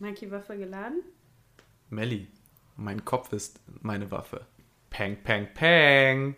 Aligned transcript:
Mikey 0.00 0.30
Waffe 0.30 0.56
geladen? 0.56 1.02
Melli, 1.90 2.28
mein 2.76 3.04
Kopf 3.04 3.32
ist 3.32 3.60
meine 3.82 4.10
Waffe. 4.12 4.46
Peng, 4.90 5.16
peng, 5.24 5.48
peng. 5.54 6.36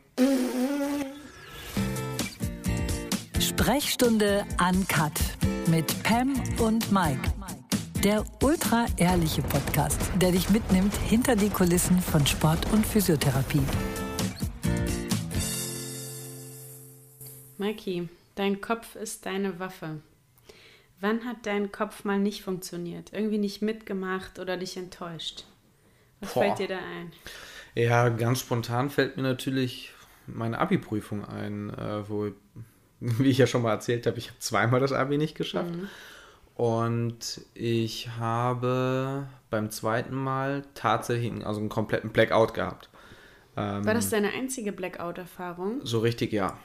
Sprechstunde 3.38 4.46
Uncut 4.66 5.12
mit 5.68 6.02
Pam 6.02 6.32
und 6.58 6.90
Mike. 6.90 7.30
Der 8.02 8.24
ultra 8.42 8.86
ehrliche 8.96 9.42
Podcast, 9.42 10.00
der 10.16 10.32
dich 10.32 10.48
mitnimmt 10.48 10.94
hinter 10.96 11.36
die 11.36 11.50
Kulissen 11.50 12.00
von 12.00 12.26
Sport 12.26 12.72
und 12.72 12.86
Physiotherapie. 12.86 13.60
Mikey, 17.58 18.08
dein 18.36 18.62
Kopf 18.62 18.96
ist 18.96 19.26
deine 19.26 19.58
Waffe. 19.58 20.00
Wann 21.00 21.24
hat 21.24 21.46
dein 21.46 21.72
Kopf 21.72 22.04
mal 22.04 22.18
nicht 22.18 22.42
funktioniert? 22.42 23.12
Irgendwie 23.12 23.38
nicht 23.38 23.62
mitgemacht 23.62 24.38
oder 24.38 24.56
dich 24.56 24.76
enttäuscht? 24.76 25.44
Was 26.20 26.34
Boah. 26.34 26.42
fällt 26.44 26.58
dir 26.58 26.68
da 26.68 26.78
ein? 26.78 27.12
Ja, 27.74 28.08
ganz 28.10 28.40
spontan 28.40 28.90
fällt 28.90 29.16
mir 29.16 29.22
natürlich 29.22 29.92
meine 30.26 30.58
Abi-Prüfung 30.58 31.24
ein, 31.24 31.70
äh, 31.70 32.08
wo, 32.08 32.30
wie 33.00 33.30
ich 33.30 33.38
ja 33.38 33.46
schon 33.46 33.62
mal 33.62 33.72
erzählt 33.72 34.06
habe, 34.06 34.18
ich 34.18 34.28
habe 34.28 34.38
zweimal 34.40 34.80
das 34.80 34.92
Abi 34.92 35.16
nicht 35.16 35.36
geschafft. 35.36 35.72
Und 36.54 37.40
ich 37.54 38.08
habe 38.18 39.26
beim 39.48 39.70
zweiten 39.70 40.14
Mal 40.14 40.64
tatsächlich 40.74 41.30
einen- 41.32 41.42
also 41.44 41.60
einen 41.60 41.70
kompletten 41.70 42.10
Blackout 42.10 42.52
gehabt. 42.52 42.90
Ähm, 43.56 43.84
War 43.86 43.94
das 43.94 44.10
deine 44.10 44.32
einzige 44.32 44.72
Blackout-Erfahrung? 44.72 45.80
so 45.84 46.00
richtig, 46.00 46.32
ja. 46.32 46.58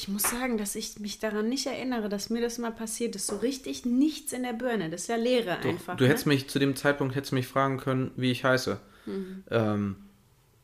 Ich 0.00 0.08
muss 0.08 0.22
sagen, 0.22 0.56
dass 0.56 0.76
ich 0.76 0.98
mich 0.98 1.18
daran 1.18 1.50
nicht 1.50 1.66
erinnere, 1.66 2.08
dass 2.08 2.30
mir 2.30 2.40
das 2.40 2.56
mal 2.56 2.72
passiert 2.72 3.14
ist. 3.16 3.26
So 3.26 3.36
richtig 3.36 3.84
nichts 3.84 4.32
in 4.32 4.44
der 4.44 4.54
Birne. 4.54 4.88
Das 4.88 5.02
ist 5.02 5.08
ja 5.08 5.16
Leere 5.16 5.58
einfach. 5.58 5.98
du 5.98 6.04
ne? 6.04 6.10
hättest 6.10 6.26
mich 6.26 6.48
zu 6.48 6.58
dem 6.58 6.74
Zeitpunkt 6.74 7.14
hättest 7.14 7.34
mich 7.34 7.46
fragen 7.46 7.76
können, 7.76 8.10
wie 8.16 8.30
ich 8.30 8.42
heiße. 8.42 8.80
Mhm. 9.04 9.44
Ähm, 9.50 9.96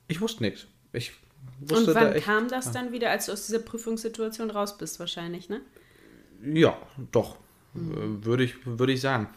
ich 0.09 0.23
wusste 0.23 0.43
nichts. 0.43 0.67
Ich 0.95 1.13
Und 1.61 1.71
wusste 1.71 1.93
da 1.93 2.01
wann 2.01 2.13
echt, 2.15 2.25
kam 2.25 2.49
das 2.49 2.73
dann 2.73 2.93
wieder, 2.93 3.11
als 3.11 3.27
du 3.27 3.33
aus 3.33 3.45
dieser 3.45 3.59
Prüfungssituation 3.59 4.51
raus 4.51 4.79
bist, 4.79 4.99
wahrscheinlich, 5.01 5.51
ne? 5.51 5.61
Ja, 6.43 6.79
doch. 7.13 7.37
Mhm. 7.75 8.25
Würde 8.25 8.43
ich, 8.43 8.55
würde 8.65 8.95
ich 8.95 9.03
sagen. 9.03 9.29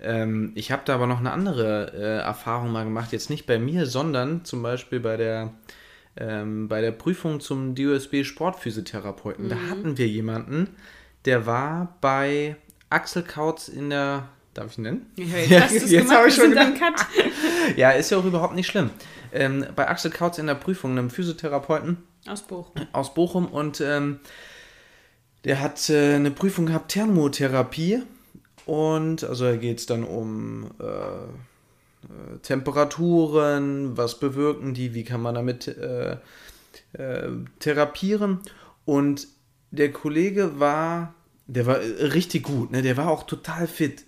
Ähm, 0.00 0.52
ich 0.54 0.70
habe 0.70 0.82
da 0.84 0.94
aber 0.94 1.08
noch 1.08 1.18
eine 1.18 1.32
andere 1.32 1.92
äh, 1.96 2.18
Erfahrung 2.22 2.70
mal 2.70 2.84
gemacht. 2.84 3.10
Jetzt 3.10 3.28
nicht 3.28 3.46
bei 3.46 3.58
mir, 3.58 3.86
sondern 3.86 4.44
zum 4.44 4.62
Beispiel 4.62 5.00
bei 5.00 5.16
der, 5.16 5.52
ähm, 6.16 6.68
bei 6.68 6.80
der 6.80 6.92
Prüfung 6.92 7.40
zum 7.40 7.74
DOSB 7.74 8.24
Sportphysiotherapeuten. 8.24 9.48
Da 9.48 9.56
Mhm. 9.56 9.70
hatten 9.70 9.98
wir 9.98 10.08
jemanden, 10.08 10.68
der 11.24 11.46
war 11.46 11.96
bei 12.00 12.56
Axel 12.90 13.22
Kautz 13.22 13.68
in 13.68 13.90
der. 13.90 14.28
Darf 14.54 14.72
ich 14.72 14.78
ihn 14.78 14.82
nennen? 14.82 15.06
Ja, 15.16 15.24
jetzt 15.38 15.62
hast 15.64 15.82
du's 15.82 15.90
gemacht, 15.90 16.10
hab 16.16 16.24
wir 16.24 16.32
sind 16.32 16.56
am 16.58 16.74
Cut. 16.74 17.06
Ja, 17.76 17.90
ist 17.90 18.10
ja 18.10 18.18
auch 18.18 18.24
überhaupt 18.24 18.54
nicht 18.56 18.66
schlimm. 18.66 18.90
Ähm, 19.32 19.64
bei 19.76 19.86
Axel 19.88 20.10
Kautz 20.10 20.38
in 20.38 20.46
der 20.46 20.54
Prüfung, 20.54 20.92
einem 20.92 21.10
Physiotherapeuten, 21.10 21.98
Aus 22.26 22.42
Bochum. 22.42 22.72
aus 22.92 23.14
Bochum 23.14 23.46
und 23.46 23.80
ähm, 23.80 24.18
der 25.44 25.60
hat 25.60 25.88
äh, 25.90 26.14
eine 26.14 26.30
Prüfung 26.32 26.66
gehabt, 26.66 26.90
Thermotherapie. 26.92 28.02
Und 28.66 29.22
also 29.24 29.44
da 29.44 29.56
geht 29.56 29.78
es 29.78 29.86
dann 29.86 30.02
um 30.04 30.70
äh, 30.80 30.84
äh, 32.04 32.38
Temperaturen, 32.38 33.96
was 33.96 34.18
bewirken 34.20 34.74
die, 34.74 34.94
wie 34.94 35.04
kann 35.04 35.20
man 35.22 35.34
damit 35.34 35.68
äh, 35.68 36.16
äh, 36.92 37.28
therapieren. 37.58 38.40
Und 38.84 39.28
der 39.70 39.92
Kollege 39.92 40.58
war, 40.60 41.14
der 41.46 41.66
war 41.66 41.80
äh, 41.80 42.04
richtig 42.06 42.44
gut, 42.44 42.70
ne? 42.70 42.82
der 42.82 42.96
war 42.96 43.08
auch 43.08 43.24
total 43.24 43.66
fit. 43.66 44.04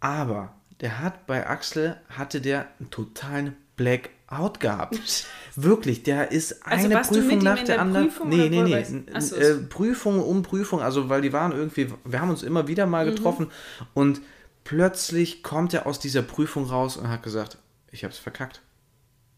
Aber 0.00 0.54
der 0.80 1.00
hat 1.00 1.26
bei 1.26 1.46
Axel, 1.46 1.96
hatte 2.08 2.40
der 2.40 2.66
einen 2.78 2.90
totalen 2.90 3.54
Blackout 3.76 4.60
gehabt. 4.60 4.98
Wirklich, 5.56 6.02
der 6.02 6.32
ist 6.32 6.64
Also 6.66 6.86
eine 6.86 6.96
mit 6.96 7.06
Prüfung 7.06 7.38
nach 7.38 7.56
der 7.56 7.64
der 7.64 7.80
anderen. 7.80 8.08
Prüfung 8.08 8.28
nee, 8.28 8.48
nee, 8.48 8.62
nee. 8.62 8.72
warst 8.76 8.90
du? 8.90 8.96
N- 8.96 9.06
Ach 9.14 9.20
so, 9.20 9.36
äh, 9.36 9.54
Prüfung 9.56 10.20
um 10.22 10.42
Prüfung, 10.42 10.80
also 10.80 11.08
weil 11.08 11.22
die 11.22 11.32
waren 11.32 11.52
irgendwie, 11.52 11.88
wir 12.04 12.20
haben 12.20 12.30
uns 12.30 12.42
immer 12.42 12.66
wieder 12.68 12.86
mal 12.86 13.06
Mhm. 13.06 13.10
getroffen 13.14 13.46
und 13.94 14.20
plötzlich 14.64 15.42
kommt 15.42 15.74
er 15.74 15.86
aus 15.86 15.98
dieser 16.00 16.22
Prüfung 16.22 16.64
raus 16.64 16.96
und 16.96 17.08
hat 17.08 17.22
gesagt, 17.22 17.58
ich 17.90 18.04
hab's 18.04 18.18
verkackt. 18.18 18.60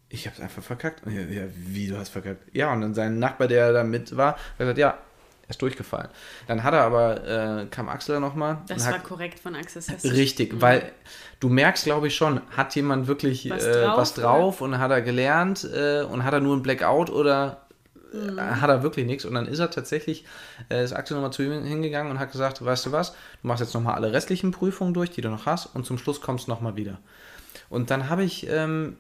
Ich 0.08 0.26
hab's 0.26 0.40
einfach 0.40 0.62
verkackt. 0.62 1.04
Und 1.04 1.12
ja, 1.12 1.22
ja, 1.22 1.48
wie, 1.54 1.88
du 1.88 1.98
hast 1.98 2.10
verkackt? 2.10 2.42
Ja, 2.54 2.72
und 2.72 2.80
dann 2.80 2.94
sein 2.94 3.18
Nachbar, 3.18 3.48
der 3.48 3.72
da 3.72 3.84
mit 3.84 4.16
war, 4.16 4.34
hat 4.34 4.58
gesagt, 4.58 4.78
ja, 4.78 4.98
er 5.46 5.50
ist 5.50 5.62
durchgefallen. 5.62 6.08
Dann 6.48 6.64
hat 6.64 6.74
er 6.74 6.82
aber, 6.82 7.24
äh, 7.62 7.66
kam 7.66 7.88
Axel 7.88 8.14
da 8.14 8.20
nochmal. 8.20 8.58
Das 8.68 8.84
war 8.86 8.94
hat, 8.94 9.04
korrekt 9.04 9.38
von 9.38 9.54
Axel 9.54 9.82
Hess. 9.82 10.04
Richtig, 10.04 10.60
weil 10.60 10.90
du 11.38 11.48
merkst, 11.48 11.84
glaube 11.84 12.08
ich 12.08 12.16
schon, 12.16 12.40
hat 12.56 12.74
jemand 12.74 13.06
wirklich 13.06 13.48
Was 13.50 13.64
was, 13.64 13.76
drauf, 13.76 13.94
äh, 13.94 13.96
was 13.96 14.14
drauf 14.14 14.60
und 14.60 14.78
hat 14.78 14.90
er 14.90 15.02
gelernt 15.02 15.64
äh, 15.64 16.02
und 16.02 16.24
hat 16.24 16.34
er 16.34 16.40
nur 16.40 16.54
einen 16.54 16.62
Blackout 16.62 17.10
oder 17.10 17.65
äh, 18.12 18.40
hat 18.40 18.68
er 18.68 18.82
wirklich 18.82 19.06
nichts. 19.06 19.24
Und 19.24 19.34
dann 19.34 19.46
ist 19.46 19.58
er 19.58 19.70
tatsächlich, 19.70 20.24
äh, 20.70 20.84
ist 20.84 20.92
Axel 20.92 21.14
nochmal 21.14 21.32
zu 21.32 21.42
ihm 21.42 21.64
hingegangen 21.64 22.10
und 22.10 22.18
hat 22.18 22.32
gesagt, 22.32 22.64
weißt 22.64 22.86
du 22.86 22.92
was, 22.92 23.12
du 23.42 23.48
machst 23.48 23.60
jetzt 23.60 23.74
nochmal 23.74 23.94
alle 23.94 24.12
restlichen 24.12 24.50
Prüfungen 24.50 24.94
durch, 24.94 25.10
die 25.10 25.20
du 25.20 25.28
noch 25.28 25.46
hast 25.46 25.66
und 25.74 25.86
zum 25.86 25.98
Schluss 25.98 26.20
kommst 26.20 26.46
du 26.46 26.50
nochmal 26.50 26.76
wieder. 26.76 26.98
Und 27.68 27.90
dann 27.90 28.08
habe 28.08 28.24
ich, 28.24 28.48
ähm, 28.48 28.96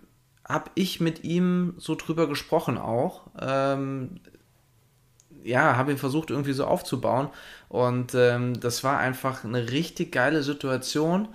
habe 0.48 0.70
ich 0.74 1.00
mit 1.00 1.24
ihm 1.24 1.74
so 1.78 1.94
drüber 1.94 2.28
gesprochen 2.28 2.78
auch, 2.78 3.22
ähm, 3.40 4.20
ja, 5.44 5.76
habe 5.76 5.92
ihn 5.92 5.98
versucht 5.98 6.30
irgendwie 6.30 6.52
so 6.52 6.64
aufzubauen. 6.64 7.28
Und 7.68 8.14
ähm, 8.14 8.58
das 8.58 8.82
war 8.84 8.98
einfach 8.98 9.44
eine 9.44 9.70
richtig 9.70 10.12
geile 10.12 10.42
Situation, 10.42 11.28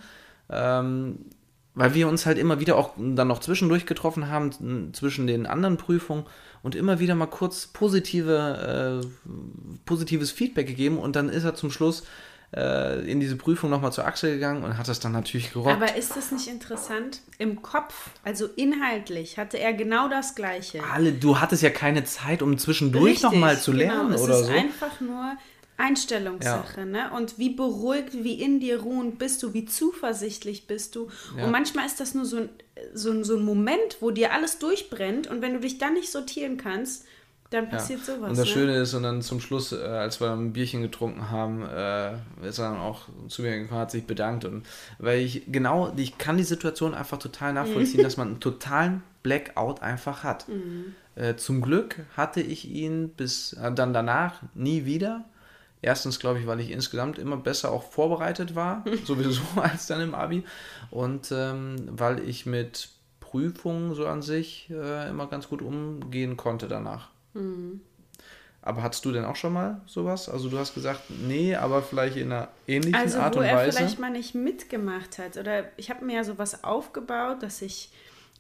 ähm, 0.49 1.25
weil 1.73 1.93
wir 1.93 2.07
uns 2.07 2.25
halt 2.25 2.37
immer 2.37 2.59
wieder 2.59 2.75
auch 2.75 2.91
dann 2.97 3.27
noch 3.27 3.39
zwischendurch 3.39 3.85
getroffen 3.85 4.27
haben, 4.27 4.93
zwischen 4.93 5.27
den 5.27 5.45
anderen 5.45 5.77
Prüfungen 5.77 6.25
und 6.63 6.75
immer 6.75 6.99
wieder 6.99 7.15
mal 7.15 7.27
kurz 7.27 7.67
positive, 7.67 9.01
äh, 9.03 9.29
positives 9.85 10.31
Feedback 10.31 10.67
gegeben 10.67 10.97
und 10.97 11.15
dann 11.15 11.29
ist 11.29 11.43
er 11.43 11.55
zum 11.55 11.71
Schluss 11.71 12.03
äh, 12.55 13.09
in 13.09 13.21
diese 13.21 13.37
Prüfung 13.37 13.69
nochmal 13.69 13.93
zu 13.93 14.03
Axel 14.03 14.33
gegangen 14.33 14.63
und 14.63 14.77
hat 14.77 14.87
das 14.87 14.99
dann 14.99 15.13
natürlich 15.13 15.53
gerockt. 15.53 15.73
Aber 15.73 15.95
ist 15.95 16.17
das 16.17 16.31
nicht 16.31 16.47
interessant? 16.47 17.21
Im 17.37 17.61
Kopf, 17.61 18.09
also 18.23 18.47
inhaltlich, 18.55 19.37
hatte 19.37 19.57
er 19.57 19.73
genau 19.73 20.09
das 20.09 20.35
Gleiche. 20.35 20.81
Alle, 20.91 21.13
du 21.13 21.39
hattest 21.39 21.63
ja 21.63 21.69
keine 21.69 22.03
Zeit, 22.03 22.41
um 22.41 22.57
zwischendurch 22.57 23.21
nochmal 23.21 23.57
zu 23.57 23.71
lernen 23.71 24.11
genau. 24.11 24.23
oder 24.23 24.33
es 24.33 24.41
ist 24.41 24.47
so. 24.47 24.53
einfach 24.53 24.99
nur 24.99 25.37
Einstellungssache, 25.77 26.85
ne? 26.85 27.11
Und 27.15 27.39
wie 27.39 27.49
beruhigt, 27.49 28.13
wie 28.23 28.41
in 28.41 28.59
dir 28.59 28.81
ruhend 28.81 29.17
bist 29.17 29.41
du, 29.41 29.53
wie 29.53 29.65
zuversichtlich 29.65 30.67
bist 30.67 30.95
du. 30.95 31.09
Ja. 31.35 31.45
Und 31.45 31.51
manchmal 31.51 31.85
ist 31.85 31.99
das 31.99 32.13
nur 32.13 32.25
so 32.25 32.37
ein, 32.37 32.49
so, 32.93 33.11
ein, 33.11 33.23
so 33.23 33.35
ein 33.35 33.43
Moment, 33.43 33.97
wo 33.99 34.11
dir 34.11 34.33
alles 34.33 34.59
durchbrennt 34.59 35.27
und 35.27 35.41
wenn 35.41 35.53
du 35.53 35.59
dich 35.59 35.77
dann 35.77 35.95
nicht 35.95 36.11
sortieren 36.11 36.57
kannst, 36.57 37.05
dann 37.51 37.69
passiert 37.69 38.05
sowas. 38.05 38.29
Und 38.29 38.37
das 38.37 38.47
ne? 38.47 38.53
Schöne 38.53 38.77
ist, 38.77 38.93
und 38.93 39.03
dann 39.03 39.21
zum 39.21 39.41
Schluss, 39.41 39.73
äh, 39.73 39.83
als 39.83 40.21
wir 40.21 40.31
ein 40.31 40.53
Bierchen 40.53 40.81
getrunken 40.81 41.29
haben, 41.29 41.63
äh, 41.63 42.13
ist 42.47 42.59
er 42.59 42.69
dann 42.69 42.79
auch 42.79 43.09
zu 43.27 43.41
mir 43.41 43.59
gekommen, 43.59 43.81
hat 43.81 43.91
sich 43.91 44.05
bedankt. 44.05 44.45
Und 44.45 44.65
weil 44.99 45.19
ich 45.19 45.43
genau, 45.51 45.91
ich 45.97 46.17
kann 46.17 46.37
die 46.37 46.43
Situation 46.43 46.93
einfach 46.93 47.19
total 47.19 47.51
nachvollziehen, 47.53 48.03
dass 48.03 48.15
man 48.15 48.29
einen 48.29 48.39
totalen 48.39 49.03
Blackout 49.21 49.81
einfach 49.81 50.23
hat. 50.23 50.45
Äh, 51.15 51.35
zum 51.35 51.61
Glück 51.61 51.97
hatte 52.15 52.39
ich 52.39 52.69
ihn 52.69 53.09
bis 53.09 53.53
äh, 53.53 53.71
dann 53.73 53.93
danach 53.93 54.41
nie 54.53 54.85
wieder. 54.85 55.25
Erstens, 55.81 56.19
glaube 56.19 56.39
ich, 56.39 56.47
weil 56.47 56.59
ich 56.59 56.69
insgesamt 56.71 57.17
immer 57.17 57.37
besser 57.37 57.71
auch 57.71 57.83
vorbereitet 57.91 58.55
war, 58.55 58.83
sowieso 59.05 59.41
als 59.55 59.87
dann 59.87 60.01
im 60.01 60.13
Abi. 60.15 60.43
Und 60.91 61.31
ähm, 61.31 61.75
weil 61.89 62.27
ich 62.27 62.45
mit 62.45 62.89
Prüfungen 63.19 63.95
so 63.95 64.05
an 64.07 64.21
sich 64.21 64.69
äh, 64.69 65.09
immer 65.09 65.27
ganz 65.27 65.47
gut 65.47 65.61
umgehen 65.61 66.37
konnte 66.37 66.67
danach. 66.67 67.09
Aber 68.61 68.83
hattest 68.83 69.05
du 69.05 69.11
denn 69.11 69.25
auch 69.25 69.35
schon 69.37 69.53
mal 69.53 69.81
sowas? 69.87 70.29
Also 70.29 70.49
du 70.49 70.59
hast 70.59 70.75
gesagt, 70.75 71.01
nee, 71.09 71.55
aber 71.55 71.81
vielleicht 71.81 72.17
in 72.17 72.31
einer 72.31 72.49
ähnlichen 72.67 72.93
Also, 72.95 73.19
Art 73.19 73.35
wo 73.35 73.39
und 73.39 73.45
er 73.45 73.55
Weise. 73.55 73.77
vielleicht 73.77 73.99
mal 73.99 74.11
nicht 74.11 74.35
mitgemacht 74.35 75.17
hat. 75.17 75.37
Oder 75.37 75.63
ich 75.77 75.89
habe 75.89 76.05
mir 76.05 76.17
ja 76.17 76.23
sowas 76.23 76.63
aufgebaut, 76.63 77.41
dass 77.41 77.61
ich 77.63 77.89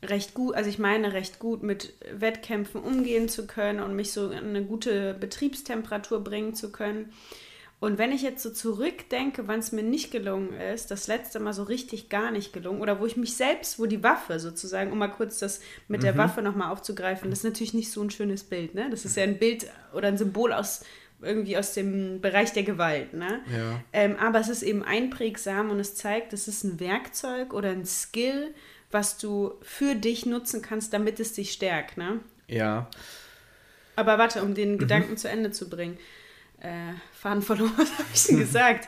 recht 0.03 0.33
gut, 0.33 0.55
also 0.55 0.69
ich 0.69 0.79
meine 0.79 1.13
recht 1.13 1.39
gut 1.39 1.63
mit 1.63 1.93
Wettkämpfen 2.11 2.81
umgehen 2.81 3.29
zu 3.29 3.45
können 3.47 3.79
und 3.79 3.95
mich 3.95 4.11
so 4.11 4.29
in 4.31 4.49
eine 4.49 4.63
gute 4.63 5.13
Betriebstemperatur 5.13 6.23
bringen 6.23 6.55
zu 6.55 6.71
können. 6.71 7.11
Und 7.79 7.97
wenn 7.97 8.11
ich 8.11 8.21
jetzt 8.21 8.43
so 8.43 8.51
zurückdenke, 8.51 9.47
wann 9.47 9.59
es 9.59 9.71
mir 9.71 9.81
nicht 9.81 10.11
gelungen 10.11 10.53
ist, 10.53 10.91
das 10.91 11.07
letzte 11.07 11.39
Mal 11.39 11.53
so 11.53 11.63
richtig 11.63 12.09
gar 12.09 12.29
nicht 12.29 12.53
gelungen, 12.53 12.79
oder 12.79 12.99
wo 12.99 13.07
ich 13.07 13.17
mich 13.17 13.35
selbst, 13.35 13.79
wo 13.79 13.87
die 13.87 14.03
Waffe 14.03 14.39
sozusagen, 14.39 14.91
um 14.91 14.99
mal 14.99 15.07
kurz 15.07 15.39
das 15.39 15.61
mit 15.87 16.01
Mhm. 16.01 16.05
der 16.05 16.17
Waffe 16.17 16.43
nochmal 16.43 16.71
aufzugreifen, 16.71 17.31
das 17.31 17.39
ist 17.39 17.45
natürlich 17.45 17.73
nicht 17.73 17.91
so 17.91 18.03
ein 18.03 18.11
schönes 18.11 18.43
Bild, 18.43 18.75
ne? 18.75 18.87
Das 18.91 19.03
ist 19.03 19.17
ja 19.17 19.23
ein 19.23 19.39
Bild 19.39 19.65
oder 19.93 20.09
ein 20.09 20.17
Symbol 20.17 20.53
aus 20.53 20.83
irgendwie 21.23 21.57
aus 21.57 21.73
dem 21.73 22.21
Bereich 22.21 22.51
der 22.53 22.63
Gewalt, 22.63 23.13
ne? 23.13 23.41
Ja. 23.51 23.79
Ähm, 23.93 24.15
aber 24.17 24.39
es 24.39 24.49
ist 24.49 24.61
eben 24.63 24.83
einprägsam 24.83 25.69
und 25.71 25.79
es 25.79 25.95
zeigt, 25.95 26.33
es 26.33 26.47
ist 26.47 26.63
ein 26.63 26.79
Werkzeug 26.79 27.51
oder 27.53 27.69
ein 27.69 27.85
Skill, 27.85 28.53
was 28.91 29.17
du 29.17 29.53
für 29.61 29.95
dich 29.95 30.25
nutzen 30.25 30.61
kannst, 30.61 30.93
damit 30.93 31.19
es 31.19 31.33
dich 31.33 31.51
stärkt, 31.51 31.97
ne? 31.97 32.19
Ja, 32.47 32.89
Aber 33.95 34.17
warte, 34.17 34.41
um 34.41 34.49
Mhm. 34.51 34.55
den 34.55 34.77
Gedanken 34.77 35.17
zu 35.17 35.29
Ende 35.29 35.51
zu 35.51 35.69
bringen. 35.69 35.97
Äh, 36.59 36.93
Faden 37.13 37.41
verloren, 37.41 37.73
was 37.77 37.91
habe 37.97 38.07
ich 38.13 38.23
denn 38.25 38.37
gesagt? 38.39 38.87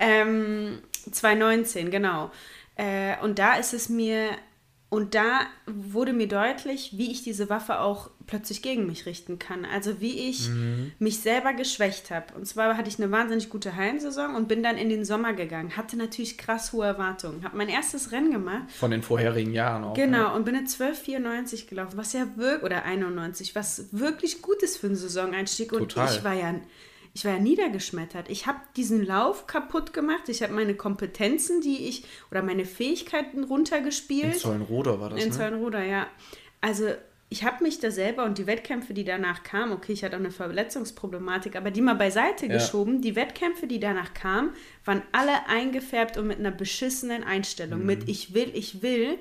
Ähm, 0.00 0.82
2019, 1.10 1.90
genau. 1.90 2.30
Äh, 2.76 3.16
und 3.22 3.38
da 3.38 3.54
ist 3.54 3.72
es 3.74 3.88
mir, 3.88 4.30
und 4.90 5.14
da 5.14 5.40
wurde 5.66 6.12
mir 6.12 6.28
deutlich, 6.28 6.92
wie 6.96 7.10
ich 7.10 7.22
diese 7.24 7.50
Waffe 7.50 7.80
auch 7.80 8.10
plötzlich 8.26 8.62
gegen 8.62 8.86
mich 8.86 9.06
richten 9.06 9.38
kann. 9.38 9.64
Also 9.64 10.00
wie 10.00 10.28
ich 10.28 10.48
mhm. 10.48 10.92
mich 10.98 11.18
selber 11.18 11.52
geschwächt 11.52 12.10
habe. 12.10 12.26
Und 12.34 12.46
zwar 12.46 12.76
hatte 12.76 12.88
ich 12.88 13.00
eine 13.02 13.10
wahnsinnig 13.10 13.50
gute 13.50 13.74
Heimsaison 13.74 14.36
und 14.36 14.46
bin 14.46 14.62
dann 14.62 14.76
in 14.76 14.88
den 14.88 15.04
Sommer 15.04 15.32
gegangen. 15.32 15.76
Hatte 15.76 15.96
natürlich 15.96 16.38
krass 16.38 16.72
hohe 16.72 16.86
Erwartungen. 16.86 17.44
Habe 17.44 17.56
mein 17.56 17.68
erstes 17.68 18.12
Rennen 18.12 18.30
gemacht. 18.30 18.70
Von 18.70 18.92
den 18.92 19.02
vorherigen 19.02 19.52
Jahren 19.52 19.84
auch. 19.84 19.94
Genau, 19.94 20.18
ja. 20.18 20.28
und 20.28 20.44
bin 20.44 20.54
in 20.54 20.66
12,94 20.66 21.68
gelaufen, 21.68 21.96
was 21.96 22.12
ja 22.12 22.26
wirklich, 22.36 22.62
oder 22.62 22.84
91, 22.84 23.54
was 23.54 23.88
wirklich 23.90 24.42
gut 24.42 24.62
ist 24.62 24.78
für 24.78 24.86
einen 24.86 24.96
Saisoneinstieg. 24.96 25.72
Und 25.72 25.88
Total. 25.90 26.14
ich 26.14 26.22
war 26.22 26.34
ja 26.34 26.54
ich 27.14 27.24
war 27.24 27.32
ja 27.32 27.38
niedergeschmettert. 27.38 28.28
Ich 28.28 28.46
habe 28.46 28.58
diesen 28.76 29.06
Lauf 29.06 29.46
kaputt 29.46 29.92
gemacht. 29.92 30.28
Ich 30.28 30.42
habe 30.42 30.52
meine 30.52 30.74
Kompetenzen, 30.74 31.60
die 31.60 31.88
ich, 31.88 32.04
oder 32.32 32.42
meine 32.42 32.64
Fähigkeiten 32.64 33.44
runtergespielt. 33.44 34.34
In 34.34 34.40
Zollenroder 34.40 35.00
war 35.00 35.10
das, 35.10 35.22
In 35.22 35.30
ne? 35.30 35.34
Zollenroder, 35.34 35.84
ja. 35.84 36.08
Also 36.60 36.88
ich 37.28 37.44
habe 37.44 37.62
mich 37.62 37.78
da 37.78 37.92
selber 37.92 38.24
und 38.24 38.38
die 38.38 38.48
Wettkämpfe, 38.48 38.94
die 38.94 39.04
danach 39.04 39.44
kamen, 39.44 39.72
okay, 39.72 39.92
ich 39.92 40.02
hatte 40.02 40.16
auch 40.16 40.20
eine 40.20 40.32
Verletzungsproblematik, 40.32 41.54
aber 41.54 41.70
die 41.70 41.82
mal 41.82 41.94
beiseite 41.94 42.46
ja. 42.46 42.54
geschoben, 42.54 43.00
die 43.00 43.14
Wettkämpfe, 43.14 43.68
die 43.68 43.78
danach 43.78 44.12
kamen, 44.12 44.50
waren 44.84 45.02
alle 45.12 45.46
eingefärbt 45.48 46.16
und 46.16 46.26
mit 46.26 46.40
einer 46.40 46.50
beschissenen 46.50 47.22
Einstellung. 47.22 47.80
Mhm. 47.80 47.86
Mit 47.86 48.08
ich 48.08 48.34
will, 48.34 48.50
ich 48.54 48.82
will 48.82 49.18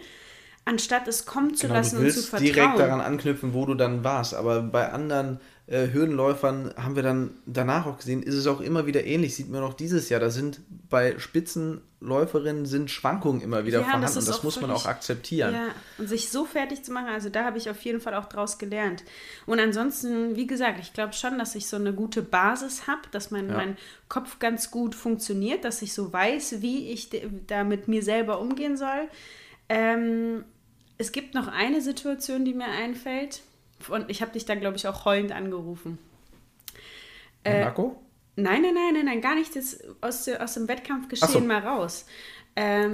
anstatt 0.66 1.08
es 1.08 1.26
kommen 1.26 1.56
zu 1.56 1.68
genau, 1.68 1.80
lassen 1.80 1.98
und 1.98 2.12
zu 2.12 2.22
vertrauen. 2.22 2.54
direkt 2.54 2.80
daran 2.80 3.02
anknüpfen, 3.02 3.54
wo 3.54 3.66
du 3.66 3.76
dann 3.76 4.04
warst. 4.04 4.34
Aber 4.34 4.62
bei 4.62 4.92
anderen 4.92 5.40
äh, 5.66 5.88
Hürdenläufern 5.94 6.74
haben 6.76 6.98
wir 6.98 7.04
dann 7.04 7.32
danach 7.46 7.86
auch 7.86 7.98
gesehen, 7.98 8.22
ist 8.22 8.36
es 8.36 8.48
auch 8.48 8.60
immer 8.60 8.86
wieder 8.86 9.06
ähnlich. 9.06 9.36
Sieht 9.36 9.50
man 9.50 9.64
auch 9.64 9.74
dieses 9.74 10.10
Jahr. 10.10 10.20
Da 10.20 10.30
sind 10.30 10.60
bei 10.90 11.18
Spitzenläuferinnen 11.18 12.66
sind 12.66 12.92
Schwankungen 12.92 13.40
immer 13.40 13.66
wieder 13.66 13.80
ja, 13.80 13.86
vorhanden. 13.86 14.06
Das, 14.06 14.18
und 14.18 14.28
das 14.28 14.44
muss 14.44 14.60
man 14.60 14.72
auch 14.72 14.86
akzeptieren. 14.86 15.54
Ja, 15.54 15.68
und 15.98 16.10
sich 16.10 16.30
so 16.30 16.44
fertig 16.44 16.84
zu 16.84 16.92
machen, 16.92 17.08
also 17.08 17.30
da 17.30 17.46
habe 17.46 17.58
ich 17.58 17.70
auf 17.70 17.82
jeden 17.82 18.02
Fall 18.02 18.14
auch 18.14 18.26
draus 18.26 18.58
gelernt. 18.58 19.06
Und 19.46 19.62
ansonsten, 19.62 20.36
wie 20.36 20.48
gesagt, 20.48 20.80
ich 20.82 20.92
glaube 20.92 21.14
schon, 21.14 21.38
dass 21.38 21.56
ich 21.56 21.68
so 21.68 21.78
eine 21.78 21.94
gute 21.94 22.24
Basis 22.24 22.86
habe, 22.88 23.04
dass 23.12 23.32
mein, 23.32 23.48
ja. 23.48 23.56
mein 23.56 23.78
Kopf 24.10 24.40
ganz 24.40 24.70
gut 24.70 24.96
funktioniert, 24.96 25.64
dass 25.64 25.82
ich 25.82 25.94
so 25.94 26.12
weiß, 26.12 26.62
wie 26.62 26.92
ich 26.92 27.10
da 27.48 27.64
mit 27.64 27.88
mir 27.88 28.04
selber 28.04 28.42
umgehen 28.42 28.76
soll. 28.76 29.08
Ähm, 29.70 30.44
es 30.98 31.14
gibt 31.14 31.36
noch 31.36 31.48
eine 31.48 31.82
Situation, 31.82 32.44
die 32.44 32.54
mir 32.54 32.68
einfällt 32.68 33.44
und 33.90 34.10
ich 34.10 34.22
habe 34.22 34.32
dich 34.32 34.46
da, 34.46 34.56
glaube 34.56 34.78
ich, 34.78 34.88
auch 34.88 35.06
heulend 35.06 35.32
angerufen. 35.32 35.98
Monaco? 37.46 38.02
Äh, 38.38 38.42
nein, 38.42 38.62
nein, 38.62 38.74
nein, 38.74 38.94
nein, 38.94 39.06
nein, 39.06 39.22
gar 39.22 39.36
nicht 39.36 39.56
das 39.56 39.80
aus, 40.02 40.28
aus 40.28 40.54
dem 40.56 40.68
Wettkampfgeschehen 40.68 41.32
so. 41.32 41.40
mal 41.42 41.60
raus. 41.60 42.06
Ähm, 42.56 42.94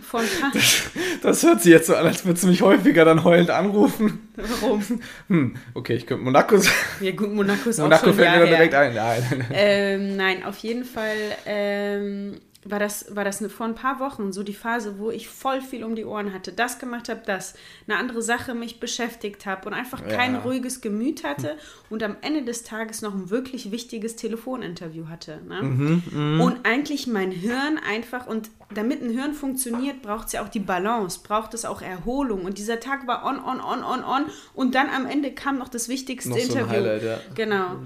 von 0.02 0.24
das, 0.52 0.90
das, 1.22 1.42
hört 1.42 1.62
sich 1.62 1.72
jetzt 1.72 1.86
so 1.86 1.94
an, 1.94 2.06
als 2.06 2.24
würdest 2.26 2.44
du 2.44 2.48
mich 2.48 2.60
häufiger 2.60 3.06
dann 3.06 3.24
heulend 3.24 3.48
anrufen. 3.48 4.28
Warum? 4.36 4.84
Hm, 5.28 5.56
okay, 5.72 5.94
ich 5.94 6.06
könnte 6.06 6.22
Monaco 6.22 6.58
sagen. 6.58 6.76
Ja 7.00 7.12
gut, 7.12 7.32
Monaco 7.32 7.70
ist 7.70 7.78
Monaco 7.78 8.02
auch 8.02 8.04
schon 8.08 8.14
fällt 8.14 8.30
mir 8.30 8.40
dann 8.40 8.48
direkt 8.48 8.74
ein. 8.74 8.94
Nein. 8.94 9.46
Ähm, 9.52 10.16
nein, 10.16 10.44
auf 10.44 10.58
jeden 10.58 10.84
Fall 10.84 11.16
ähm, 11.46 12.40
war 12.64 12.78
das, 12.78 13.14
war 13.16 13.24
das 13.24 13.40
eine, 13.40 13.48
vor 13.48 13.64
ein 13.64 13.74
paar 13.74 14.00
Wochen 14.00 14.32
so 14.32 14.42
die 14.42 14.52
Phase, 14.52 14.98
wo 14.98 15.10
ich 15.10 15.28
voll 15.28 15.62
viel 15.62 15.82
um 15.82 15.94
die 15.94 16.04
Ohren 16.04 16.34
hatte, 16.34 16.52
das 16.52 16.78
gemacht 16.78 17.08
habe, 17.08 17.22
das, 17.24 17.54
eine 17.88 17.96
andere 17.96 18.20
Sache 18.20 18.54
mich 18.54 18.80
beschäftigt 18.80 19.46
habe 19.46 19.66
und 19.66 19.74
einfach 19.74 20.06
kein 20.06 20.34
ja. 20.34 20.40
ruhiges 20.40 20.82
Gemüt 20.82 21.24
hatte 21.24 21.56
und 21.88 22.02
am 22.02 22.16
Ende 22.20 22.42
des 22.42 22.62
Tages 22.62 23.00
noch 23.00 23.14
ein 23.14 23.30
wirklich 23.30 23.70
wichtiges 23.70 24.16
Telefoninterview 24.16 25.08
hatte. 25.08 25.40
Ne? 25.48 25.62
Mhm, 25.62 26.02
mh. 26.10 26.44
Und 26.44 26.66
eigentlich 26.66 27.06
mein 27.06 27.30
Hirn 27.30 27.78
einfach, 27.78 28.26
und 28.26 28.50
damit 28.74 29.02
ein 29.02 29.10
Hirn 29.10 29.32
funktioniert, 29.32 30.02
braucht 30.02 30.26
es 30.26 30.32
ja 30.34 30.44
auch 30.44 30.48
die 30.48 30.60
Balance, 30.60 31.20
braucht 31.24 31.54
es 31.54 31.64
auch 31.64 31.80
Erholung. 31.80 32.44
Und 32.44 32.58
dieser 32.58 32.78
Tag 32.78 33.06
war 33.06 33.24
on, 33.24 33.38
on, 33.38 33.60
on, 33.60 33.82
on, 33.82 34.04
on. 34.04 34.24
Und 34.52 34.74
dann 34.74 34.90
am 34.90 35.06
Ende 35.06 35.32
kam 35.32 35.58
noch 35.58 35.68
das 35.68 35.88
wichtigste 35.88 36.30
noch 36.30 36.36
Interview. 36.36 36.58
So 36.58 36.64
ein 36.64 36.70
Highlight, 36.70 37.02
ja. 37.02 37.20
Genau. 37.34 37.76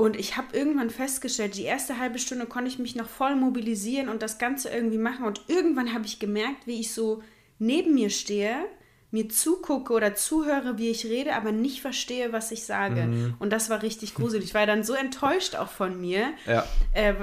Und 0.00 0.16
ich 0.16 0.36
habe 0.36 0.56
irgendwann 0.56 0.90
festgestellt, 0.90 1.56
die 1.56 1.64
erste 1.64 1.98
halbe 1.98 2.20
Stunde 2.20 2.46
konnte 2.46 2.70
ich 2.70 2.78
mich 2.78 2.94
noch 2.94 3.08
voll 3.08 3.34
mobilisieren 3.34 4.08
und 4.08 4.22
das 4.22 4.38
Ganze 4.38 4.68
irgendwie 4.68 4.96
machen. 4.96 5.26
Und 5.26 5.42
irgendwann 5.48 5.92
habe 5.92 6.06
ich 6.06 6.20
gemerkt, 6.20 6.66
wie 6.66 6.78
ich 6.78 6.94
so 6.94 7.20
neben 7.58 7.94
mir 7.94 8.08
stehe, 8.08 8.64
mir 9.10 9.28
zugucke 9.28 9.92
oder 9.92 10.14
zuhöre, 10.14 10.78
wie 10.78 10.90
ich 10.90 11.06
rede, 11.06 11.34
aber 11.34 11.50
nicht 11.50 11.80
verstehe, 11.80 12.32
was 12.32 12.52
ich 12.52 12.64
sage. 12.64 13.06
Mhm. 13.06 13.34
Und 13.40 13.50
das 13.52 13.70
war 13.70 13.82
richtig 13.82 14.14
gruselig. 14.14 14.44
Ich 14.44 14.54
war 14.54 14.66
dann 14.66 14.84
so 14.84 14.94
enttäuscht 14.94 15.56
auch 15.56 15.70
von 15.70 16.00
mir. 16.00 16.28
Ja. 16.46 16.64
Äh, 16.92 17.14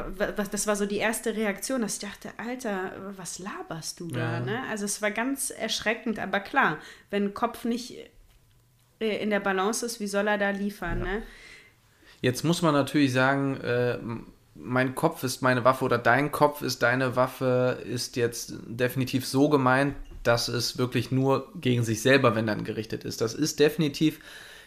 das 0.51 0.67
war 0.67 0.75
so 0.75 0.85
die 0.85 0.97
erste 0.97 1.33
Reaktion, 1.33 1.81
dass 1.81 1.93
ich 1.93 2.09
dachte, 2.09 2.31
Alter, 2.35 2.91
was 3.15 3.39
laberst 3.39 4.01
du 4.01 4.09
da? 4.09 4.33
Ja. 4.33 4.39
Ne? 4.41 4.63
Also 4.69 4.83
es 4.83 5.01
war 5.01 5.11
ganz 5.11 5.49
erschreckend, 5.49 6.19
aber 6.19 6.41
klar, 6.41 6.79
wenn 7.09 7.33
Kopf 7.33 7.63
nicht 7.63 7.95
äh, 8.99 9.23
in 9.23 9.29
der 9.29 9.39
Balance 9.39 9.85
ist, 9.85 10.01
wie 10.01 10.07
soll 10.07 10.27
er 10.27 10.37
da 10.37 10.49
liefern? 10.49 10.99
Ja. 10.99 11.05
Ne? 11.05 11.23
Jetzt 12.25 12.43
muss 12.43 12.63
man 12.63 12.73
natürlich 12.73 13.13
sagen, 13.13 13.57
äh, 13.57 13.99
mein 14.55 14.95
Kopf 14.95 15.23
ist 15.23 15.43
meine 15.43 15.63
Waffe 15.63 15.85
oder 15.85 15.99
dein 15.99 16.31
Kopf 16.31 16.63
ist 16.63 16.81
deine 16.81 17.15
Waffe, 17.15 17.77
ist 17.85 18.15
jetzt 18.15 18.53
definitiv 18.65 19.27
so 19.27 19.47
gemeint, 19.47 19.95
dass 20.23 20.47
es 20.47 20.79
wirklich 20.79 21.11
nur 21.11 21.51
gegen 21.61 21.83
sich 21.83 22.01
selber, 22.01 22.35
wenn 22.35 22.47
dann 22.47 22.63
gerichtet 22.63 23.03
ist. 23.03 23.21
Das 23.21 23.35
ist 23.35 23.59
definitiv 23.59 24.21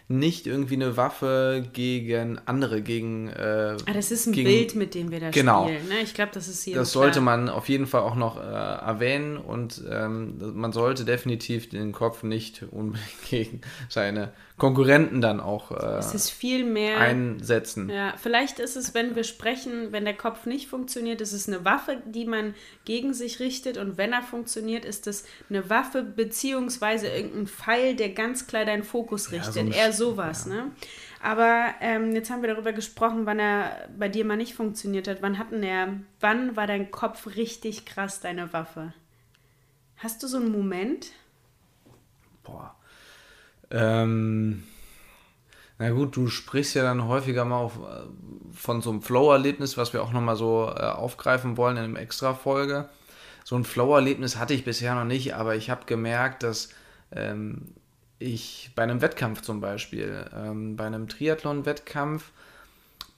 nicht 0.06 0.46
irgendwie 0.46 0.76
eine 0.76 0.96
Waffe 0.96 1.68
gegen 1.72 2.38
andere, 2.46 2.80
gegen. 2.80 3.26
Äh, 3.26 3.76
ah, 3.86 3.92
das 3.92 4.12
ist 4.12 4.28
ein 4.28 4.34
gegen, 4.34 4.48
Bild, 4.48 4.76
mit 4.76 4.94
dem 4.94 5.10
wir 5.10 5.18
da 5.18 5.30
genau. 5.30 5.66
spielen. 5.66 5.88
Ne? 5.88 5.98
Ich 6.04 6.14
glaube, 6.14 6.30
das 6.34 6.46
ist 6.46 6.62
hier. 6.62 6.76
Das 6.76 6.92
sollte 6.92 7.20
man 7.20 7.48
auf 7.48 7.68
jeden 7.68 7.88
Fall 7.88 8.02
auch 8.02 8.14
noch 8.14 8.38
äh, 8.38 8.40
erwähnen 8.40 9.36
und 9.36 9.82
ähm, 9.90 10.54
man 10.54 10.72
sollte 10.72 11.04
definitiv 11.04 11.70
den 11.70 11.90
Kopf 11.90 12.22
nicht 12.22 12.62
unbedingt 12.70 13.28
gegen 13.28 13.60
seine 13.88 14.32
Konkurrenten 14.58 15.20
dann 15.20 15.40
auch 15.40 15.70
äh, 15.70 15.98
es 15.98 16.14
ist 16.14 16.30
viel 16.30 16.64
mehr, 16.64 16.98
einsetzen. 16.98 17.88
Ja, 17.88 18.14
vielleicht 18.16 18.58
ist 18.58 18.76
es, 18.76 18.92
wenn 18.92 19.14
wir 19.14 19.24
sprechen, 19.24 19.92
wenn 19.92 20.04
der 20.04 20.16
Kopf 20.16 20.46
nicht 20.46 20.68
funktioniert, 20.68 21.20
ist 21.20 21.32
es 21.32 21.48
eine 21.48 21.64
Waffe, 21.64 22.02
die 22.04 22.26
man 22.26 22.54
gegen 22.84 23.14
sich 23.14 23.40
richtet 23.40 23.78
und 23.78 23.96
wenn 23.96 24.12
er 24.12 24.22
funktioniert, 24.22 24.84
ist 24.84 25.06
es 25.06 25.24
eine 25.48 25.70
Waffe 25.70 26.02
beziehungsweise 26.02 27.08
irgendein 27.08 27.46
Pfeil, 27.46 27.96
der 27.96 28.10
ganz 28.10 28.46
klar 28.46 28.64
deinen 28.64 28.84
Fokus 28.84 29.30
richtet. 29.32 29.56
Ja, 29.56 29.72
so 29.72 29.78
Eher 29.78 29.92
sowas, 29.92 30.46
ja. 30.46 30.54
ne? 30.54 30.72
Aber 31.20 31.74
ähm, 31.80 32.12
jetzt 32.12 32.30
haben 32.30 32.42
wir 32.42 32.48
darüber 32.48 32.72
gesprochen, 32.72 33.26
wann 33.26 33.40
er 33.40 33.88
bei 33.98 34.08
dir 34.08 34.24
mal 34.24 34.36
nicht 34.36 34.54
funktioniert 34.54 35.08
hat. 35.08 35.20
Wann 35.20 35.38
hatten 35.38 35.62
er, 35.62 36.00
wann 36.20 36.56
war 36.56 36.66
dein 36.66 36.90
Kopf 36.90 37.34
richtig 37.36 37.86
krass 37.86 38.20
deine 38.20 38.52
Waffe? 38.52 38.92
Hast 39.96 40.22
du 40.22 40.28
so 40.28 40.36
einen 40.36 40.52
Moment? 40.52 41.10
Boah. 42.44 42.77
Ähm, 43.70 44.64
na 45.78 45.90
gut, 45.90 46.16
du 46.16 46.28
sprichst 46.28 46.74
ja 46.74 46.82
dann 46.82 47.06
häufiger 47.06 47.44
mal 47.44 47.58
auf, 47.58 47.76
äh, 47.76 48.06
von 48.52 48.82
so 48.82 48.90
einem 48.90 49.02
Flow-Erlebnis, 49.02 49.76
was 49.76 49.92
wir 49.92 50.02
auch 50.02 50.12
nochmal 50.12 50.36
so 50.36 50.72
äh, 50.74 50.80
aufgreifen 50.80 51.56
wollen 51.56 51.76
in 51.76 51.84
einer 51.84 52.00
Extra-Folge. 52.00 52.88
So 53.44 53.56
ein 53.56 53.64
Flow-Erlebnis 53.64 54.36
hatte 54.36 54.54
ich 54.54 54.64
bisher 54.64 54.94
noch 54.94 55.04
nicht, 55.04 55.34
aber 55.34 55.56
ich 55.56 55.70
habe 55.70 55.86
gemerkt, 55.86 56.42
dass 56.42 56.70
ähm, 57.12 57.74
ich 58.18 58.72
bei 58.74 58.82
einem 58.82 59.00
Wettkampf 59.00 59.42
zum 59.42 59.60
Beispiel, 59.60 60.26
ähm, 60.34 60.76
bei 60.76 60.86
einem 60.86 61.08
Triathlon-Wettkampf, 61.08 62.32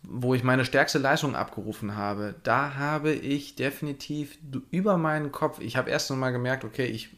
wo 0.03 0.35
ich 0.35 0.45
meine 0.45 0.65
stärkste 0.65 0.99
Leistung 0.99 1.35
abgerufen 1.35 1.97
habe, 1.97 2.35
da 2.43 2.75
habe 2.75 3.13
ich 3.13 3.55
definitiv 3.55 4.39
über 4.71 4.99
meinen 4.99 5.33
Kopf, 5.33 5.61
ich 5.61 5.77
habe 5.77 5.91
erst 5.91 6.11
einmal 6.11 6.33
gemerkt, 6.33 6.65
okay, 6.65 6.87
ich 6.87 7.11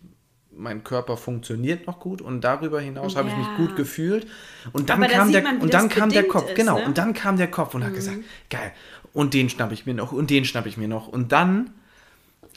mein 0.56 0.84
Körper 0.84 1.16
funktioniert 1.16 1.86
noch 1.86 1.98
gut 1.98 2.20
und 2.20 2.42
darüber 2.42 2.80
hinaus 2.80 3.14
ja. 3.14 3.20
habe 3.20 3.28
ich 3.28 3.36
mich 3.36 3.46
gut 3.56 3.76
gefühlt 3.76 4.26
und 4.72 4.90
dann 4.90 5.02
Aber 5.02 5.12
kam 5.12 5.32
da 5.32 5.40
der 5.40 5.42
man, 5.42 5.60
und 5.60 5.74
dann 5.74 5.88
kam 5.88 6.10
der 6.10 6.28
Kopf 6.28 6.50
ist, 6.50 6.56
genau 6.56 6.78
ne? 6.78 6.84
und 6.84 6.98
dann 6.98 7.14
kam 7.14 7.36
der 7.36 7.50
Kopf 7.50 7.74
und 7.74 7.80
mhm. 7.80 7.86
hat 7.86 7.94
gesagt 7.94 8.18
geil 8.50 8.72
und 9.12 9.34
den 9.34 9.48
schnapp 9.48 9.72
ich 9.72 9.86
mir 9.86 9.94
noch 9.94 10.12
und 10.12 10.30
den 10.30 10.44
schnapp 10.44 10.66
ich 10.66 10.76
mir 10.76 10.88
noch 10.88 11.08
und 11.08 11.32
dann 11.32 11.70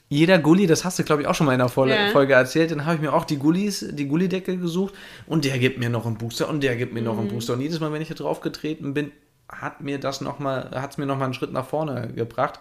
jeder 0.08 0.38
Gully, 0.38 0.68
das 0.68 0.86
hast 0.86 1.00
du 1.00 1.04
glaube 1.04 1.24
ich 1.24 1.28
auch 1.28 1.36
schon 1.36 1.48
mal 1.48 1.54
in 1.54 1.60
der 1.60 1.70
Folge, 1.70 1.96
ja. 1.96 2.10
Folge 2.12 2.34
erzählt, 2.34 2.72
dann 2.72 2.86
habe 2.86 2.96
ich 2.96 3.02
mir 3.02 3.14
auch 3.14 3.26
die 3.26 3.38
Gullis, 3.38 3.86
die 3.92 4.08
Gullidecke 4.08 4.58
gesucht 4.58 4.94
und 5.26 5.46
der 5.46 5.58
gibt 5.58 5.80
mir 5.80 5.90
noch 5.90 6.06
einen 6.06 6.18
Booster 6.18 6.50
und 6.50 6.62
der 6.62 6.76
gibt 6.76 6.94
mir 6.94 7.00
mhm. 7.00 7.06
noch 7.06 7.18
einen 7.18 7.28
mhm. 7.28 7.34
Booster 7.34 7.54
und 7.54 7.62
jedes 7.62 7.80
Mal, 7.80 7.92
wenn 7.92 8.02
ich 8.02 8.10
da 8.10 8.16
drauf 8.16 8.42
getreten 8.42 8.94
bin, 8.94 9.12
hat 9.50 9.82
mir 9.82 10.00
das 10.00 10.22
noch 10.22 10.40
mal, 10.40 10.72
hat 10.72 10.92
es 10.92 10.98
mir 10.98 11.06
noch 11.06 11.18
mal 11.18 11.26
einen 11.26 11.34
Schritt 11.34 11.52
nach 11.52 11.66
vorne 11.66 12.12
gebracht 12.14 12.60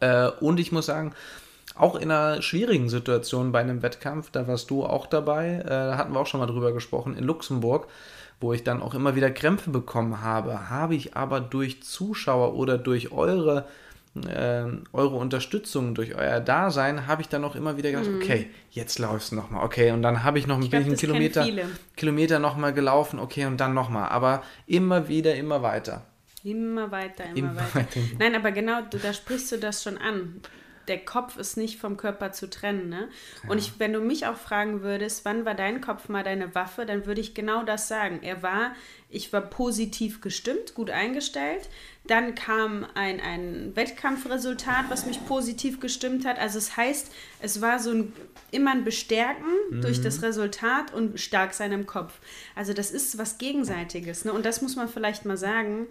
äh, 0.00 0.28
und 0.40 0.60
ich 0.60 0.72
muss 0.72 0.86
sagen, 0.86 1.14
auch 1.76 1.94
in 1.94 2.10
einer 2.10 2.42
schwierigen 2.42 2.88
Situation 2.88 3.52
bei 3.52 3.60
einem 3.60 3.82
Wettkampf, 3.82 4.30
da 4.30 4.46
warst 4.46 4.70
du 4.70 4.84
auch 4.84 5.06
dabei, 5.06 5.60
äh, 5.64 5.68
da 5.68 5.96
hatten 5.96 6.12
wir 6.12 6.20
auch 6.20 6.26
schon 6.26 6.40
mal 6.40 6.46
drüber 6.46 6.72
gesprochen, 6.72 7.16
in 7.16 7.24
Luxemburg, 7.24 7.88
wo 8.40 8.52
ich 8.52 8.64
dann 8.64 8.82
auch 8.82 8.94
immer 8.94 9.14
wieder 9.16 9.30
Krämpfe 9.30 9.70
bekommen 9.70 10.22
habe, 10.22 10.70
habe 10.70 10.94
ich 10.94 11.16
aber 11.16 11.40
durch 11.40 11.82
Zuschauer 11.82 12.54
oder 12.54 12.78
durch 12.78 13.12
eure, 13.12 13.66
äh, 14.16 14.64
eure 14.92 15.16
Unterstützung, 15.16 15.94
durch 15.94 16.14
euer 16.14 16.40
Dasein, 16.40 17.06
habe 17.06 17.22
ich 17.22 17.28
dann 17.28 17.44
auch 17.44 17.54
immer 17.54 17.76
wieder 17.76 17.90
gedacht, 17.90 18.10
mhm. 18.10 18.16
okay, 18.16 18.50
jetzt 18.70 18.98
laufst 18.98 19.32
du 19.32 19.36
nochmal, 19.36 19.64
okay, 19.64 19.92
und 19.92 20.02
dann 20.02 20.24
habe 20.24 20.38
ich 20.38 20.46
noch 20.46 20.60
ein 20.60 20.68
bisschen 20.68 20.96
Kilometer, 20.96 21.46
Kilometer 21.96 22.38
nochmal 22.38 22.72
gelaufen, 22.72 23.18
okay, 23.20 23.46
und 23.46 23.58
dann 23.58 23.74
nochmal, 23.74 24.08
aber 24.08 24.42
immer 24.66 25.08
wieder, 25.08 25.34
immer 25.36 25.62
weiter. 25.62 26.02
Immer 26.42 26.90
weiter, 26.90 27.24
immer, 27.34 27.50
immer 27.50 27.56
weiter. 27.56 27.74
weiter. 27.74 28.00
Nein, 28.18 28.34
aber 28.34 28.50
genau, 28.50 28.80
da 29.02 29.12
sprichst 29.12 29.52
du 29.52 29.58
das 29.58 29.82
schon 29.82 29.98
an 29.98 30.40
der 30.90 31.04
Kopf 31.04 31.38
ist 31.38 31.56
nicht 31.56 31.78
vom 31.78 31.96
Körper 31.96 32.32
zu 32.32 32.50
trennen. 32.50 32.88
Ne? 32.88 33.08
Und 33.48 33.58
ich, 33.58 33.78
wenn 33.78 33.92
du 33.92 34.00
mich 34.00 34.26
auch 34.26 34.36
fragen 34.36 34.82
würdest, 34.82 35.24
wann 35.24 35.44
war 35.44 35.54
dein 35.54 35.80
Kopf 35.80 36.08
mal 36.08 36.24
deine 36.24 36.54
Waffe, 36.54 36.84
dann 36.84 37.06
würde 37.06 37.20
ich 37.20 37.32
genau 37.32 37.62
das 37.62 37.86
sagen. 37.88 38.18
Er 38.22 38.42
war, 38.42 38.74
ich 39.08 39.32
war 39.32 39.40
positiv 39.40 40.20
gestimmt, 40.20 40.74
gut 40.74 40.90
eingestellt. 40.90 41.68
Dann 42.06 42.34
kam 42.34 42.84
ein, 42.94 43.20
ein 43.20 43.76
Wettkampfresultat, 43.76 44.86
was 44.88 45.06
mich 45.06 45.24
positiv 45.26 45.78
gestimmt 45.78 46.26
hat. 46.26 46.38
Also 46.38 46.58
es 46.58 46.76
heißt, 46.76 47.12
es 47.40 47.60
war 47.62 47.78
so 47.78 47.90
ein 47.92 48.12
immer 48.50 48.72
ein 48.72 48.82
Bestärken 48.82 49.46
mhm. 49.70 49.82
durch 49.82 50.02
das 50.02 50.22
Resultat 50.22 50.92
und 50.92 51.20
stark 51.20 51.54
sein 51.54 51.70
im 51.70 51.86
Kopf. 51.86 52.18
Also 52.56 52.72
das 52.72 52.90
ist 52.90 53.16
was 53.16 53.38
Gegenseitiges. 53.38 54.24
Ne? 54.24 54.32
Und 54.32 54.44
das 54.44 54.60
muss 54.60 54.74
man 54.74 54.88
vielleicht 54.88 55.24
mal 55.24 55.36
sagen 55.36 55.86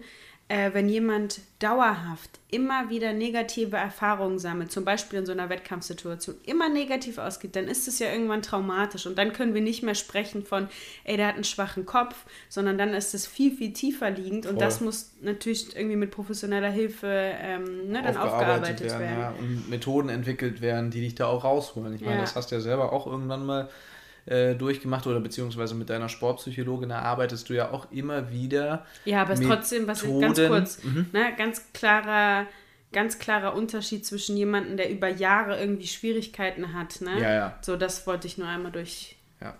äh, 0.50 0.74
wenn 0.74 0.88
jemand 0.88 1.42
dauerhaft 1.60 2.40
immer 2.50 2.90
wieder 2.90 3.12
negative 3.12 3.76
Erfahrungen 3.76 4.40
sammelt, 4.40 4.72
zum 4.72 4.84
Beispiel 4.84 5.20
in 5.20 5.26
so 5.26 5.30
einer 5.30 5.48
Wettkampfsituation, 5.48 6.34
immer 6.44 6.68
negativ 6.68 7.18
ausgeht, 7.18 7.54
dann 7.54 7.68
ist 7.68 7.86
es 7.86 8.00
ja 8.00 8.10
irgendwann 8.10 8.42
traumatisch 8.42 9.06
und 9.06 9.16
dann 9.16 9.32
können 9.32 9.54
wir 9.54 9.60
nicht 9.60 9.84
mehr 9.84 9.94
sprechen 9.94 10.44
von, 10.44 10.66
ey, 11.04 11.16
der 11.16 11.28
hat 11.28 11.36
einen 11.36 11.44
schwachen 11.44 11.86
Kopf, 11.86 12.16
sondern 12.48 12.78
dann 12.78 12.94
ist 12.94 13.14
es 13.14 13.28
viel, 13.28 13.54
viel 13.54 13.72
tiefer 13.72 14.10
liegend 14.10 14.46
und 14.46 14.60
das 14.60 14.80
muss 14.80 15.12
natürlich 15.20 15.76
irgendwie 15.76 15.94
mit 15.94 16.10
professioneller 16.10 16.70
Hilfe 16.70 17.06
ähm, 17.06 17.88
ne, 17.88 18.02
dann 18.02 18.16
aufgearbeitet, 18.16 18.88
werden. 18.88 19.00
werden. 19.00 19.20
Ja, 19.20 19.34
und 19.38 19.70
Methoden 19.70 20.08
entwickelt 20.08 20.60
werden, 20.60 20.90
die 20.90 21.00
dich 21.00 21.14
da 21.14 21.26
auch 21.26 21.44
rausholen. 21.44 21.94
Ich 21.94 22.00
meine, 22.00 22.16
ja. 22.16 22.20
das 22.22 22.34
hast 22.34 22.50
du 22.50 22.56
ja 22.56 22.60
selber 22.60 22.92
auch 22.92 23.06
irgendwann 23.06 23.46
mal 23.46 23.68
äh, 24.26 24.54
durchgemacht 24.54 25.06
oder 25.06 25.20
beziehungsweise 25.20 25.74
mit 25.74 25.90
deiner 25.90 26.08
Sportpsychologin 26.08 26.90
erarbeitest 26.90 27.48
du 27.48 27.54
ja 27.54 27.70
auch 27.70 27.90
immer 27.90 28.30
wieder. 28.30 28.86
Ja, 29.04 29.22
aber 29.22 29.32
es 29.32 29.40
ist 29.40 29.46
trotzdem, 29.46 29.86
was 29.86 30.02
ich 30.02 30.20
ganz 30.20 30.38
kurz, 30.38 30.84
mhm. 30.84 31.06
ne, 31.12 31.32
ganz 31.36 31.72
klarer, 31.72 32.46
ganz 32.92 33.18
klarer 33.18 33.54
Unterschied 33.54 34.06
zwischen 34.06 34.36
jemandem, 34.36 34.76
der 34.76 34.90
über 34.90 35.08
Jahre 35.08 35.58
irgendwie 35.58 35.86
Schwierigkeiten 35.86 36.74
hat. 36.74 37.00
Ne? 37.00 37.20
Ja, 37.20 37.34
ja. 37.34 37.58
So, 37.62 37.76
das 37.76 38.06
wollte 38.06 38.26
ich 38.26 38.38
nur 38.38 38.48
einmal 38.48 38.72
durch. 38.72 39.16
Ja. 39.40 39.54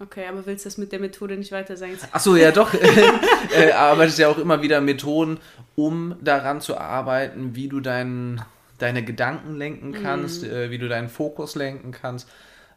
Okay, 0.00 0.26
aber 0.26 0.46
willst 0.46 0.64
du 0.64 0.68
das 0.68 0.78
mit 0.78 0.92
der 0.92 1.00
Methode 1.00 1.36
nicht 1.36 1.52
weiter 1.52 1.76
sagen? 1.76 1.98
Achso, 2.12 2.36
ja 2.36 2.50
doch. 2.50 2.72
äh, 3.54 3.72
arbeitest 3.72 4.18
ja 4.18 4.28
auch 4.28 4.38
immer 4.38 4.62
wieder 4.62 4.80
Methoden, 4.80 5.38
um 5.74 6.16
daran 6.20 6.60
zu 6.60 6.76
arbeiten, 6.76 7.54
wie 7.54 7.68
du 7.68 7.80
deinen 7.80 8.42
deine 8.82 9.04
Gedanken 9.04 9.54
lenken 9.54 9.92
kannst, 9.92 10.42
mm. 10.42 10.46
äh, 10.46 10.70
wie 10.70 10.78
du 10.78 10.88
deinen 10.88 11.08
Fokus 11.08 11.54
lenken 11.54 11.92
kannst. 11.92 12.28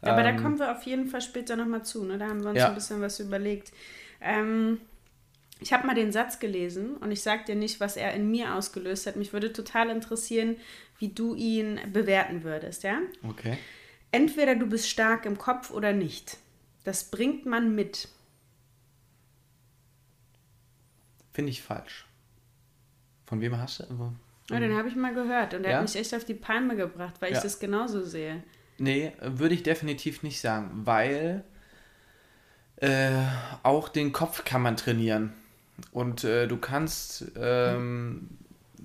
Aber 0.05 0.23
ähm, 0.23 0.35
da 0.35 0.41
kommen 0.41 0.59
wir 0.59 0.71
auf 0.71 0.83
jeden 0.83 1.07
Fall 1.07 1.21
später 1.21 1.55
nochmal 1.55 1.83
zu. 1.83 2.03
Ne? 2.03 2.17
Da 2.17 2.27
haben 2.27 2.43
wir 2.43 2.49
uns 2.49 2.59
ja. 2.59 2.69
ein 2.69 2.75
bisschen 2.75 3.01
was 3.01 3.19
überlegt. 3.19 3.71
Ähm, 4.21 4.79
ich 5.59 5.73
habe 5.73 5.87
mal 5.87 5.95
den 5.95 6.11
Satz 6.11 6.39
gelesen 6.39 6.97
und 6.97 7.11
ich 7.11 7.21
sage 7.21 7.45
dir 7.45 7.55
nicht, 7.55 7.79
was 7.79 7.97
er 7.97 8.13
in 8.13 8.29
mir 8.29 8.55
ausgelöst 8.55 9.07
hat. 9.07 9.15
Mich 9.15 9.33
würde 9.33 9.53
total 9.53 9.89
interessieren, 9.89 10.57
wie 10.99 11.09
du 11.09 11.33
ihn 11.35 11.79
bewerten 11.91 12.43
würdest. 12.43 12.83
Ja? 12.83 12.99
Okay. 13.23 13.57
Entweder 14.11 14.55
du 14.55 14.67
bist 14.67 14.89
stark 14.89 15.25
im 15.25 15.37
Kopf 15.37 15.71
oder 15.71 15.93
nicht. 15.93 16.37
Das 16.83 17.05
bringt 17.05 17.45
man 17.45 17.73
mit. 17.73 18.09
Finde 21.33 21.51
ich 21.51 21.61
falsch. 21.61 22.05
Von 23.25 23.41
wem 23.41 23.57
hast 23.57 23.79
du? 23.79 24.13
Ja, 24.51 24.59
den 24.59 24.77
habe 24.77 24.87
ich 24.87 24.95
mal 24.95 25.13
gehört 25.13 25.55
und 25.55 25.63
der 25.63 25.71
ja? 25.71 25.77
hat 25.77 25.83
mich 25.83 25.95
echt 25.95 26.13
auf 26.13 26.23
die 26.23 26.35
Palme 26.35 26.75
gebracht, 26.75 27.15
weil 27.19 27.31
ja. 27.31 27.37
ich 27.37 27.43
das 27.43 27.59
genauso 27.59 28.03
sehe. 28.03 28.43
Nee, 28.77 29.13
würde 29.21 29.55
ich 29.55 29.63
definitiv 29.63 30.23
nicht 30.23 30.41
sagen, 30.41 30.81
weil 30.85 31.43
äh, 32.77 33.11
auch 33.63 33.89
den 33.89 34.11
Kopf 34.11 34.43
kann 34.43 34.61
man 34.61 34.75
trainieren. 34.77 35.33
Und 35.91 36.23
äh, 36.23 36.47
du 36.47 36.57
kannst 36.57 37.31
ähm, 37.37 38.29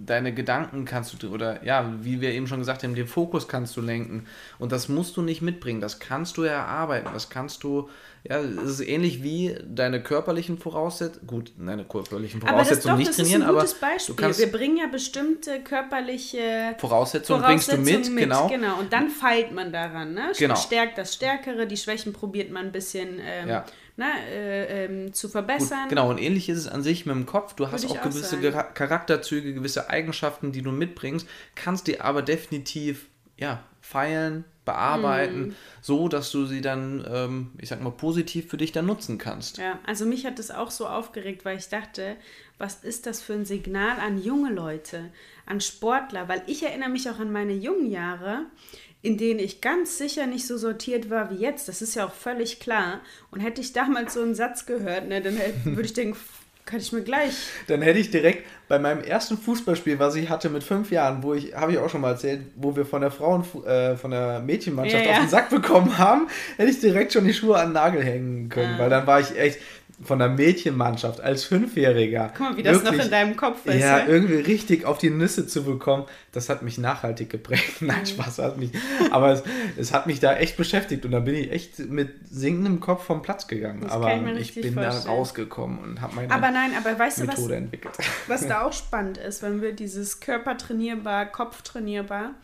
deine 0.06 0.32
Gedanken 0.34 0.84
kannst 0.84 1.22
du, 1.22 1.32
oder 1.32 1.64
ja, 1.64 1.92
wie 2.00 2.20
wir 2.20 2.32
eben 2.32 2.46
schon 2.46 2.60
gesagt 2.60 2.82
haben, 2.82 2.94
den 2.94 3.06
Fokus 3.06 3.48
kannst 3.48 3.76
du 3.76 3.80
lenken. 3.80 4.26
Und 4.58 4.72
das 4.72 4.88
musst 4.88 5.16
du 5.16 5.22
nicht 5.22 5.42
mitbringen. 5.42 5.80
Das 5.80 5.98
kannst 5.98 6.36
du 6.36 6.42
erarbeiten. 6.42 7.10
Das 7.12 7.28
kannst 7.28 7.62
du, 7.64 7.88
ja, 8.28 8.40
es 8.40 8.80
ist 8.80 8.80
ähnlich 8.80 9.22
wie 9.22 9.56
deine 9.64 10.02
körperlichen 10.02 10.58
Voraussetzungen. 10.58 11.26
Gut, 11.26 11.52
deine 11.58 11.84
körperlichen 11.84 12.40
Voraussetzungen 12.40 12.98
nicht 12.98 13.14
trainieren, 13.14 13.42
aber. 13.42 13.60
Das 13.60 13.72
ist 13.72 13.82
ein 13.82 13.90
gutes 13.90 14.06
Beispiel. 14.06 14.14
Kannst, 14.16 14.40
wir 14.40 14.52
bringen 14.52 14.76
ja 14.78 14.86
bestimmte 14.86 15.60
körperliche 15.60 16.74
Voraussetzungen, 16.78 17.42
Voraussetzungen 17.42 17.84
bringst 17.84 18.06
du 18.06 18.10
mit, 18.10 18.14
mit, 18.14 18.24
genau. 18.24 18.48
Genau, 18.48 18.78
und 18.78 18.92
dann 18.92 19.08
feilt 19.08 19.52
man 19.52 19.72
daran, 19.72 20.14
ne? 20.14 20.32
Genau. 20.38 20.56
Stärkt 20.56 20.98
das 20.98 21.14
Stärkere, 21.14 21.66
die 21.66 21.76
Schwächen 21.76 22.12
probiert 22.12 22.50
man 22.50 22.66
ein 22.66 22.72
bisschen. 22.72 23.20
Ähm, 23.22 23.48
ja 23.48 23.64
ne, 24.00 24.12
äh, 24.30 24.84
ähm, 24.86 25.12
zu 25.12 25.28
verbessern. 25.28 25.82
Gut, 25.82 25.90
genau, 25.90 26.08
und 26.08 26.18
ähnlich 26.18 26.48
ist 26.48 26.58
es 26.58 26.66
an 26.66 26.82
sich 26.82 27.04
mit 27.04 27.14
dem 27.14 27.26
Kopf. 27.26 27.54
Du 27.54 27.70
hast 27.70 27.84
auch, 27.84 27.98
auch 27.98 28.02
gewisse 28.02 28.40
sagen. 28.40 28.74
Charakterzüge, 28.74 29.52
gewisse 29.52 29.90
Eigenschaften, 29.90 30.52
die 30.52 30.62
du 30.62 30.72
mitbringst, 30.72 31.28
kannst 31.54 31.86
die 31.86 32.00
aber 32.00 32.22
definitiv 32.22 33.06
ja, 33.36 33.62
feilen, 33.82 34.44
bearbeiten, 34.64 35.48
mm. 35.48 35.54
so 35.82 36.08
dass 36.08 36.30
du 36.30 36.46
sie 36.46 36.60
dann, 36.60 37.04
ähm, 37.10 37.50
ich 37.58 37.68
sag 37.68 37.82
mal, 37.82 37.90
positiv 37.90 38.48
für 38.48 38.56
dich 38.56 38.72
dann 38.72 38.86
nutzen 38.86 39.18
kannst. 39.18 39.58
Ja, 39.58 39.78
also 39.86 40.06
mich 40.06 40.24
hat 40.24 40.38
das 40.38 40.50
auch 40.50 40.70
so 40.70 40.86
aufgeregt, 40.86 41.44
weil 41.44 41.58
ich 41.58 41.68
dachte, 41.68 42.16
was 42.58 42.84
ist 42.84 43.06
das 43.06 43.22
für 43.22 43.34
ein 43.34 43.44
Signal 43.44 43.98
an 43.98 44.22
junge 44.22 44.52
Leute, 44.52 45.10
an 45.46 45.60
Sportler? 45.60 46.28
Weil 46.28 46.42
ich 46.46 46.62
erinnere 46.62 46.90
mich 46.90 47.08
auch 47.10 47.18
an 47.18 47.32
meine 47.32 47.54
jungen 47.54 47.90
Jahre 47.90 48.46
in 49.02 49.16
denen 49.16 49.40
ich 49.40 49.60
ganz 49.60 49.98
sicher 49.98 50.26
nicht 50.26 50.46
so 50.46 50.58
sortiert 50.58 51.08
war 51.10 51.30
wie 51.30 51.36
jetzt. 51.36 51.68
Das 51.68 51.80
ist 51.82 51.94
ja 51.94 52.06
auch 52.06 52.12
völlig 52.12 52.60
klar. 52.60 53.00
Und 53.30 53.40
hätte 53.40 53.60
ich 53.60 53.72
damals 53.72 54.14
so 54.14 54.22
einen 54.22 54.34
Satz 54.34 54.66
gehört, 54.66 55.08
ne, 55.08 55.20
dann 55.20 55.38
würde 55.64 55.86
ich 55.86 55.94
denken, 55.94 56.16
kann 56.66 56.80
ich 56.80 56.92
mir 56.92 57.02
gleich. 57.02 57.32
Dann 57.66 57.82
hätte 57.82 57.98
ich 57.98 58.10
direkt 58.10 58.46
bei 58.68 58.78
meinem 58.78 59.02
ersten 59.02 59.36
Fußballspiel, 59.36 59.98
was 59.98 60.14
ich 60.14 60.28
hatte 60.28 60.50
mit 60.50 60.62
fünf 60.62 60.92
Jahren, 60.92 61.22
wo 61.22 61.34
ich, 61.34 61.54
habe 61.54 61.72
ich 61.72 61.78
auch 61.78 61.88
schon 61.88 62.00
mal 62.00 62.10
erzählt, 62.10 62.42
wo 62.54 62.76
wir 62.76 62.86
von 62.86 63.00
der 63.00 63.10
Frauen, 63.10 63.44
äh, 63.66 63.96
von 63.96 64.12
der 64.12 64.40
Mädchenmannschaft 64.40 65.04
ja, 65.04 65.10
ja. 65.10 65.16
auf 65.16 65.24
den 65.24 65.30
Sack 65.30 65.50
bekommen 65.50 65.98
haben, 65.98 66.28
hätte 66.56 66.70
ich 66.70 66.78
direkt 66.78 67.12
schon 67.12 67.24
die 67.24 67.34
Schuhe 67.34 67.56
an 67.56 67.68
den 67.68 67.72
Nagel 67.72 68.04
hängen 68.04 68.48
können, 68.50 68.74
ja. 68.74 68.78
weil 68.78 68.90
dann 68.90 69.06
war 69.06 69.18
ich 69.18 69.36
echt, 69.36 69.58
von 70.02 70.18
der 70.18 70.28
Mädchenmannschaft 70.28 71.20
als 71.20 71.44
Fünfjähriger. 71.44 72.32
Guck 72.36 72.40
mal, 72.40 72.56
wie 72.56 72.62
das 72.62 72.76
wirklich, 72.76 72.98
noch 72.98 73.04
in 73.04 73.10
deinem 73.10 73.36
Kopf 73.36 73.66
ist. 73.66 73.80
Ja, 73.80 74.06
irgendwie 74.06 74.36
richtig 74.36 74.84
auf 74.84 74.98
die 74.98 75.10
Nüsse 75.10 75.46
zu 75.46 75.64
bekommen, 75.64 76.04
das 76.32 76.48
hat 76.48 76.62
mich 76.62 76.78
nachhaltig 76.78 77.30
geprägt. 77.30 77.76
Nein, 77.82 78.00
mhm. 78.00 78.06
Spaß 78.06 78.38
hat 78.38 78.58
mich. 78.58 78.70
Aber 79.10 79.32
es, 79.32 79.42
es, 79.76 79.92
hat 79.92 80.06
mich 80.06 80.20
da 80.20 80.36
echt 80.36 80.56
beschäftigt 80.56 81.04
und 81.04 81.12
da 81.12 81.20
bin 81.20 81.34
ich 81.34 81.52
echt 81.52 81.78
mit 81.78 82.10
sinkendem 82.30 82.80
Kopf 82.80 83.04
vom 83.04 83.22
Platz 83.22 83.46
gegangen. 83.46 83.80
Das 83.82 83.92
aber 83.92 84.14
ich, 84.14 84.56
ich 84.56 84.62
bin 84.62 84.74
vorstellen. 84.74 85.04
da 85.04 85.10
rausgekommen 85.10 85.78
und 85.78 86.00
habe 86.00 86.14
meine 86.14 86.32
aber 86.32 86.50
nein, 86.50 86.72
aber 86.78 86.98
weißt 86.98 87.20
Methode 87.20 87.36
du, 87.36 87.44
was, 87.44 87.50
entwickelt. 87.50 87.94
Was 88.26 88.46
da 88.46 88.62
auch 88.64 88.72
spannend 88.72 89.18
ist, 89.18 89.42
wenn 89.42 89.60
wir 89.60 89.72
dieses 89.72 90.20
Körper 90.20 90.56
trainierbar, 90.56 91.26
Kopf 91.26 91.62
trainierbar, 91.62 92.34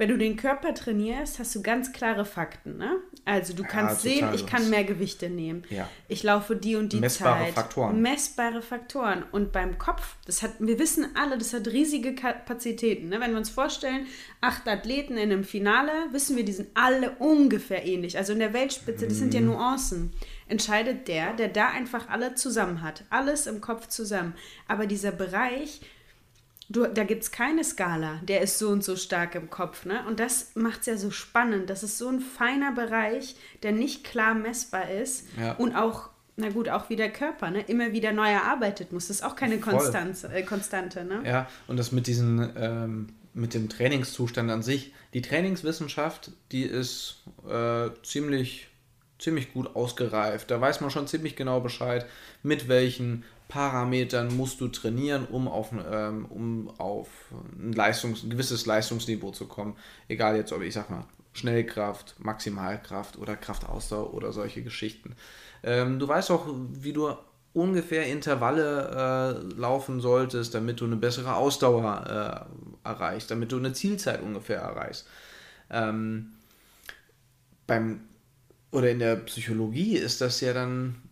wenn 0.00 0.08
du 0.08 0.16
den 0.16 0.38
Körper 0.38 0.72
trainierst, 0.72 1.38
hast 1.38 1.54
du 1.54 1.60
ganz 1.60 1.92
klare 1.92 2.24
Fakten. 2.24 2.78
Ne? 2.78 2.96
Also 3.26 3.52
du 3.52 3.62
kannst 3.64 4.02
ja, 4.02 4.10
sehen, 4.10 4.28
ich 4.34 4.46
kann 4.46 4.70
mehr 4.70 4.82
Gewichte 4.82 5.28
nehmen. 5.28 5.62
Ja. 5.68 5.86
Ich 6.08 6.22
laufe 6.22 6.56
die 6.56 6.74
und 6.76 6.94
die 6.94 7.00
Messbare 7.00 7.44
Zeit. 7.44 7.52
Faktoren. 7.52 8.00
Messbare 8.00 8.62
Faktoren. 8.62 9.24
Und 9.30 9.52
beim 9.52 9.76
Kopf, 9.76 10.16
das 10.24 10.42
hat, 10.42 10.52
wir 10.58 10.78
wissen 10.78 11.08
alle, 11.16 11.36
das 11.36 11.52
hat 11.52 11.68
riesige 11.68 12.14
Kapazitäten. 12.14 13.10
Ne? 13.10 13.20
Wenn 13.20 13.32
wir 13.32 13.36
uns 13.36 13.50
vorstellen, 13.50 14.06
acht 14.40 14.66
Athleten 14.66 15.18
in 15.18 15.30
einem 15.30 15.44
Finale, 15.44 15.92
wissen 16.12 16.34
wir, 16.34 16.46
die 16.46 16.52
sind 16.52 16.68
alle 16.72 17.10
ungefähr 17.18 17.84
ähnlich. 17.84 18.16
Also 18.16 18.32
in 18.32 18.38
der 18.38 18.54
Weltspitze, 18.54 19.06
das 19.06 19.18
sind 19.18 19.34
ja 19.34 19.40
mhm. 19.40 19.48
Nuancen. 19.48 20.12
Entscheidet 20.48 21.08
der, 21.08 21.34
der 21.34 21.48
da 21.48 21.68
einfach 21.68 22.08
alle 22.08 22.36
zusammen 22.36 22.80
hat. 22.80 23.04
Alles 23.10 23.46
im 23.46 23.60
Kopf 23.60 23.88
zusammen. 23.88 24.32
Aber 24.66 24.86
dieser 24.86 25.12
Bereich, 25.12 25.82
Du, 26.70 26.86
da 26.86 27.02
gibt 27.02 27.24
es 27.24 27.32
keine 27.32 27.64
Skala, 27.64 28.20
der 28.22 28.42
ist 28.42 28.60
so 28.60 28.68
und 28.68 28.84
so 28.84 28.94
stark 28.94 29.34
im 29.34 29.50
Kopf. 29.50 29.86
Ne? 29.86 30.04
Und 30.06 30.20
das 30.20 30.52
macht 30.54 30.80
es 30.80 30.86
ja 30.86 30.96
so 30.96 31.10
spannend. 31.10 31.68
Das 31.68 31.82
ist 31.82 31.98
so 31.98 32.08
ein 32.08 32.20
feiner 32.20 32.70
Bereich, 32.70 33.34
der 33.64 33.72
nicht 33.72 34.04
klar 34.04 34.34
messbar 34.34 34.88
ist 34.88 35.26
ja. 35.36 35.54
und 35.54 35.74
auch, 35.74 36.10
na 36.36 36.48
gut, 36.50 36.68
auch 36.68 36.88
wie 36.88 36.94
der 36.94 37.10
Körper, 37.10 37.50
ne? 37.50 37.62
immer 37.62 37.92
wieder 37.92 38.12
neu 38.12 38.30
erarbeitet 38.30 38.92
muss. 38.92 39.08
Das 39.08 39.16
ist 39.16 39.22
auch 39.24 39.34
keine 39.34 39.58
Konstanz, 39.58 40.22
äh, 40.22 40.42
Konstante. 40.44 41.04
Ne? 41.04 41.22
Ja, 41.24 41.48
und 41.66 41.76
das 41.76 41.90
mit 41.90 42.06
diesen, 42.06 42.52
ähm, 42.56 43.08
mit 43.34 43.52
dem 43.54 43.68
Trainingszustand 43.68 44.48
an 44.48 44.62
sich. 44.62 44.94
Die 45.12 45.22
Trainingswissenschaft, 45.22 46.30
die 46.52 46.62
ist 46.62 47.24
äh, 47.48 47.90
ziemlich, 48.04 48.68
ziemlich 49.18 49.52
gut 49.52 49.74
ausgereift. 49.74 50.52
Da 50.52 50.60
weiß 50.60 50.80
man 50.82 50.90
schon 50.90 51.08
ziemlich 51.08 51.34
genau 51.34 51.58
Bescheid, 51.58 52.06
mit 52.44 52.68
welchen 52.68 53.24
Parametern 53.50 54.34
musst 54.34 54.60
du 54.62 54.68
trainieren, 54.68 55.26
um 55.26 55.48
auf, 55.48 55.72
ähm, 55.72 56.24
um 56.26 56.70
auf 56.78 57.08
ein, 57.58 57.74
Leistungs-, 57.74 58.24
ein 58.24 58.30
gewisses 58.30 58.64
Leistungsniveau 58.64 59.32
zu 59.32 59.46
kommen. 59.46 59.76
Egal 60.08 60.36
jetzt, 60.36 60.52
ob 60.52 60.62
ich 60.62 60.72
sag 60.72 60.88
mal 60.88 61.04
Schnellkraft, 61.32 62.14
Maximalkraft 62.18 63.18
oder 63.18 63.36
Kraftausdauer 63.36 64.14
oder 64.14 64.32
solche 64.32 64.62
Geschichten. 64.62 65.14
Ähm, 65.62 65.98
du 65.98 66.08
weißt 66.08 66.30
auch, 66.30 66.46
wie 66.72 66.92
du 66.92 67.12
ungefähr 67.52 68.06
Intervalle 68.06 69.42
äh, 69.52 69.60
laufen 69.60 70.00
solltest, 70.00 70.54
damit 70.54 70.80
du 70.80 70.86
eine 70.86 70.96
bessere 70.96 71.34
Ausdauer 71.34 72.48
äh, 72.84 72.88
erreichst, 72.88 73.30
damit 73.30 73.52
du 73.52 73.58
eine 73.58 73.72
Zielzeit 73.72 74.22
ungefähr 74.22 74.60
erreichst. 74.60 75.06
Ähm, 75.70 76.32
beim 77.66 78.00
oder 78.72 78.90
in 78.90 79.00
der 79.00 79.16
Psychologie 79.16 79.96
ist 79.96 80.20
das 80.20 80.40
ja 80.40 80.52
dann 80.52 81.09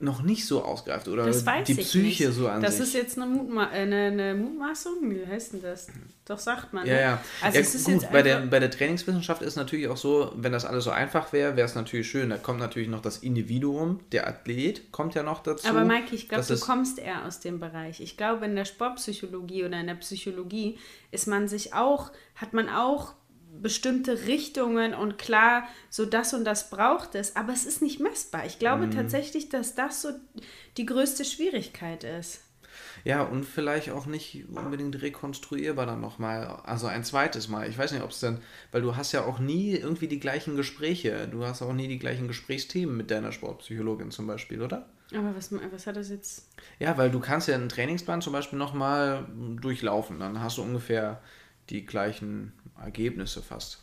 noch 0.00 0.22
nicht 0.22 0.46
so 0.46 0.62
ausgereift 0.62 1.08
oder 1.08 1.26
Das 1.26 1.44
weiß 1.44 1.66
die 1.66 1.74
Psyche 1.74 2.26
nicht. 2.28 2.36
so 2.36 2.46
an 2.48 2.62
Das 2.62 2.76
sich. 2.76 2.86
ist 2.86 2.94
jetzt 2.94 3.18
eine, 3.18 3.26
Mutma 3.26 3.64
äh, 3.72 3.80
eine, 3.80 3.96
eine 4.06 4.34
Mutmaßung? 4.34 5.10
Wie 5.10 5.26
heißt 5.26 5.54
denn 5.54 5.62
das? 5.62 5.88
Doch, 6.24 6.38
sagt 6.38 6.72
man. 6.72 6.86
Ja, 6.86 6.94
ne? 6.94 7.00
ja. 7.00 7.24
Also 7.42 7.56
ja 7.56 7.62
es 7.62 7.74
ist 7.74 7.84
gut, 7.86 7.94
jetzt 7.94 8.12
bei, 8.12 8.22
der, 8.22 8.40
bei 8.42 8.60
der 8.60 8.70
Trainingswissenschaft 8.70 9.42
ist 9.42 9.56
natürlich 9.56 9.88
auch 9.88 9.96
so, 9.96 10.32
wenn 10.36 10.52
das 10.52 10.64
alles 10.64 10.84
so 10.84 10.90
einfach 10.90 11.32
wäre, 11.32 11.56
wäre 11.56 11.66
es 11.66 11.74
natürlich 11.74 12.08
schön. 12.08 12.30
Da 12.30 12.36
kommt 12.36 12.60
natürlich 12.60 12.88
noch 12.88 13.02
das 13.02 13.18
Individuum, 13.18 13.98
der 14.12 14.28
Athlet 14.28 14.92
kommt 14.92 15.14
ja 15.16 15.24
noch 15.24 15.42
dazu. 15.42 15.66
Aber 15.66 15.84
Maike, 15.84 16.14
ich 16.14 16.28
glaube, 16.28 16.44
Das 16.46 16.60
du 16.60 16.64
kommst 16.64 17.00
eher 17.00 17.24
aus 17.26 17.40
dem 17.40 17.58
Bereich. 17.58 18.00
Ich 18.00 18.16
glaube, 18.16 18.44
in 18.44 18.54
der 18.54 18.66
Sportpsychologie 18.66 19.64
oder 19.64 19.80
in 19.80 19.88
der 19.88 19.94
Psychologie 19.94 20.78
ist 21.10 21.26
man 21.26 21.48
sich 21.48 21.74
auch, 21.74 22.12
hat 22.36 22.52
man 22.52 22.68
auch 22.68 23.14
bestimmte 23.62 24.26
Richtungen 24.26 24.94
und 24.94 25.18
klar, 25.18 25.68
so 25.90 26.06
das 26.06 26.34
und 26.34 26.44
das 26.44 26.70
braucht 26.70 27.14
es, 27.14 27.36
aber 27.36 27.52
es 27.52 27.64
ist 27.64 27.82
nicht 27.82 28.00
messbar. 28.00 28.46
Ich 28.46 28.58
glaube 28.58 28.86
Mhm. 28.86 28.90
tatsächlich, 28.92 29.48
dass 29.48 29.74
das 29.74 30.02
so 30.02 30.10
die 30.76 30.86
größte 30.86 31.24
Schwierigkeit 31.24 32.04
ist. 32.04 32.40
Ja, 33.04 33.22
und 33.22 33.44
vielleicht 33.44 33.90
auch 33.90 34.06
nicht 34.06 34.46
unbedingt 34.54 35.00
rekonstruierbar 35.00 35.86
dann 35.86 36.00
nochmal. 36.00 36.46
Also 36.64 36.86
ein 36.86 37.04
zweites 37.04 37.48
Mal. 37.48 37.68
Ich 37.68 37.78
weiß 37.78 37.92
nicht, 37.92 38.02
ob 38.02 38.10
es 38.10 38.20
dann, 38.20 38.40
weil 38.72 38.82
du 38.82 38.96
hast 38.96 39.12
ja 39.12 39.24
auch 39.24 39.38
nie 39.38 39.72
irgendwie 39.74 40.08
die 40.08 40.20
gleichen 40.20 40.56
Gespräche. 40.56 41.28
Du 41.28 41.44
hast 41.44 41.62
auch 41.62 41.72
nie 41.72 41.88
die 41.88 41.98
gleichen 41.98 42.28
Gesprächsthemen 42.28 42.96
mit 42.96 43.10
deiner 43.10 43.32
Sportpsychologin 43.32 44.10
zum 44.10 44.26
Beispiel, 44.26 44.62
oder? 44.62 44.88
Aber 45.14 45.34
was, 45.34 45.50
was 45.72 45.86
hat 45.86 45.96
das 45.96 46.10
jetzt? 46.10 46.48
Ja, 46.78 46.98
weil 46.98 47.10
du 47.10 47.20
kannst 47.20 47.48
ja 47.48 47.54
einen 47.54 47.68
Trainingsplan 47.70 48.20
zum 48.20 48.32
Beispiel 48.32 48.58
nochmal 48.58 49.26
durchlaufen. 49.60 50.18
Dann 50.20 50.40
hast 50.42 50.58
du 50.58 50.62
ungefähr 50.62 51.22
die 51.70 51.86
gleichen 51.86 52.52
Ergebnisse 52.82 53.42
fast. 53.42 53.82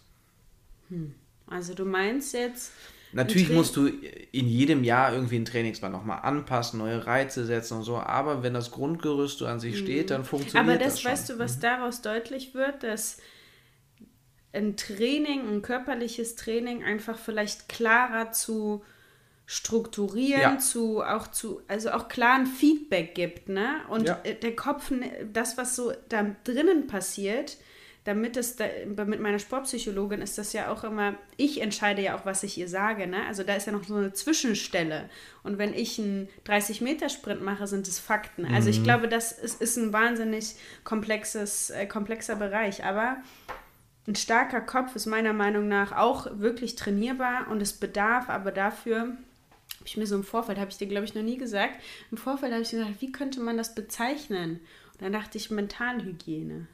Also 1.48 1.74
du 1.74 1.86
meinst 1.86 2.34
jetzt, 2.34 2.72
Natürlich 3.12 3.50
musst 3.50 3.75
du 3.78 3.88
in 3.88 4.48
jedem 4.48 4.84
Jahr 4.84 5.14
irgendwie 5.14 5.38
einen 5.38 5.46
Trainingsplan 5.46 5.92
nochmal 5.92 6.20
anpassen, 6.24 6.80
neue 6.80 7.06
Reize 7.08 7.46
setzen 7.46 7.78
und 7.78 7.84
so, 7.84 7.98
aber 7.98 8.44
wenn 8.44 8.54
das 8.54 8.72
Grundgerüst 8.72 9.38
so 9.38 9.46
an 9.46 9.60
sich 9.60 9.78
steht, 9.78 10.10
dann 10.12 10.25
funktioniert 10.25 10.66
Mhm. 10.66 10.70
Aber 10.72 10.78
das, 10.78 10.94
das 10.96 11.02
schon. 11.02 11.12
weißt 11.12 11.30
du, 11.30 11.40
was 11.40 11.60
daraus 11.60 12.02
deutlich 12.02 12.54
wird, 12.54 12.84
dass 12.84 13.20
ein 14.54 14.75
Training, 14.78 15.48
ein 15.48 15.62
körperliches 15.62 16.36
Training 16.36 16.84
einfach 16.84 17.18
vielleicht 17.18 17.70
klarer 17.70 18.32
zu 18.32 18.84
strukturieren, 19.46 20.42
Ja. 20.42 20.58
zu 20.60 21.04
auch 21.04 21.28
zu, 21.28 21.62
also 21.68 21.92
auch 21.92 22.08
klaren 22.08 22.48
Feedback 22.48 23.14
gibt, 23.16 23.48
ne? 23.50 23.82
Und 23.90 24.08
Ja. 24.08 24.16
der 24.16 24.56
Kopf, 24.56 24.92
ne, 24.92 25.30
das, 25.32 25.58
was 25.58 25.75
so 25.75 25.94
da 26.10 26.36
drinnen 26.44 26.88
passiert, 26.88 27.58
damit 28.06 28.38
es 28.38 28.56
da, 28.56 28.66
mit 28.86 29.20
meiner 29.20 29.40
Sportpsychologin 29.40 30.22
ist 30.22 30.38
das 30.38 30.54
ja 30.54 30.72
auch 30.72 30.84
immer, 30.84 31.16
ich 31.38 31.60
entscheide 31.60 32.04
ja 32.04 32.16
auch, 32.16 32.24
was 32.24 32.44
ich 32.44 32.56
ihr 32.58 32.70
sage, 32.70 33.08
ne? 33.08 33.26
Also 33.28 33.44
da 33.44 33.56
ist 33.56 33.66
ja 33.66 33.74
noch 33.74 33.84
so 33.84 33.96
eine 33.96 34.14
Zwischenstelle. 34.14 35.10
Und 35.42 35.58
wenn 35.58 35.74
ich 35.74 35.98
einen 36.00 36.30
30-Meter-Sprint 36.46 37.42
mache, 37.42 37.66
sind 37.66 37.88
es 37.88 38.00
Fakten. 38.00 38.46
Also 38.46 38.70
ich 38.70 38.84
glaube, 38.84 39.08
das 39.08 39.32
ist, 39.32 39.60
ist 39.60 39.78
ein 39.78 39.92
wahnsinnig 39.92 40.56
komplexes, 40.84 41.72
äh, 41.72 41.88
komplexer 41.88 42.36
Bereich. 42.36 42.84
Aber 42.86 43.18
ein 44.08 44.16
starker 44.16 44.62
Kopf 44.62 44.96
ist 44.96 45.08
meiner 45.08 45.34
Meinung 45.34 45.68
nach 45.68 45.92
auch 45.92 46.28
wirklich 46.34 46.76
trainierbar 46.76 47.48
und 47.50 47.60
es 47.60 47.74
bedarf 47.74 48.30
aber 48.30 48.52
dafür, 48.52 49.00
habe 49.00 49.18
ich 49.86 49.98
mir 49.98 50.06
so 50.06 50.16
im 50.16 50.24
Vorfeld, 50.24 50.60
habe 50.60 50.70
ich 50.70 50.78
dir 50.78 50.88
glaube 50.88 51.06
ich 51.06 51.16
noch 51.16 51.24
nie 51.24 51.38
gesagt, 51.38 51.82
im 52.12 52.18
Vorfeld 52.18 52.52
habe 52.52 52.62
ich 52.62 52.70
gesagt, 52.70 53.02
wie 53.02 53.12
könnte 53.12 53.40
man 53.40 53.58
das 53.58 53.74
bezeichnen? 53.74 54.60
Und 54.94 55.02
dann 55.02 55.12
dachte 55.12 55.40
ich, 55.40 55.50
Mentalhygiene. 55.50 56.68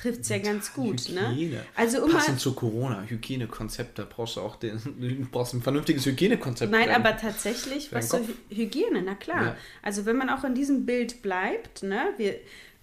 Trifft 0.00 0.20
es 0.20 0.28
ja 0.30 0.38
ganz 0.38 0.72
gut, 0.72 1.10
ne? 1.10 1.30
Hygiene. 1.30 1.64
Also 1.76 2.04
immer, 2.04 2.14
Passend 2.14 2.40
zu 2.40 2.54
Corona, 2.54 3.02
Hygienekonzept, 3.02 3.98
da 3.98 4.06
brauchst 4.08 4.36
du 4.36 4.40
auch 4.40 4.56
den, 4.56 4.80
du 4.98 5.26
brauchst 5.30 5.52
ein 5.52 5.62
vernünftiges 5.62 6.06
Hygienekonzept. 6.06 6.72
Nein, 6.72 6.90
aber 6.90 7.16
tatsächlich, 7.16 7.92
was 7.92 8.08
so 8.08 8.20
Hygiene, 8.48 9.02
na 9.02 9.14
klar. 9.14 9.44
Ja. 9.44 9.56
Also 9.82 10.06
wenn 10.06 10.16
man 10.16 10.30
auch 10.30 10.44
in 10.44 10.54
diesem 10.54 10.86
Bild 10.86 11.20
bleibt, 11.20 11.82
ne, 11.82 12.14
wir, 12.16 12.36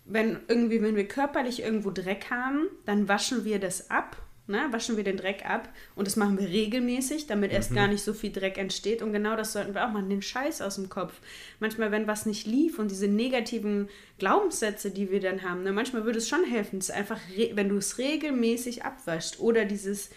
wenn 0.05 0.39
irgendwie, 0.47 0.81
wenn 0.81 0.95
wir 0.95 1.07
körperlich 1.07 1.63
irgendwo 1.63 1.89
Dreck 1.89 2.29
haben, 2.29 2.67
dann 2.85 3.07
waschen 3.07 3.45
wir 3.45 3.59
das 3.59 3.89
ab, 3.89 4.17
ne, 4.47 4.67
waschen 4.71 4.97
wir 4.97 5.03
den 5.03 5.17
Dreck 5.17 5.45
ab 5.49 5.69
und 5.95 6.07
das 6.07 6.15
machen 6.15 6.37
wir 6.39 6.47
regelmäßig, 6.47 7.27
damit 7.27 7.51
erst 7.51 7.71
Mhm. 7.71 7.75
gar 7.75 7.87
nicht 7.87 8.03
so 8.03 8.13
viel 8.13 8.31
Dreck 8.31 8.57
entsteht 8.57 9.01
und 9.01 9.13
genau 9.13 9.35
das 9.35 9.53
sollten 9.53 9.73
wir 9.73 9.85
auch 9.85 9.91
machen, 9.91 10.09
den 10.09 10.21
Scheiß 10.21 10.61
aus 10.61 10.75
dem 10.75 10.89
Kopf. 10.89 11.13
Manchmal, 11.59 11.91
wenn 11.91 12.07
was 12.07 12.25
nicht 12.25 12.47
lief 12.47 12.79
und 12.79 12.89
diese 12.91 13.07
negativen 13.07 13.89
Glaubenssätze, 14.19 14.91
die 14.91 15.11
wir 15.11 15.19
dann 15.19 15.43
haben, 15.43 15.63
ne, 15.63 15.71
manchmal 15.71 16.05
würde 16.05 16.17
es 16.19 16.27
schon 16.29 16.43
helfen, 16.43 16.79
es 16.79 16.89
einfach, 16.89 17.19
wenn 17.53 17.69
du 17.69 17.77
es 17.77 17.97
regelmäßig 17.97 18.83
abwäschst 18.83 19.39
oder 19.39 19.65
dieses 19.65 20.09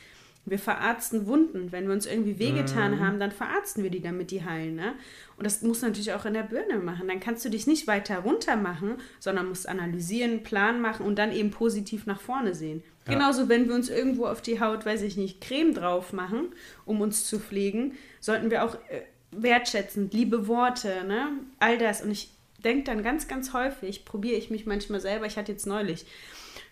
wir 0.47 0.59
verarzten 0.59 1.27
Wunden. 1.27 1.71
Wenn 1.71 1.87
wir 1.87 1.93
uns 1.93 2.07
irgendwie 2.07 2.39
wehgetan 2.39 2.93
Mhm. 2.93 3.01
haben, 3.01 3.21
dann 3.21 3.31
verarzten 3.31 3.83
wir 3.83 3.91
die, 3.91 4.01
damit 4.01 4.31
die 4.31 4.43
heilen. 4.43 4.75
Ne? 4.75 4.95
Und 5.37 5.45
das 5.45 5.61
musst 5.61 5.83
du 5.83 5.87
natürlich 5.87 6.15
auch 6.15 6.25
in 6.25 6.33
der 6.33 6.43
Birne 6.45 6.79
machen. 6.79 7.09
Dann 7.09 7.21
kannst 7.21 7.45
du 7.45 7.51
dich 7.51 7.67
nicht 7.67 7.87
weiter 7.87 8.21
runter 8.21 8.57
machen, 8.57 8.95
sondern 9.21 9.49
musst 9.51 9.69
analysieren, 9.69 10.43
Plan 10.43 10.81
machen 10.81 11.05
und 11.05 11.19
dann 11.19 11.31
eben 11.31 11.51
positiv 11.51 12.07
nach 12.07 12.21
vorne 12.23 12.55
sehen. 12.55 12.83
Ja. 13.11 13.19
Genauso, 13.19 13.49
wenn 13.49 13.69
wir 13.69 13.75
uns 13.75 13.89
irgendwo 13.89 14.27
auf 14.27 14.43
die 14.43 14.61
Haut, 14.61 14.87
weiß 14.87 15.03
ich 15.03 15.17
nicht, 15.17 15.41
Creme 15.41 15.75
drauf 15.75 16.13
machen, 16.13 16.53
um 16.85 17.01
uns 17.01 17.27
zu 17.27 17.39
pflegen, 17.39 17.97
sollten 18.21 18.51
wir 18.51 18.65
auch 18.65 18.75
äh, 18.75 19.03
wertschätzend, 19.31 20.13
liebe 20.15 20.47
Worte, 20.47 21.05
ne? 21.07 21.29
all 21.59 21.79
das. 21.79 22.03
Und 22.03 22.11
ich 22.11 22.31
denke 22.65 22.85
dann 22.85 23.03
ganz, 23.03 23.29
ganz 23.29 23.53
häufig, 23.53 24.05
probiere 24.05 24.37
ich 24.37 24.51
mich 24.51 24.67
manchmal 24.67 25.01
selber. 25.01 25.27
Ich 25.27 25.37
hatte 25.37 25.53
jetzt 25.53 25.67
neulich 25.67 26.07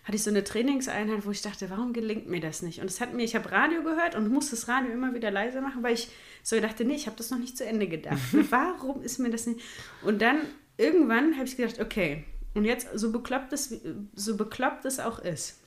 hatte 0.09 0.15
ich 0.15 0.23
so 0.23 0.31
eine 0.31 0.43
Trainingseinheit, 0.43 1.23
wo 1.23 1.29
ich 1.29 1.43
dachte, 1.43 1.69
warum 1.69 1.93
gelingt 1.93 2.27
mir 2.27 2.39
das 2.39 2.63
nicht? 2.63 2.79
Und 2.79 2.87
es 2.87 2.99
hat 2.99 3.13
mir, 3.13 3.23
ich 3.23 3.35
habe 3.35 3.51
Radio 3.51 3.83
gehört 3.83 4.15
und 4.15 4.27
musste 4.31 4.55
das 4.55 4.67
Radio 4.67 4.91
immer 4.91 5.13
wieder 5.13 5.29
leiser 5.29 5.61
machen, 5.61 5.83
weil 5.83 5.93
ich 5.93 6.09
so 6.41 6.59
dachte, 6.59 6.83
nee, 6.83 6.95
ich 6.95 7.05
habe 7.05 7.15
das 7.15 7.29
noch 7.29 7.37
nicht 7.37 7.55
zu 7.55 7.63
Ende 7.63 7.87
gedacht. 7.87 8.17
warum 8.49 9.03
ist 9.03 9.19
mir 9.19 9.29
das 9.29 9.45
nicht? 9.45 9.61
Und 10.01 10.23
dann 10.23 10.39
irgendwann 10.77 11.35
habe 11.35 11.45
ich 11.45 11.57
gedacht, 11.57 11.79
okay, 11.79 12.23
und 12.55 12.65
jetzt 12.65 12.87
so 12.95 13.11
bekloppt 13.11 13.53
es, 13.53 13.79
so 14.15 14.35
bekloppt 14.35 14.85
es 14.85 14.99
auch 14.99 15.19
ist. 15.19 15.59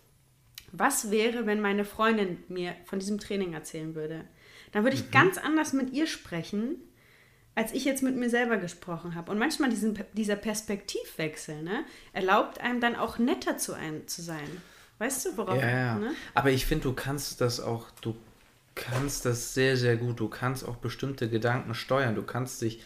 Was 0.73 1.11
wäre, 1.11 1.47
wenn 1.47 1.61
meine 1.61 1.85
Freundin 1.85 2.43
mir 2.49 2.75
von 2.85 2.99
diesem 2.99 3.19
Training 3.19 3.53
erzählen 3.53 3.95
würde? 3.95 4.25
Dann 4.73 4.85
würde 4.85 4.97
ich 4.97 5.11
ganz 5.11 5.37
anders 5.37 5.73
mit 5.75 5.93
ihr 5.93 6.07
sprechen, 6.07 6.77
als 7.55 7.73
ich 7.73 7.85
jetzt 7.85 8.03
mit 8.03 8.17
mir 8.17 8.31
selber 8.31 8.57
gesprochen 8.57 9.15
habe. 9.15 9.31
Und 9.31 9.39
manchmal 9.39 9.69
diesen, 9.69 9.99
dieser 10.15 10.37
Perspektivwechsel 10.37 11.63
ne, 11.63 11.85
erlaubt 12.13 12.61
einem 12.61 12.81
dann 12.81 12.97
auch 12.97 13.19
netter 13.19 13.59
zu, 13.59 13.75
ein, 13.75 14.09
zu 14.09 14.23
sein. 14.23 14.63
Weißt 14.99 15.27
du, 15.27 15.37
worauf? 15.37 15.61
Ja, 15.61 15.69
ja. 15.69 15.95
Ne? 15.97 16.13
Aber 16.35 16.51
ich 16.51 16.65
finde, 16.65 16.85
du 16.85 16.95
kannst 16.95 17.41
das 17.41 17.61
auch, 17.61 17.91
du 18.01 18.17
kannst 18.75 19.27
das 19.27 19.53
sehr, 19.53 19.77
sehr 19.77 19.97
gut. 19.97 20.21
Du 20.21 20.29
kannst 20.29 20.67
auch 20.67 20.77
bestimmte 20.77 21.29
Gedanken 21.29 21.75
steuern. 21.75 22.15
Du 22.15 22.23
kannst 22.23 22.63
dich, 22.63 22.83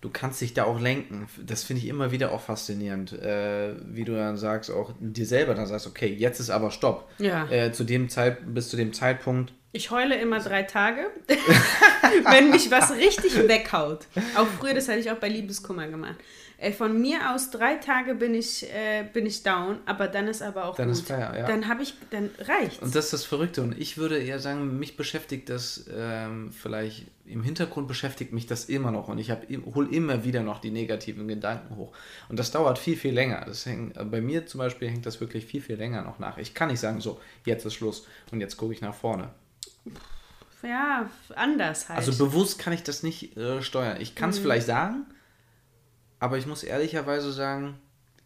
du 0.00 0.10
kannst 0.10 0.40
dich 0.40 0.54
da 0.54 0.64
auch 0.64 0.80
lenken. 0.80 1.28
Das 1.44 1.62
finde 1.64 1.82
ich 1.82 1.88
immer 1.88 2.10
wieder 2.10 2.32
auch 2.32 2.40
faszinierend, 2.40 3.12
äh, 3.12 3.74
wie 3.86 4.04
du 4.04 4.14
dann 4.14 4.36
sagst, 4.36 4.70
auch 4.70 4.92
dir 5.00 5.26
selber 5.26 5.54
dann 5.54 5.66
sagst, 5.66 5.86
okay, 5.86 6.12
jetzt 6.12 6.40
ist 6.40 6.50
aber 6.50 6.70
Stopp. 6.70 7.08
Ja. 7.18 7.50
Äh, 7.50 7.72
zu 7.72 7.84
dem 7.84 8.08
Zeit, 8.08 8.38
bis 8.54 8.68
zu 8.68 8.76
dem 8.76 8.92
Zeitpunkt. 8.92 9.52
Ich 9.72 9.90
heule 9.90 10.16
immer 10.16 10.40
drei 10.40 10.62
Tage, 10.62 11.10
wenn 12.30 12.50
mich 12.50 12.70
was 12.70 12.92
richtig 12.92 13.36
weghaut. 13.46 14.06
Auch 14.36 14.46
früher, 14.58 14.74
das 14.74 14.88
hatte 14.88 15.00
ich 15.00 15.10
auch 15.10 15.18
bei 15.18 15.28
Liebeskummer 15.28 15.86
gemacht. 15.88 16.16
Ey, 16.58 16.72
von 16.72 16.98
mir 16.98 17.34
aus 17.34 17.50
drei 17.50 17.74
Tage 17.74 18.14
bin 18.14 18.34
ich, 18.34 18.62
äh, 18.72 19.04
bin 19.12 19.26
ich 19.26 19.42
down, 19.42 19.78
aber 19.84 20.08
dann 20.08 20.26
ist 20.26 20.40
aber 20.40 20.64
auch 20.64 20.74
Dann 20.76 20.88
gut. 20.88 20.96
ist 20.96 21.06
Feier, 21.06 21.36
ja. 21.36 21.46
Dann 21.46 21.68
habe 21.68 21.82
ich, 21.82 21.92
dann 22.08 22.30
reicht's. 22.38 22.78
Und 22.78 22.94
das 22.94 23.06
ist 23.06 23.12
das 23.12 23.24
Verrückte. 23.24 23.60
Und 23.60 23.78
ich 23.78 23.98
würde 23.98 24.16
eher 24.16 24.38
sagen, 24.38 24.78
mich 24.78 24.96
beschäftigt 24.96 25.50
das 25.50 25.84
ähm, 25.94 26.50
vielleicht 26.52 27.04
im 27.26 27.42
Hintergrund 27.42 27.88
beschäftigt 27.88 28.32
mich 28.32 28.46
das 28.46 28.66
immer 28.66 28.90
noch. 28.90 29.08
Und 29.08 29.18
ich 29.18 29.30
hole 29.74 29.88
immer 29.90 30.24
wieder 30.24 30.42
noch 30.42 30.60
die 30.60 30.70
negativen 30.70 31.28
Gedanken 31.28 31.76
hoch. 31.76 31.92
Und 32.30 32.38
das 32.38 32.52
dauert 32.52 32.78
viel, 32.78 32.96
viel 32.96 33.12
länger. 33.12 33.44
Das 33.44 33.66
hängt, 33.66 33.94
bei 34.10 34.22
mir 34.22 34.46
zum 34.46 34.58
Beispiel 34.58 34.88
hängt 34.88 35.04
das 35.04 35.20
wirklich 35.20 35.44
viel, 35.44 35.60
viel 35.60 35.76
länger 35.76 36.02
noch 36.02 36.18
nach. 36.18 36.38
Ich 36.38 36.54
kann 36.54 36.68
nicht 36.70 36.80
sagen, 36.80 37.02
so, 37.02 37.20
jetzt 37.44 37.66
ist 37.66 37.74
Schluss 37.74 38.06
und 38.30 38.40
jetzt 38.40 38.56
gucke 38.56 38.72
ich 38.72 38.80
nach 38.80 38.94
vorne. 38.94 39.28
Ja, 40.62 41.08
anders 41.34 41.88
halt. 41.88 41.98
Also 41.98 42.16
bewusst 42.24 42.58
kann 42.58 42.72
ich 42.72 42.82
das 42.82 43.02
nicht 43.02 43.36
äh, 43.36 43.62
steuern. 43.62 44.00
Ich 44.00 44.12
Mhm. 44.12 44.14
kann 44.16 44.30
es 44.30 44.38
vielleicht 44.38 44.66
sagen, 44.66 45.06
aber 46.18 46.38
ich 46.38 46.46
muss 46.46 46.62
ehrlicherweise 46.64 47.32
sagen, 47.32 47.78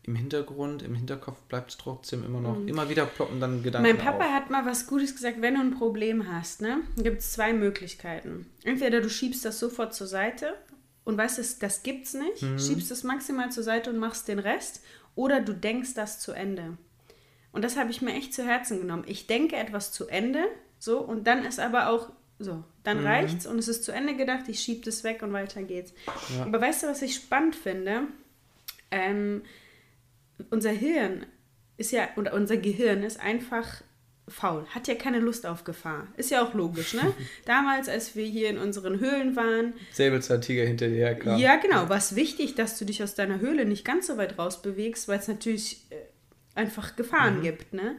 im 0.02 0.16
Hintergrund, 0.16 0.82
im 0.82 0.94
Hinterkopf 0.94 1.38
bleibt 1.42 1.72
es 1.72 1.76
trotzdem 1.76 2.24
immer 2.24 2.40
noch, 2.40 2.56
immer 2.66 2.88
wieder 2.88 3.04
ploppen 3.04 3.38
dann 3.40 3.62
Gedanken 3.62 3.88
Mhm. 3.90 3.96
Mein 3.96 4.04
Papa 4.04 4.24
auf. 4.24 4.32
hat 4.32 4.50
mal 4.50 4.64
was 4.64 4.86
Gutes 4.86 5.14
gesagt, 5.14 5.42
wenn 5.42 5.54
du 5.54 5.60
ein 5.60 5.74
Problem 5.76 6.32
hast, 6.32 6.62
ne, 6.62 6.78
gibt 6.96 7.20
es 7.20 7.32
zwei 7.32 7.52
Möglichkeiten. 7.52 8.46
Entweder 8.64 9.02
du 9.02 9.10
schiebst 9.10 9.44
das 9.44 9.58
sofort 9.58 9.94
zur 9.94 10.06
Seite 10.06 10.54
und 11.04 11.18
weißt, 11.18 11.38
das, 11.38 11.58
das 11.58 11.82
gibt's 11.82 12.14
nicht, 12.14 12.42
Mhm. 12.42 12.58
schiebst 12.58 12.90
es 12.90 13.02
maximal 13.04 13.52
zur 13.52 13.62
Seite 13.62 13.90
und 13.90 13.98
machst 13.98 14.26
den 14.28 14.38
Rest, 14.38 14.82
oder 15.16 15.40
du 15.42 15.52
denkst 15.52 15.92
das 15.94 16.18
zu 16.18 16.32
Ende. 16.32 16.78
Und 17.52 17.62
das 17.62 17.76
habe 17.76 17.90
ich 17.90 18.00
mir 18.00 18.14
echt 18.14 18.32
zu 18.32 18.44
Herzen 18.44 18.80
genommen. 18.80 19.04
Ich 19.06 19.26
denke 19.26 19.56
etwas 19.56 19.92
zu 19.92 20.06
Ende, 20.08 20.44
so, 20.80 20.98
und 20.98 21.26
dann 21.28 21.44
ist 21.44 21.60
aber 21.60 21.88
auch 21.90 22.10
so, 22.40 22.64
dann 22.82 23.00
Mhm. 23.00 23.06
reicht's 23.06 23.46
und 23.46 23.58
es 23.58 23.68
ist 23.68 23.84
zu 23.84 23.92
Ende 23.92 24.16
gedacht, 24.16 24.48
ich 24.48 24.60
schiebe 24.60 24.84
das 24.84 25.04
weg 25.04 25.22
und 25.22 25.32
weiter 25.32 25.62
geht's. 25.62 25.92
Aber 26.40 26.60
weißt 26.60 26.82
du, 26.82 26.86
was 26.88 27.02
ich 27.02 27.14
spannend 27.14 27.54
finde? 27.54 28.04
Ähm, 28.90 29.42
unser 30.50 30.70
Hirn 30.70 31.26
ist 31.76 31.92
ja, 31.92 32.08
oder 32.16 32.32
unser 32.32 32.56
Gehirn 32.56 33.02
ist 33.02 33.20
einfach 33.20 33.82
faul, 34.26 34.64
hat 34.70 34.88
ja 34.88 34.94
keine 34.94 35.18
Lust 35.18 35.44
auf 35.44 35.64
Gefahr. 35.64 36.06
Ist 36.16 36.30
ja 36.30 36.42
auch 36.42 36.54
logisch, 36.54 36.94
ne? 36.94 37.12
Damals, 37.44 37.88
als 37.88 38.16
wir 38.16 38.24
hier 38.24 38.48
in 38.48 38.58
unseren 38.58 39.00
Höhlen 39.00 39.36
waren. 39.36 39.74
Säbelzahntiger 39.92 40.64
hinter 40.64 40.88
dir 40.88 40.96
herkam. 40.96 41.38
Ja, 41.38 41.56
genau. 41.56 41.88
War 41.88 41.98
es 41.98 42.16
wichtig, 42.16 42.54
dass 42.54 42.78
du 42.78 42.84
dich 42.84 43.02
aus 43.02 43.14
deiner 43.14 43.40
Höhle 43.40 43.64
nicht 43.66 43.84
ganz 43.84 44.06
so 44.06 44.16
weit 44.16 44.38
rausbewegst, 44.38 45.08
weil 45.08 45.18
es 45.18 45.28
natürlich 45.28 45.84
äh, 45.90 45.96
einfach 46.54 46.96
Gefahren 46.96 47.38
mhm. 47.38 47.42
gibt, 47.42 47.74
ne? 47.74 47.96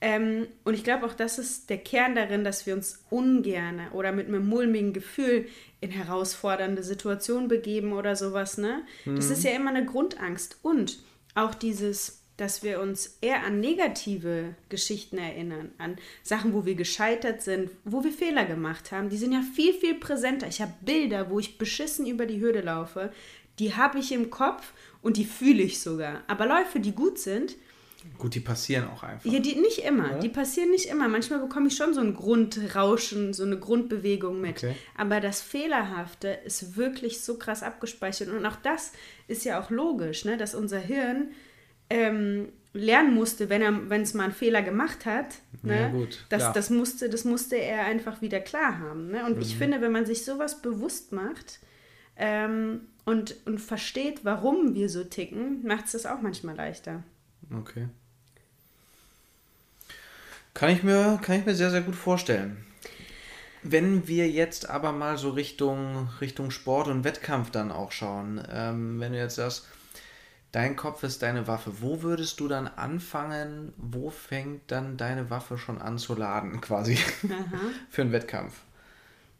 Ähm, 0.00 0.46
und 0.64 0.74
ich 0.74 0.84
glaube 0.84 1.06
auch, 1.06 1.14
das 1.14 1.38
ist 1.38 1.70
der 1.70 1.78
Kern 1.78 2.14
darin, 2.14 2.44
dass 2.44 2.66
wir 2.66 2.74
uns 2.74 3.04
ungerne 3.10 3.90
oder 3.92 4.12
mit 4.12 4.28
einem 4.28 4.46
mulmigen 4.46 4.92
Gefühl 4.92 5.46
in 5.80 5.90
herausfordernde 5.90 6.82
Situationen 6.82 7.48
begeben 7.48 7.92
oder 7.92 8.14
sowas, 8.14 8.58
ne? 8.58 8.82
Mhm. 9.04 9.16
Das 9.16 9.30
ist 9.30 9.42
ja 9.42 9.50
immer 9.50 9.70
eine 9.70 9.84
Grundangst. 9.84 10.58
Und 10.62 11.00
auch 11.34 11.54
dieses, 11.54 12.22
dass 12.36 12.62
wir 12.62 12.80
uns 12.80 13.18
eher 13.20 13.44
an 13.44 13.58
negative 13.58 14.54
Geschichten 14.68 15.18
erinnern, 15.18 15.72
an 15.78 15.96
Sachen, 16.22 16.52
wo 16.52 16.64
wir 16.64 16.76
gescheitert 16.76 17.42
sind, 17.42 17.70
wo 17.84 18.04
wir 18.04 18.12
Fehler 18.12 18.44
gemacht 18.44 18.92
haben, 18.92 19.08
die 19.08 19.16
sind 19.16 19.32
ja 19.32 19.42
viel, 19.54 19.72
viel 19.72 19.96
präsenter. 19.96 20.46
Ich 20.46 20.60
habe 20.60 20.72
Bilder, 20.80 21.30
wo 21.30 21.40
ich 21.40 21.58
beschissen 21.58 22.06
über 22.06 22.26
die 22.26 22.40
Hürde 22.40 22.60
laufe, 22.60 23.12
die 23.58 23.74
habe 23.74 23.98
ich 23.98 24.12
im 24.12 24.30
Kopf 24.30 24.72
und 25.02 25.16
die 25.16 25.24
fühle 25.24 25.62
ich 25.62 25.80
sogar. 25.80 26.22
Aber 26.28 26.46
Läufe, 26.46 26.78
die 26.78 26.92
gut 26.92 27.18
sind, 27.18 27.56
Gut, 28.16 28.34
die 28.34 28.40
passieren 28.40 28.88
auch 28.88 29.02
einfach. 29.02 29.30
Ja, 29.30 29.40
die 29.40 29.56
nicht 29.56 29.84
immer. 29.84 30.12
Ja? 30.12 30.18
Die 30.18 30.28
passieren 30.28 30.70
nicht 30.70 30.86
immer. 30.86 31.08
Manchmal 31.08 31.40
bekomme 31.40 31.68
ich 31.68 31.76
schon 31.76 31.94
so 31.94 32.00
ein 32.00 32.14
Grundrauschen, 32.14 33.32
so 33.32 33.44
eine 33.44 33.58
Grundbewegung 33.58 34.40
mit. 34.40 34.58
Okay. 34.58 34.74
Aber 34.96 35.20
das 35.20 35.40
Fehlerhafte 35.40 36.28
ist 36.44 36.76
wirklich 36.76 37.20
so 37.22 37.38
krass 37.38 37.62
abgespeichert. 37.62 38.28
Und 38.28 38.44
auch 38.46 38.56
das 38.56 38.92
ist 39.26 39.44
ja 39.44 39.60
auch 39.60 39.70
logisch, 39.70 40.24
ne? 40.24 40.36
dass 40.36 40.54
unser 40.54 40.78
Hirn 40.78 41.32
ähm, 41.90 42.48
lernen 42.72 43.14
musste, 43.14 43.48
wenn 43.48 43.62
er, 43.62 43.90
wenn 43.90 44.02
es 44.02 44.14
mal 44.14 44.24
einen 44.24 44.32
Fehler 44.32 44.62
gemacht 44.62 45.04
hat, 45.04 45.36
ne? 45.62 45.80
ja, 45.80 45.88
gut, 45.88 46.24
das, 46.28 46.52
das, 46.52 46.70
musste, 46.70 47.08
das 47.08 47.24
musste 47.24 47.56
er 47.56 47.84
einfach 47.84 48.22
wieder 48.22 48.40
klar 48.40 48.78
haben. 48.78 49.10
Ne? 49.10 49.24
Und 49.26 49.36
mhm. 49.36 49.42
ich 49.42 49.56
finde, 49.56 49.80
wenn 49.80 49.92
man 49.92 50.06
sich 50.06 50.24
sowas 50.24 50.62
bewusst 50.62 51.12
macht 51.12 51.58
ähm, 52.16 52.82
und, 53.04 53.36
und 53.46 53.60
versteht, 53.60 54.24
warum 54.24 54.74
wir 54.74 54.88
so 54.88 55.02
ticken, 55.02 55.66
macht 55.66 55.86
es 55.86 55.92
das 55.92 56.06
auch 56.06 56.20
manchmal 56.20 56.54
leichter. 56.56 57.02
Okay. 57.50 57.88
Kann 60.54 60.70
ich 60.70 60.82
mir, 60.82 61.18
kann 61.22 61.38
ich 61.38 61.46
mir 61.46 61.54
sehr, 61.54 61.70
sehr 61.70 61.82
gut 61.82 61.94
vorstellen. 61.94 62.64
Wenn 63.62 64.06
wir 64.06 64.28
jetzt 64.28 64.68
aber 64.68 64.92
mal 64.92 65.18
so 65.18 65.30
Richtung, 65.30 66.08
Richtung 66.20 66.50
Sport 66.50 66.88
und 66.88 67.04
Wettkampf 67.04 67.50
dann 67.50 67.72
auch 67.72 67.92
schauen, 67.92 68.42
ähm, 68.50 69.00
wenn 69.00 69.12
du 69.12 69.18
jetzt 69.18 69.36
sagst, 69.36 69.66
dein 70.52 70.76
Kopf 70.76 71.02
ist 71.02 71.22
deine 71.22 71.46
Waffe, 71.46 71.80
wo 71.80 72.02
würdest 72.02 72.40
du 72.40 72.48
dann 72.48 72.68
anfangen, 72.68 73.72
wo 73.76 74.10
fängt 74.10 74.70
dann 74.70 74.96
deine 74.96 75.30
Waffe 75.30 75.58
schon 75.58 75.80
an 75.80 75.98
zu 75.98 76.14
laden, 76.14 76.60
quasi, 76.60 76.96
für 77.90 78.02
einen 78.02 78.12
Wettkampf? 78.12 78.54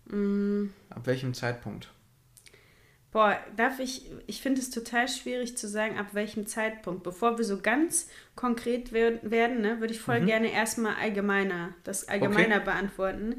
Mm. 0.06 0.66
Ab 0.90 1.02
welchem 1.06 1.34
Zeitpunkt? 1.34 1.90
Boah, 3.10 3.38
darf 3.56 3.78
ich, 3.78 4.10
ich 4.26 4.42
finde 4.42 4.60
es 4.60 4.68
total 4.68 5.08
schwierig 5.08 5.56
zu 5.56 5.66
sagen, 5.66 5.98
ab 5.98 6.08
welchem 6.12 6.46
Zeitpunkt. 6.46 7.02
Bevor 7.02 7.38
wir 7.38 7.44
so 7.44 7.58
ganz 7.58 8.08
konkret 8.36 8.92
werden, 8.92 9.62
ne, 9.62 9.80
würde 9.80 9.94
ich 9.94 10.00
voll 10.00 10.20
mhm. 10.20 10.26
gerne 10.26 10.52
erstmal 10.52 10.94
allgemeiner, 10.96 11.74
das 11.84 12.06
allgemeiner 12.06 12.56
okay. 12.56 12.64
beantworten. 12.66 13.36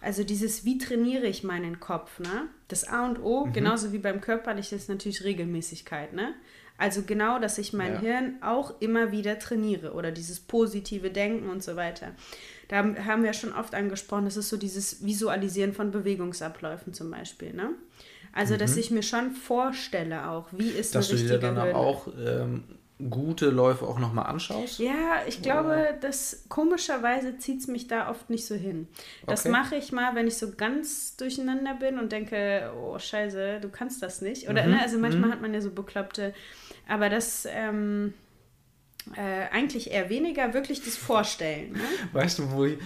Also 0.00 0.24
dieses, 0.24 0.64
wie 0.64 0.78
trainiere 0.78 1.26
ich 1.26 1.44
meinen 1.44 1.80
Kopf, 1.80 2.18
ne? 2.18 2.48
Das 2.68 2.86
A 2.86 3.06
und 3.06 3.22
O, 3.22 3.46
mhm. 3.46 3.52
genauso 3.52 3.92
wie 3.92 3.98
beim 3.98 4.20
Körperlichen, 4.20 4.76
ist 4.76 4.88
natürlich 4.88 5.22
Regelmäßigkeit, 5.22 6.12
ne? 6.12 6.34
Also 6.76 7.02
genau, 7.02 7.38
dass 7.38 7.58
ich 7.58 7.72
mein 7.72 7.94
ja. 7.94 8.00
Hirn 8.00 8.42
auch 8.42 8.80
immer 8.80 9.12
wieder 9.12 9.38
trainiere 9.38 9.92
oder 9.92 10.10
dieses 10.10 10.40
positive 10.40 11.10
Denken 11.10 11.48
und 11.48 11.62
so 11.62 11.76
weiter. 11.76 12.12
Da 12.66 12.78
haben 13.04 13.22
wir 13.22 13.32
schon 13.32 13.52
oft 13.52 13.74
angesprochen, 13.74 14.24
das 14.24 14.36
ist 14.36 14.48
so 14.48 14.56
dieses 14.56 15.04
Visualisieren 15.04 15.72
von 15.72 15.92
Bewegungsabläufen 15.92 16.92
zum 16.92 17.10
Beispiel, 17.10 17.52
ne? 17.54 17.70
Also, 18.34 18.56
dass 18.56 18.72
mhm. 18.74 18.80
ich 18.80 18.90
mir 18.90 19.02
schon 19.02 19.30
vorstelle 19.30 20.28
auch, 20.28 20.48
wie 20.50 20.68
ist 20.68 20.94
Dass 20.94 21.08
du 21.08 21.16
dir 21.16 21.38
dann 21.38 21.56
Höhle. 21.56 21.76
auch 21.76 22.08
ähm, 22.18 22.64
gute 23.08 23.48
Läufe 23.50 23.86
auch 23.86 24.00
nochmal 24.00 24.26
anschaust? 24.26 24.80
Ja, 24.80 25.22
ich 25.28 25.40
glaube, 25.40 25.68
Oder? 25.68 25.92
dass 25.92 26.44
komischerweise 26.48 27.38
zieht 27.38 27.60
es 27.60 27.68
mich 27.68 27.86
da 27.86 28.10
oft 28.10 28.30
nicht 28.30 28.44
so 28.44 28.56
hin. 28.56 28.88
Das 29.26 29.42
okay. 29.42 29.50
mache 29.50 29.76
ich 29.76 29.92
mal, 29.92 30.16
wenn 30.16 30.26
ich 30.26 30.36
so 30.36 30.50
ganz 30.50 31.16
durcheinander 31.16 31.74
bin 31.74 31.98
und 32.00 32.10
denke, 32.10 32.72
oh 32.76 32.98
scheiße, 32.98 33.60
du 33.60 33.68
kannst 33.68 34.02
das 34.02 34.20
nicht. 34.20 34.48
Oder 34.48 34.64
mhm. 34.64 34.72
ne, 34.72 34.82
also 34.82 34.98
manchmal 34.98 35.28
mhm. 35.28 35.32
hat 35.32 35.40
man 35.40 35.54
ja 35.54 35.60
so 35.60 35.70
bekloppte, 35.70 36.34
aber 36.88 37.08
das 37.08 37.46
ähm, 37.48 38.14
äh, 39.16 39.48
eigentlich 39.52 39.92
eher 39.92 40.08
weniger 40.08 40.54
wirklich 40.54 40.82
das 40.82 40.96
Vorstellen. 40.96 41.72
Ne? 41.72 41.84
Weißt 42.12 42.38
du, 42.40 42.50
wo 42.50 42.64
ich, 42.64 42.78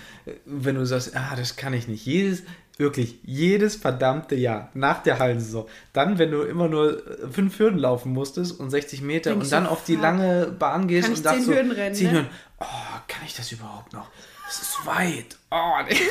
wenn 0.44 0.74
du 0.74 0.84
sagst, 0.84 1.16
ah, 1.16 1.34
das 1.36 1.56
kann 1.56 1.72
ich 1.72 1.88
nicht. 1.88 2.04
Jedes, 2.04 2.42
wirklich, 2.78 3.18
jedes 3.24 3.76
verdammte 3.76 4.34
Jahr 4.34 4.70
nach 4.74 5.02
der 5.02 5.18
Hallensaison. 5.18 5.66
Dann, 5.92 6.18
wenn 6.18 6.30
du 6.30 6.42
immer 6.42 6.68
nur 6.68 7.06
äh, 7.06 7.28
fünf 7.28 7.58
Hürden 7.58 7.78
laufen 7.78 8.12
musstest 8.12 8.58
und 8.58 8.70
60 8.70 9.02
Meter 9.02 9.30
Denk 9.30 9.42
und 9.42 9.52
dann 9.52 9.64
so, 9.64 9.70
auf 9.70 9.84
die 9.84 9.96
lange 9.96 10.46
Bahn 10.58 10.88
gehst 10.88 11.08
und 11.08 11.24
dachtest 11.24 11.46
so, 11.46 11.54
Hürden 11.54 11.72
rennen, 11.72 11.94
zehn 11.94 12.06
ne? 12.06 12.12
Hürden. 12.14 12.28
Oh, 12.60 12.64
kann 13.06 13.22
ich 13.26 13.34
das 13.36 13.52
überhaupt 13.52 13.92
noch? 13.92 14.08
Das 14.46 14.62
ist 14.62 14.86
weit. 14.86 15.36
Oh, 15.50 15.82
nee. 15.88 15.96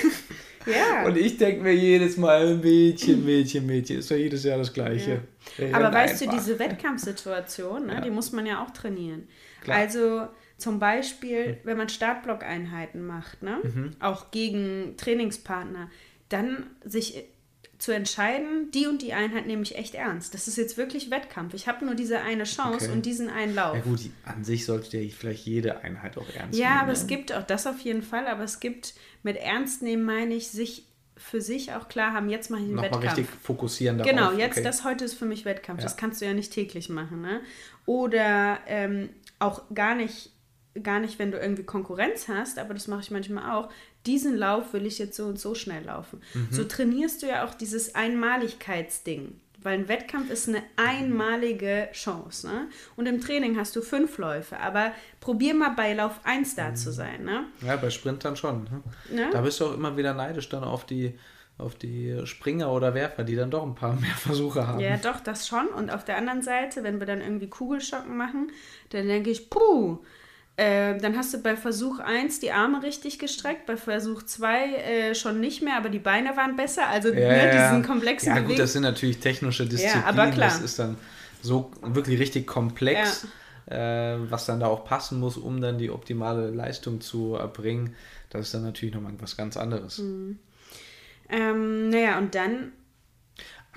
Ja. 0.67 1.06
Und 1.06 1.17
ich 1.17 1.38
denke 1.38 1.63
mir 1.63 1.73
jedes 1.73 2.17
Mal, 2.17 2.58
Mädchen, 2.58 3.25
Mädchen, 3.25 3.65
Mädchen, 3.65 3.99
ist 3.99 4.10
ja 4.10 4.17
jedes 4.17 4.43
Jahr 4.43 4.58
das 4.58 4.73
Gleiche. 4.73 5.21
Ja. 5.58 5.73
Aber 5.73 5.93
weißt 5.93 6.21
einfach. 6.21 6.36
du, 6.36 6.39
diese 6.39 6.60
Wettkampfsituation, 6.60 7.86
ne, 7.86 7.93
ja. 7.93 8.01
die 8.01 8.10
muss 8.10 8.32
man 8.32 8.45
ja 8.45 8.62
auch 8.62 8.71
trainieren. 8.71 9.27
Klar. 9.62 9.77
Also 9.77 10.27
zum 10.58 10.80
Beispiel, 10.80 11.58
wenn 11.63 11.77
man 11.77 11.88
Startblock-Einheiten 11.88 13.06
macht, 13.06 13.43
ne? 13.43 13.60
Mhm. 13.63 13.95
auch 13.99 14.32
gegen 14.32 14.95
Trainingspartner, 14.97 15.89
dann 16.30 16.68
sich 16.84 17.26
zu 17.78 17.92
entscheiden, 17.92 18.72
die 18.72 18.88
und 18.88 19.02
die 19.04 19.13
Einheit 19.13 19.46
nehme 19.46 19.62
ich 19.62 19.78
echt 19.78 19.94
ernst. 19.94 20.34
Das 20.34 20.48
ist 20.48 20.58
jetzt 20.58 20.78
wirklich 20.78 21.12
Wettkampf. 21.12 21.54
Ich 21.54 21.68
habe 21.68 21.86
nur 21.86 21.94
diese 21.94 22.20
eine 22.20 22.44
Chance 22.44 22.86
okay. 22.86 22.94
und 22.94 23.06
diesen 23.06 23.30
einen 23.30 23.54
Lauf. 23.54 23.76
Ja 23.76 23.82
gut, 23.82 24.00
an 24.26 24.44
sich 24.44 24.66
sollte 24.66 24.98
ja 24.98 25.13
vielleicht 25.16 25.46
jede 25.46 25.82
Einheit 25.82 26.18
auch 26.18 26.28
ernst 26.34 26.58
ja, 26.58 26.70
nehmen. 26.70 26.76
Ja, 26.76 26.82
aber 26.82 26.88
ne? 26.88 26.94
es 26.94 27.08
gibt 27.08 27.34
auch 27.34 27.44
das 27.44 27.68
auf 27.68 27.80
jeden 27.82 28.02
Fall, 28.02 28.28
aber 28.28 28.44
es 28.44 28.60
gibt 28.60 28.96
mit 29.22 29.38
ernst 29.38 29.84
nehmen 29.84 30.06
meine 30.06 30.34
ich 30.34 30.50
sich 30.50 30.86
für 31.18 31.42
sich 31.42 31.74
auch 31.74 31.88
klar 31.88 32.13
haben, 32.13 32.30
jetzt 32.30 32.50
mache 32.50 32.62
ich 32.62 32.68
einen 32.68 32.76
Nochmal 32.76 32.92
Wettkampf. 32.92 33.18
richtig 33.18 33.36
fokussieren 33.42 33.98
darauf. 33.98 34.12
Genau, 34.12 34.32
jetzt 34.34 34.58
okay. 34.58 34.63
das 34.63 34.84
heute 34.84 35.06
ist 35.06 35.16
für 35.16 35.26
mich 35.26 35.46
Wettkampf. 35.46 35.80
Ja. 35.80 35.84
Das 35.84 35.98
kannst 35.98 36.22
du 36.22 36.26
ja 36.26 36.34
nicht 36.34 36.54
täglich 36.54 36.90
machen. 36.90 37.22
Ne? 37.22 37.42
Oder 37.86 38.60
ähm, 38.68 39.10
auch 39.40 39.63
gar 39.74 39.96
nicht, 39.96 40.32
gar 40.82 41.00
nicht, 41.00 41.20
wenn 41.20 41.32
du 41.32 41.40
irgendwie 41.40 41.63
Konkurrenz 41.63 42.28
hast, 42.28 42.60
aber 42.60 42.74
das 42.74 42.88
mache 42.88 43.02
ich 43.02 43.12
manchmal 43.12 43.52
auch. 43.52 43.70
Diesen 44.08 44.38
Lauf 44.38 44.74
will 44.74 44.86
ich 44.86 44.98
jetzt 44.98 45.17
so 45.17 45.26
und 45.26 45.39
so 45.39 45.54
schnell 45.54 45.84
laufen. 45.84 46.22
Mhm. 46.34 46.48
So 46.50 46.63
trainierst 46.63 47.22
du 47.22 47.28
ja 47.28 47.46
auch 47.46 47.54
dieses 47.54 47.93
Einmaligkeitsding. 47.93 49.39
Weil 49.63 49.80
ein 49.80 49.88
Wettkampf 49.88 50.30
ist 50.30 50.48
eine 50.48 50.62
einmalige 50.78 51.89
Chance. 51.91 52.48
Ne? 52.48 52.67
Und 52.96 53.08
im 53.08 53.20
Training 53.20 53.58
hast 53.58 53.76
du 53.76 53.82
fünf 53.82 54.17
Läufe. 54.17 54.60
Aber 54.60 54.91
probier 55.20 55.56
mal 55.56 55.72
bei 55.72 55.93
Lauf 55.93 56.20
1 56.24 56.56
da 56.56 56.76
zu 56.76 56.93
sein. 56.93 57.26
Ne? 57.26 57.46
Ja, 57.65 57.76
bei 57.76 57.89
Sprintern 57.89 58.36
schon. 58.36 58.63
Ne? 58.63 58.84
Ne? 59.12 59.30
Da 59.32 59.41
bist 59.41 59.60
du 59.60 59.65
auch 59.65 59.74
immer 59.74 59.98
wieder 59.98 60.13
neidisch 60.13 60.48
dann 60.48 60.63
auf 60.63 60.86
die, 60.86 61.17
auf 61.58 61.76
die 61.76 62.22
Springer 62.26 62.72
oder 62.72 62.93
Werfer, 62.93 63.24
die 63.24 63.36
dann 63.36 63.50
doch 63.50 63.63
ein 63.63 63.76
paar 63.76 63.96
mehr 64.00 64.15
Versuche 64.15 64.67
haben. 64.67 64.80
Ja, 64.80 64.96
doch, 64.98 65.20
das 65.20 65.48
schon. 65.48 65.67
Und 65.70 65.89
auf 65.89 66.06
der 66.06 66.17
anderen 66.17 66.43
Seite, 66.43 66.84
wenn 66.84 67.00
wir 67.00 67.08
dann 67.08 67.22
irgendwie 67.22 67.50
Kugelschocken 67.50 68.15
machen, 68.15 68.52
dann 68.91 69.08
denke 69.08 69.32
ich, 69.32 69.50
puh, 69.50 69.98
äh, 70.60 70.98
dann 70.98 71.15
hast 71.15 71.36
du 71.36 71.38
bei 71.38 71.56
Versuch 71.56 72.00
1 72.00 72.39
die 72.39 72.52
Arme 72.52 72.82
richtig 72.82 73.20
gestreckt, 73.20 73.67
bei 73.67 73.78
Versuch 73.78 74.24
2 74.24 74.65
äh, 74.74 75.15
schon 75.15 75.39
nicht 75.39 75.62
mehr, 75.62 75.78
aber 75.78 75.89
die 75.89 76.00
Beine 76.00 76.36
waren 76.36 76.56
besser. 76.56 76.88
Also 76.88 77.10
ja, 77.10 77.30
ne, 77.30 77.52
diesen 77.52 77.84
komplexen 77.84 78.36
Ja, 78.36 78.41
gut, 78.41 78.58
das 78.58 78.74
sind 78.74 78.82
natürlich 78.82 79.20
technische 79.20 79.67
Disziplinen. 79.67 80.02
Ja, 80.02 80.08
aber 80.08 80.32
klar. 80.32 80.50
Das 80.50 80.60
ist 80.60 80.80
dann 80.80 80.98
so 81.43 81.70
wirklich 81.84 82.20
richtig 82.20 82.48
komplex, 82.48 83.28
ja. 83.70 84.15
äh, 84.15 84.32
was 84.32 84.48
dann 84.48 84.60
da 84.60 84.65
auch 84.65 84.84
passen 84.84 85.20
muss, 85.20 85.38
um 85.38 85.62
dann 85.62 85.78
die 85.78 85.91
optimale 85.91 86.50
Leistung 86.50 87.02
zu 87.02 87.36
erbringen. 87.36 87.96
Das 88.32 88.48
ist 88.48 88.56
dann 88.56 88.63
natürlich 88.63 88.96
nochmal 88.96 89.13
was 89.20 89.38
ganz 89.38 89.58
anderes. 89.58 90.00
Mhm. 90.00 90.39
Ähm, 91.30 91.89
naja, 91.89 92.17
und 92.17 92.34
dann. 92.34 92.72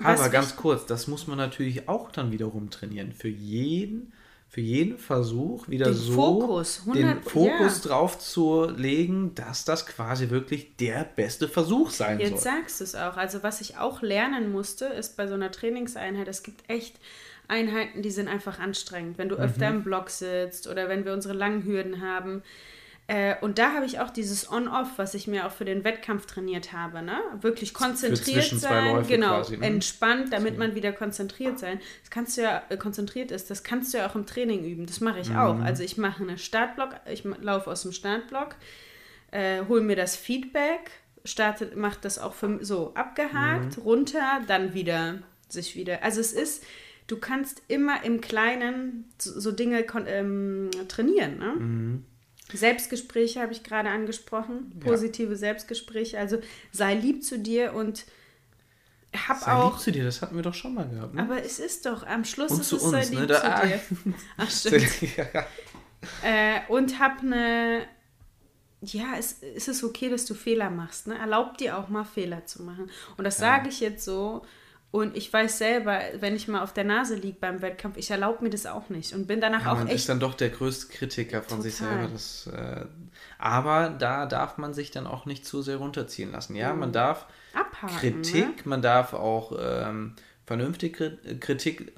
Aber 0.03 0.29
ganz 0.29 0.55
kurz, 0.55 0.87
das 0.87 1.07
muss 1.07 1.27
man 1.27 1.37
natürlich 1.37 1.87
auch 1.87 2.11
dann 2.11 2.31
wiederum 2.31 2.71
trainieren. 2.71 3.11
Für 3.11 3.27
jeden 3.27 4.13
für 4.51 4.59
jeden 4.59 4.97
Versuch 4.97 5.69
wieder 5.69 5.85
den 5.85 5.93
so 5.93 6.11
Fokus, 6.11 6.81
100, 6.81 7.03
den 7.03 7.23
Fokus 7.23 7.83
ja. 7.85 7.89
drauf 7.89 8.19
zu 8.19 8.65
legen, 8.65 9.33
dass 9.33 9.63
das 9.63 9.85
quasi 9.85 10.29
wirklich 10.29 10.75
der 10.75 11.05
beste 11.05 11.47
Versuch 11.47 11.89
sein 11.89 12.19
Jetzt 12.19 12.27
soll. 12.27 12.35
Jetzt 12.35 12.43
sagst 12.43 12.79
du 12.81 12.83
es 12.83 12.95
auch. 12.95 13.15
Also 13.15 13.43
was 13.43 13.61
ich 13.61 13.77
auch 13.77 14.01
lernen 14.01 14.51
musste, 14.51 14.87
ist 14.87 15.15
bei 15.15 15.25
so 15.25 15.35
einer 15.35 15.51
Trainingseinheit, 15.51 16.27
es 16.27 16.43
gibt 16.43 16.69
echt 16.69 16.99
Einheiten, 17.47 18.01
die 18.01 18.11
sind 18.11 18.27
einfach 18.27 18.59
anstrengend. 18.59 19.17
Wenn 19.17 19.29
du 19.29 19.37
öfter 19.37 19.69
mhm. 19.69 19.77
im 19.77 19.83
Block 19.85 20.09
sitzt 20.09 20.67
oder 20.67 20.89
wenn 20.89 21.05
wir 21.05 21.13
unsere 21.13 21.33
langen 21.33 21.63
Hürden 21.63 22.01
haben, 22.01 22.43
äh, 23.11 23.35
und 23.41 23.57
da 23.57 23.73
habe 23.73 23.85
ich 23.85 23.99
auch 23.99 24.09
dieses 24.09 24.49
On-Off, 24.49 24.87
was 24.95 25.13
ich 25.15 25.27
mir 25.27 25.45
auch 25.45 25.51
für 25.51 25.65
den 25.65 25.83
Wettkampf 25.83 26.27
trainiert 26.27 26.71
habe. 26.71 27.01
Ne? 27.01 27.17
Wirklich 27.41 27.73
konzentriert 27.73 28.45
sein, 28.45 29.05
genau, 29.05 29.39
quasi, 29.39 29.57
ne? 29.57 29.65
entspannt, 29.65 30.31
damit 30.31 30.57
man 30.57 30.75
wieder 30.75 30.93
konzentriert 30.93 31.59
sein. 31.59 31.81
Das 32.03 32.09
kannst 32.09 32.37
du 32.37 32.43
ja 32.43 32.63
äh, 32.69 32.77
konzentriert 32.77 33.31
ist, 33.31 33.49
das 33.49 33.63
kannst 33.63 33.93
du 33.93 33.97
ja 33.97 34.09
auch 34.09 34.15
im 34.15 34.25
Training 34.25 34.63
üben. 34.63 34.85
Das 34.85 35.01
mache 35.01 35.19
ich 35.19 35.29
mhm. 35.29 35.35
auch. 35.35 35.59
Also 35.59 35.83
ich 35.83 35.97
mache 35.97 36.23
einen 36.23 36.37
Startblock, 36.37 37.01
ich 37.11 37.25
laufe 37.41 37.69
aus 37.69 37.81
dem 37.81 37.91
Startblock. 37.91 38.55
äh, 39.31 39.63
hol 39.67 39.81
mir 39.81 39.97
das 39.97 40.15
Feedback, 40.15 40.91
startet, 41.25 41.75
macht 41.75 42.05
das 42.05 42.17
auch 42.17 42.33
für, 42.33 42.63
so 42.63 42.93
abgehakt, 42.93 43.77
Mhm. 43.77 43.83
runter, 43.83 44.41
dann 44.47 44.73
wieder 44.73 45.19
sich 45.49 45.75
wieder. 45.75 46.01
Also 46.01 46.21
es 46.21 46.31
ist, 46.31 46.63
du 47.07 47.17
kannst 47.17 47.61
immer 47.67 48.05
im 48.05 48.21
Kleinen 48.21 49.11
so, 49.17 49.37
so 49.37 49.51
Dinge 49.51 49.85
ähm, 50.07 50.69
trainieren. 50.87 51.37
Ne? 51.39 51.53
Mhm. 51.57 52.05
Selbstgespräche 52.53 53.41
habe 53.41 53.51
ich 53.51 53.63
gerade 53.63 53.89
angesprochen, 53.89 54.79
positive 54.79 55.35
Selbstgespräche. 55.35 56.19
Also 56.19 56.39
sei 56.71 56.95
lieb 56.95 57.23
zu 57.23 57.39
dir 57.39 57.73
und 57.73 58.05
hab 59.27 59.39
Sei 59.39 59.51
auch. 59.51 59.73
lieb 59.73 59.81
zu 59.81 59.91
dir, 59.91 60.05
das 60.05 60.21
hatten 60.21 60.35
wir 60.35 60.43
doch 60.43 60.53
schon 60.53 60.73
mal 60.73 60.87
gehabt. 60.87 61.13
Ne? 61.13 61.21
Aber 61.21 61.43
es 61.43 61.59
ist 61.59 61.85
doch, 61.85 62.05
am 62.05 62.23
Schluss 62.23 62.51
Und 62.51 62.61
ist 62.61 62.69
zu 62.69 62.77
es 62.77 62.83
sei 62.83 62.99
uns, 62.99 63.09
lieb 63.09 63.19
ne? 63.19 63.27
zu 63.27 63.43
ah. 63.43 63.65
dir. 63.65 63.81
Ach, 64.37 64.49
stimmt. 64.49 65.01
ja. 65.17 65.25
Äh, 66.23 66.61
und 66.69 66.99
hab 66.99 67.21
eine. 67.21 67.85
Ja, 68.83 69.13
es, 69.19 69.43
es 69.43 69.67
ist 69.67 69.83
okay, 69.83 70.09
dass 70.09 70.25
du 70.25 70.33
Fehler 70.33 70.69
machst. 70.69 71.07
Ne? 71.07 71.17
Erlaub 71.17 71.57
dir 71.57 71.77
auch 71.77 71.89
mal 71.89 72.03
Fehler 72.03 72.45
zu 72.45 72.63
machen. 72.63 72.89
Und 73.17 73.25
das 73.25 73.37
sage 73.37 73.69
ich 73.69 73.79
jetzt 73.79 74.03
so. 74.03 74.43
Und 74.91 75.15
ich 75.15 75.31
weiß 75.31 75.57
selber, 75.57 76.01
wenn 76.19 76.35
ich 76.35 76.49
mal 76.49 76.61
auf 76.61 76.73
der 76.73 76.83
Nase 76.83 77.15
liege 77.15 77.37
beim 77.39 77.61
Wettkampf, 77.61 77.95
ich 77.95 78.11
erlaube 78.11 78.43
mir 78.43 78.49
das 78.49 78.65
auch 78.65 78.89
nicht. 78.89 79.13
Und 79.13 79.25
bin 79.25 79.39
danach 79.39 79.63
Ja, 79.63 79.71
auch 79.71 79.77
man 79.77 79.87
echt. 79.87 79.95
ist 79.95 80.09
dann 80.09 80.19
doch 80.19 80.33
der 80.33 80.49
größte 80.49 80.91
Kritiker 80.93 81.41
von 81.41 81.61
sich 81.61 81.77
Total. 81.77 81.93
selber. 81.99 82.11
Das, 82.11 82.47
äh, 82.47 82.85
aber 83.39 83.89
da 83.89 84.25
darf 84.25 84.57
man 84.57 84.73
sich 84.73 84.91
dann 84.91 85.07
auch 85.07 85.25
nicht 85.25 85.45
zu 85.45 85.61
sehr 85.61 85.77
runterziehen 85.77 86.33
lassen. 86.33 86.55
Ja, 86.57 86.73
man 86.73 86.91
darf 86.91 87.25
Abhaken, 87.53 87.95
Kritik, 87.97 88.57
ne? 88.57 88.61
man 88.65 88.81
darf 88.81 89.13
auch 89.13 89.53
ähm, 89.57 90.15
vernünftige 90.45 91.17
Kri- 91.21 91.39
Kritik, 91.39 91.93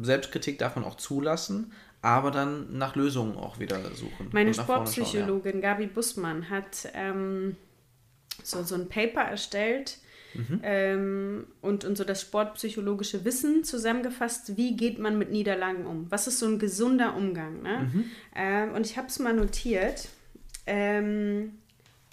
Selbstkritik 0.00 0.60
darf 0.60 0.76
man 0.76 0.84
auch 0.84 0.96
zulassen, 0.96 1.72
aber 2.02 2.30
dann 2.30 2.78
nach 2.78 2.94
Lösungen 2.94 3.36
auch 3.36 3.58
wieder 3.58 3.80
suchen. 3.96 4.28
Meine 4.30 4.54
vorne 4.54 4.86
schauen, 4.86 4.86
Sportpsychologin 4.86 5.60
Gabi 5.60 5.88
Bussmann 5.88 6.48
hat 6.48 6.88
ähm, 6.94 7.56
so, 8.44 8.62
so 8.62 8.76
ein 8.76 8.88
Paper 8.88 9.22
erstellt 9.22 9.98
Mhm. 10.34 10.60
ähm, 10.62 11.46
und, 11.60 11.84
und 11.84 11.96
so 11.96 12.04
das 12.04 12.20
sportpsychologische 12.22 13.24
Wissen 13.24 13.64
zusammengefasst, 13.64 14.56
wie 14.56 14.76
geht 14.76 14.98
man 14.98 15.18
mit 15.18 15.30
Niederlagen 15.30 15.86
um? 15.86 16.06
Was 16.10 16.26
ist 16.26 16.38
so 16.38 16.46
ein 16.46 16.58
gesunder 16.58 17.16
Umgang? 17.16 17.62
Ne? 17.62 17.90
Mhm. 17.92 18.04
Ähm, 18.36 18.74
und 18.74 18.86
ich 18.86 18.96
habe 18.96 19.08
es 19.08 19.18
mal 19.18 19.34
notiert. 19.34 20.08
Ähm, 20.66 21.52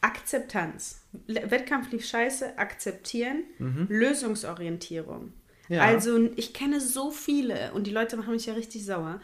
Akzeptanz. 0.01 1.01
Wettkampf 1.28 1.91
lief 1.91 2.06
scheiße, 2.06 2.58
akzeptieren, 2.60 3.43
Lösungsorientierung. 3.89 5.34
Ja. 5.67 5.82
Also 5.82 6.30
ich 6.36 6.54
kenne 6.54 6.80
so 6.80 7.10
viele 7.10 7.71
und 7.73 7.88
die 7.88 7.91
Leute 7.91 8.17
machen 8.17 8.34
mich 8.34 8.45
ja 8.45 8.54
richtig 8.54 8.86
sauer, 8.86 9.19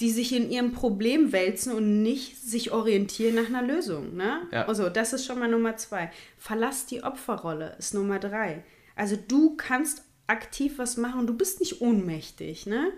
die 0.00 0.10
sich 0.10 0.34
in 0.34 0.50
ihrem 0.50 0.72
Problem 0.72 1.32
wälzen 1.32 1.72
und 1.72 2.02
nicht 2.02 2.40
sich 2.40 2.72
orientieren 2.72 3.34
nach 3.34 3.46
einer 3.46 3.62
Lösung. 3.62 4.16
Ne? 4.16 4.40
Ja. 4.50 4.66
Also 4.66 4.88
das 4.88 5.12
ist 5.12 5.26
schon 5.26 5.38
mal 5.38 5.48
Nummer 5.48 5.76
zwei. 5.76 6.10
Verlass 6.38 6.86
die 6.86 7.02
Opferrolle 7.02 7.76
ist 7.78 7.94
Nummer 7.94 8.18
drei. 8.18 8.64
Also 8.96 9.16
du 9.16 9.56
kannst 9.56 10.04
aktiv 10.26 10.78
was 10.78 10.96
machen, 10.96 11.26
du 11.26 11.36
bist 11.36 11.60
nicht 11.60 11.82
ohnmächtig. 11.82 12.66
Ne? 12.66 12.92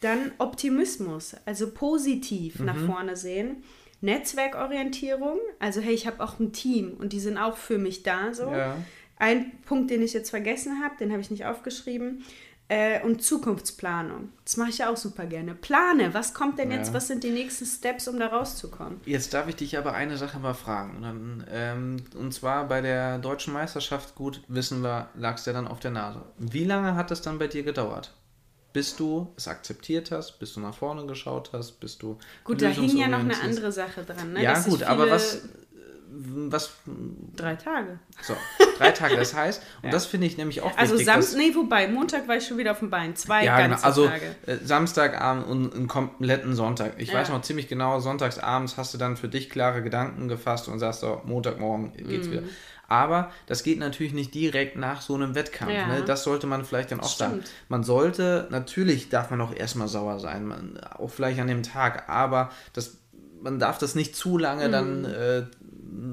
Dann 0.00 0.32
Optimismus, 0.38 1.34
also 1.46 1.72
positiv 1.72 2.60
nach 2.60 2.76
vorne 2.76 3.16
sehen. 3.16 3.64
Netzwerkorientierung, 4.02 5.38
also 5.58 5.80
hey, 5.80 5.94
ich 5.94 6.06
habe 6.06 6.22
auch 6.22 6.38
ein 6.38 6.52
Team 6.52 6.94
und 6.98 7.12
die 7.12 7.20
sind 7.20 7.38
auch 7.38 7.56
für 7.56 7.78
mich 7.78 8.02
da 8.02 8.34
so. 8.34 8.50
Ja. 8.50 8.76
Ein 9.18 9.52
Punkt, 9.64 9.90
den 9.90 10.02
ich 10.02 10.12
jetzt 10.12 10.28
vergessen 10.28 10.82
habe, 10.84 10.96
den 10.98 11.10
habe 11.10 11.22
ich 11.22 11.30
nicht 11.30 11.46
aufgeschrieben. 11.46 12.22
Äh, 12.68 13.00
und 13.02 13.22
Zukunftsplanung. 13.22 14.30
Das 14.44 14.56
mache 14.56 14.70
ich 14.70 14.78
ja 14.78 14.90
auch 14.90 14.96
super 14.96 15.26
gerne. 15.26 15.54
Plane, 15.54 16.12
was 16.14 16.34
kommt 16.34 16.58
denn 16.58 16.72
jetzt, 16.72 16.88
Ja. 16.88 16.94
was 16.94 17.06
sind 17.06 17.22
die 17.22 17.30
nächsten 17.30 17.64
Steps, 17.64 18.08
um 18.08 18.18
da 18.18 18.26
rauszukommen? 18.26 19.00
Jetzt 19.04 19.32
darf 19.34 19.46
ich 19.46 19.54
dich 19.54 19.78
aber 19.78 19.92
eine 19.92 20.16
Sache 20.16 20.40
mal 20.40 20.54
fragen. 20.54 20.96
Und, 20.96 21.02
dann, 21.02 21.46
ähm, 21.48 21.96
und 22.18 22.34
zwar 22.34 22.66
bei 22.66 22.80
der 22.80 23.18
deutschen 23.18 23.52
Meisterschaft, 23.52 24.16
gut, 24.16 24.42
wissen 24.48 24.82
wir, 24.82 25.08
lagst 25.14 25.46
du 25.46 25.50
ja 25.50 25.54
dann 25.56 25.68
auf 25.68 25.78
der 25.78 25.92
Nase. 25.92 26.22
Wie 26.38 26.64
lange 26.64 26.96
hat 26.96 27.12
es 27.12 27.22
dann 27.22 27.38
bei 27.38 27.46
dir 27.46 27.62
gedauert? 27.62 28.12
Bis 28.72 28.96
du 28.96 29.32
es 29.36 29.46
akzeptiert 29.46 30.10
hast, 30.10 30.38
bis 30.40 30.52
du 30.54 30.60
nach 30.60 30.74
vorne 30.74 31.06
geschaut 31.06 31.50
hast, 31.52 31.78
bis 31.78 31.96
du. 31.98 32.18
Gut, 32.42 32.60
da 32.60 32.66
hing 32.66 32.96
ja 32.96 33.06
noch 33.06 33.20
eine 33.20 33.40
andere 33.40 33.70
Sache 33.70 34.02
dran. 34.02 34.32
Ne? 34.32 34.42
Ja, 34.42 34.54
dass 34.54 34.66
gut, 34.66 34.82
aber 34.82 35.08
was. 35.08 35.42
Was. 36.18 36.72
Drei 37.36 37.56
Tage. 37.56 37.98
So, 38.22 38.34
drei 38.78 38.90
Tage, 38.92 39.16
das 39.16 39.34
heißt, 39.34 39.62
und 39.82 39.92
das 39.92 40.06
finde 40.06 40.26
ich 40.26 40.36
nämlich 40.38 40.62
auch 40.62 40.76
Also 40.76 40.94
wichtig. 40.94 41.06
dass- 41.06 41.32
Samstag, 41.32 41.38
nee, 41.38 41.54
wobei, 41.54 41.88
Montag 41.88 42.26
war 42.28 42.36
ich 42.36 42.46
schon 42.46 42.56
wieder 42.58 42.70
auf 42.72 42.78
dem 42.78 42.88
Bein. 42.90 43.14
Zwei 43.16 43.44
ja, 43.44 43.56
genau. 43.58 43.68
ganze 43.70 43.84
Also 43.84 44.08
Tage. 44.08 44.34
äh, 44.46 44.56
Samstagabend 44.64 45.46
und 45.46 45.74
einen 45.74 45.88
kompletten 45.88 46.54
Sonntag. 46.54 46.94
Ich 46.98 47.12
weiß 47.12 47.28
Ja. 47.28 47.34
noch 47.34 47.42
ziemlich 47.42 47.68
genau, 47.68 48.00
sonntagsabends 48.00 48.76
hast 48.76 48.94
du 48.94 48.98
dann 48.98 49.16
für 49.16 49.28
dich 49.28 49.50
klare 49.50 49.82
Gedanken 49.82 50.28
gefasst 50.28 50.68
und 50.68 50.78
sagst 50.78 51.00
so, 51.00 51.20
Montagmorgen 51.24 51.92
Mhm. 51.96 52.08
geht's 52.08 52.30
wieder. 52.30 52.42
Aber 52.88 53.32
das 53.46 53.64
geht 53.64 53.80
natürlich 53.80 54.12
nicht 54.14 54.32
direkt 54.32 54.76
nach 54.76 55.00
so 55.02 55.14
einem 55.16 55.34
Wettkampf. 55.34 55.72
Ja. 55.72 55.88
Ne? 55.88 56.02
Das 56.06 56.22
sollte 56.22 56.46
man 56.46 56.64
vielleicht 56.64 56.92
dann 56.92 57.00
auch 57.00 57.08
sagen. 57.08 57.32
Stimmt. 57.42 57.50
Man 57.68 57.82
sollte, 57.82 58.46
natürlich 58.50 59.08
darf 59.08 59.30
man 59.30 59.40
auch 59.40 59.52
erstmal 59.52 59.88
sauer 59.88 60.20
sein, 60.20 60.46
man, 60.46 60.78
auch 60.96 61.10
vielleicht 61.10 61.40
an 61.40 61.48
dem 61.48 61.64
Tag, 61.64 62.08
aber 62.08 62.50
das, 62.74 62.98
man 63.42 63.58
darf 63.58 63.78
das 63.78 63.96
nicht 63.96 64.14
zu 64.14 64.38
lange 64.38 64.70
dann 64.70 65.04
äh, 65.04 65.42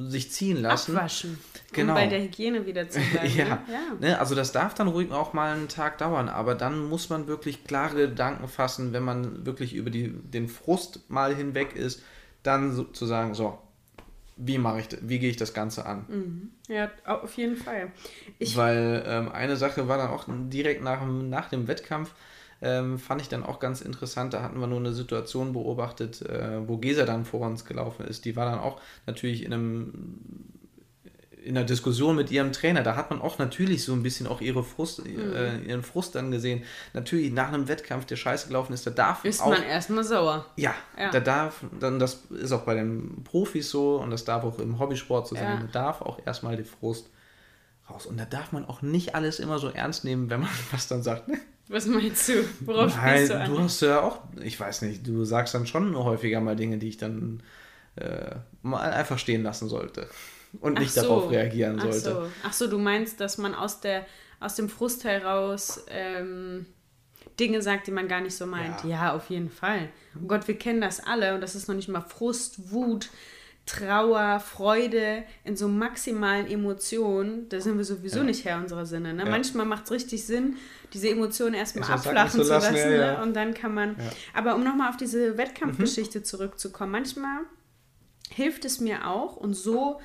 sich 0.10 0.32
ziehen 0.32 0.62
lassen. 0.62 0.92
Mhm. 0.94 0.98
Abwaschen. 0.98 1.40
Genau. 1.72 1.94
Um 1.94 2.00
bei 2.00 2.08
der 2.08 2.22
Hygiene 2.22 2.66
wieder 2.66 2.90
zu 2.90 3.00
bleiben. 3.12 3.32
ja, 3.36 3.46
ja. 3.46 3.64
Ne, 4.00 4.20
also 4.20 4.36
das 4.36 4.52
darf 4.52 4.74
dann 4.74 4.88
ruhig 4.88 5.12
auch 5.12 5.34
mal 5.34 5.56
einen 5.56 5.68
Tag 5.68 5.98
dauern, 5.98 6.30
aber 6.30 6.56
dann 6.56 6.88
muss 6.88 7.10
man 7.10 7.28
wirklich 7.28 7.64
klare 7.64 7.96
Gedanken 8.10 8.48
fassen, 8.48 8.94
wenn 8.94 9.04
man 9.04 9.46
wirklich 9.46 9.74
über 9.74 9.90
die, 9.90 10.10
den 10.10 10.48
Frust 10.48 11.10
mal 11.10 11.36
hinweg 11.36 11.76
ist, 11.76 12.02
dann 12.44 12.74
so, 12.74 12.84
zu 12.84 13.06
sagen, 13.06 13.34
so, 13.34 13.58
wie 14.36 14.58
mache 14.58 14.80
ich, 14.80 14.88
das- 14.88 15.00
wie 15.04 15.20
gehe 15.20 15.30
ich 15.30 15.38
das 15.38 15.54
Ganze 15.54 15.86
an? 15.86 16.50
Ja, 16.68 16.90
auf 17.06 17.36
jeden 17.38 17.56
Fall. 17.56 17.92
Ich, 18.40 18.56
Weil 18.58 19.04
ähm, 19.06 19.32
eine 19.32 19.58
Sache 19.58 19.88
war 19.88 19.98
dann 19.98 20.10
auch 20.10 20.26
direkt 20.28 20.84
nach, 20.84 21.06
nach 21.06 21.50
dem 21.50 21.68
Wettkampf, 21.68 22.12
ähm, 22.62 22.98
fand 23.00 23.22
ich 23.22 23.30
dann 23.30 23.44
auch 23.44 23.60
ganz 23.60 23.82
interessant. 23.82 24.34
Da 24.34 24.42
hatten 24.44 24.60
wir 24.60 24.68
nur 24.68 24.80
eine 24.80 24.94
Situation 24.94 25.54
beobachtet, 25.54 26.22
äh, 26.22 26.68
wo 26.68 26.78
Gesa 26.78 27.06
dann 27.06 27.26
vor 27.26 27.42
uns 27.42 27.66
gelaufen 27.66 28.06
ist. 28.06 28.26
Die 28.26 28.36
war 28.36 28.46
dann 28.50 28.60
auch 28.60 28.80
natürlich 29.06 29.44
in 29.44 29.54
einem 29.54 29.94
in 31.46 31.58
einer 31.58 31.66
Diskussion 31.66 32.16
mit 32.16 32.32
ihrem 32.32 32.54
Trainer, 32.54 32.84
da 32.84 32.96
hat 32.96 33.10
man 33.10 33.20
auch 33.22 33.38
natürlich 33.38 33.84
so 33.84 33.92
ein 33.92 34.02
bisschen 34.02 34.28
auch 34.28 34.40
ihre 34.40 34.64
Frust, 34.64 35.06
Mhm. 35.06 35.34
äh, 35.36 35.58
ihren 35.64 35.84
Frust 35.84 36.16
dann 36.16 36.32
gesehen. 36.32 36.64
Natürlich 36.94 37.34
nach 37.34 37.50
einem 37.50 37.68
Wettkampf, 37.68 38.06
der 38.06 38.16
scheiße 38.16 38.48
gelaufen 38.48 38.72
ist, 38.72 38.88
da 38.88 38.92
darf 38.92 39.26
ist 39.26 39.42
auch 39.42 39.50
man 39.50 39.62
erstmal 39.62 40.06
sauer. 40.06 40.46
ja, 40.56 40.74
Ja. 40.98 41.12
da 41.12 41.20
darf, 41.20 41.66
dann 41.82 42.00
das 42.00 42.22
ist 42.30 42.54
auch 42.54 42.62
bei 42.62 42.76
den 42.76 43.26
Profis 43.26 43.70
so 43.70 43.98
und 43.98 44.12
das 44.12 44.24
darf 44.24 44.46
auch 44.46 44.58
im 44.60 44.80
Hobbysport 44.80 45.28
so 45.28 45.36
sein. 45.36 45.44
Ja. 45.44 45.60
Da 45.60 45.82
darf 45.82 46.02
auch 46.02 46.18
erstmal 46.26 46.56
die 46.56 46.64
Frust 46.64 47.10
raus. 47.90 48.06
Und 48.06 48.18
da 48.18 48.24
darf 48.24 48.54
man 48.54 48.64
auch 48.64 48.82
nicht 48.82 49.14
alles 49.14 49.40
immer 49.40 49.60
so 49.60 49.68
ernst 49.68 50.06
nehmen, 50.06 50.30
wenn 50.30 50.40
man 50.40 50.50
was 50.72 50.88
dann 50.88 51.04
sagt. 51.04 51.24
Was 51.70 51.86
meinst 51.86 52.28
du? 52.30 52.44
Worauf 52.62 52.96
Nein, 52.96 53.16
spielst 53.16 53.32
du 53.32 53.40
an? 53.40 53.52
du 53.52 53.60
hast 53.60 53.82
ja 53.82 54.02
auch, 54.02 54.20
ich 54.42 54.60
weiß 54.60 54.82
nicht, 54.84 55.08
du 55.08 55.24
sagst 55.24 55.54
dann 55.54 55.66
schon 55.66 55.96
häufiger 55.98 56.42
mal 56.42 56.56
Dinge, 56.56 56.78
die 56.78 56.90
ich 56.90 56.98
dann 56.98 57.42
äh, 57.96 58.36
mal 58.62 58.92
einfach 58.92 59.18
stehen 59.18 59.44
lassen 59.44 59.70
sollte 59.70 60.08
und 60.60 60.80
nicht 60.80 60.94
so. 60.94 61.02
darauf 61.02 61.32
reagieren 61.32 61.78
Ach 61.80 61.84
sollte. 61.84 62.00
so. 62.00 62.28
Ach 62.46 62.54
so, 62.54 62.68
du 62.68 62.78
meinst, 62.78 63.20
dass 63.20 63.38
man 63.38 63.56
aus, 63.56 63.80
der, 63.80 64.06
aus 64.40 64.56
dem 64.56 64.68
Frust 64.70 65.04
heraus 65.06 65.84
ähm, 65.90 66.66
Dinge 67.40 67.62
sagt, 67.62 67.88
die 67.88 67.92
man 67.92 68.08
gar 68.08 68.22
nicht 68.22 68.36
so 68.36 68.46
meint. 68.46 68.84
Ja. 68.84 68.90
Ja, 68.90 69.14
auf 69.16 69.30
jeden 69.30 69.50
Fall. 69.50 69.90
Oh 70.22 70.28
Gott, 70.28 70.48
wir 70.48 70.58
kennen 70.58 70.82
das 70.82 71.00
alle 71.00 71.34
und 71.34 71.42
das 71.42 71.56
ist 71.56 71.68
noch 71.68 71.76
nicht 71.76 71.88
mal 71.88 72.02
Frust, 72.02 72.72
Wut, 72.72 73.10
Trauer, 73.66 74.42
Freude 74.42 75.24
in 75.46 75.56
so 75.56 75.70
maximalen 75.70 76.48
Emotionen. 76.48 77.48
Da 77.48 77.62
sind 77.62 77.78
wir 77.78 77.86
sowieso 77.86 78.18
Ja. 78.18 78.24
nicht 78.26 78.44
Herr 78.44 78.58
unserer 78.58 78.86
Sinne. 78.86 79.14
Ne? 79.14 79.24
Ja. 79.24 79.30
Manchmal 79.30 79.66
macht 79.66 79.86
es 79.86 79.92
richtig 79.92 80.26
Sinn, 80.26 80.58
diese 80.94 81.10
Emotionen 81.10 81.56
erstmal 81.56 81.92
abflachen 81.92 82.40
zu 82.40 82.44
zu 82.46 82.50
lassen. 82.50 82.76
lassen, 82.76 82.92
ja, 82.92 82.96
ja. 82.96 83.14
Ne? 83.14 83.24
Und 83.24 83.34
dann 83.34 83.54
kann 83.54 83.74
man. 83.74 83.96
Ja. 83.98 84.12
Aber 84.34 84.56
um 84.56 84.64
nochmal 84.64 84.90
auf 84.90 84.98
diese 84.98 85.38
Wettkampfgeschichte 85.38 86.24
zurückzukommen, 86.24 86.92
manchmal 86.92 87.40
hilft 88.30 88.66
es 88.66 88.80
mir 88.80 89.08
auch 89.08 89.36
und 89.36 89.54
so 89.54 90.00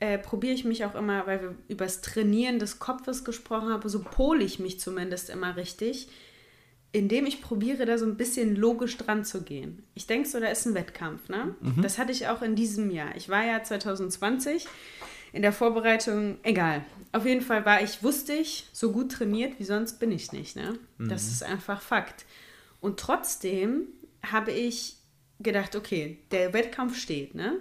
äh, 0.00 0.18
probiere 0.18 0.54
ich 0.54 0.64
mich 0.64 0.84
auch 0.84 0.94
immer, 0.94 1.26
weil 1.26 1.42
wir 1.42 1.54
über 1.68 1.84
das 1.84 2.00
Trainieren 2.00 2.58
des 2.58 2.78
Kopfes 2.78 3.24
gesprochen 3.24 3.70
haben, 3.70 3.88
so 3.88 4.00
pole 4.00 4.44
ich 4.44 4.58
mich 4.58 4.78
zumindest 4.78 5.28
immer 5.28 5.56
richtig, 5.56 6.08
indem 6.92 7.26
ich 7.26 7.42
probiere, 7.42 7.84
da 7.84 7.98
so 7.98 8.06
ein 8.06 8.16
bisschen 8.16 8.54
logisch 8.54 8.96
dran 8.96 9.24
zu 9.24 9.42
gehen. 9.42 9.82
Ich 9.94 10.06
denke 10.06 10.28
so, 10.28 10.40
da 10.40 10.46
ist 10.46 10.66
ein 10.66 10.74
Wettkampf, 10.74 11.28
ne? 11.28 11.54
Das 11.82 11.98
hatte 11.98 12.12
ich 12.12 12.28
auch 12.28 12.42
in 12.42 12.54
diesem 12.54 12.90
Jahr. 12.90 13.14
Ich 13.16 13.28
war 13.28 13.44
ja 13.44 13.62
2020 13.62 14.66
in 15.32 15.42
der 15.42 15.52
Vorbereitung, 15.52 16.38
egal. 16.42 16.84
Auf 17.12 17.24
jeden 17.24 17.40
Fall 17.40 17.64
war 17.64 17.82
ich, 17.82 18.02
wusste 18.02 18.32
ich, 18.34 18.68
so 18.72 18.92
gut 18.92 19.12
trainiert 19.12 19.58
wie 19.58 19.64
sonst 19.64 19.98
bin 19.98 20.12
ich 20.12 20.32
nicht, 20.32 20.56
ne? 20.56 20.78
Das 20.98 21.28
ist 21.28 21.42
einfach 21.42 21.80
Fakt. 21.80 22.26
Und 22.80 23.00
trotzdem 23.00 23.88
habe 24.30 24.50
ich 24.52 24.96
gedacht, 25.40 25.76
okay, 25.76 26.18
der 26.30 26.52
Wettkampf 26.52 26.96
steht, 26.98 27.34
ne? 27.34 27.58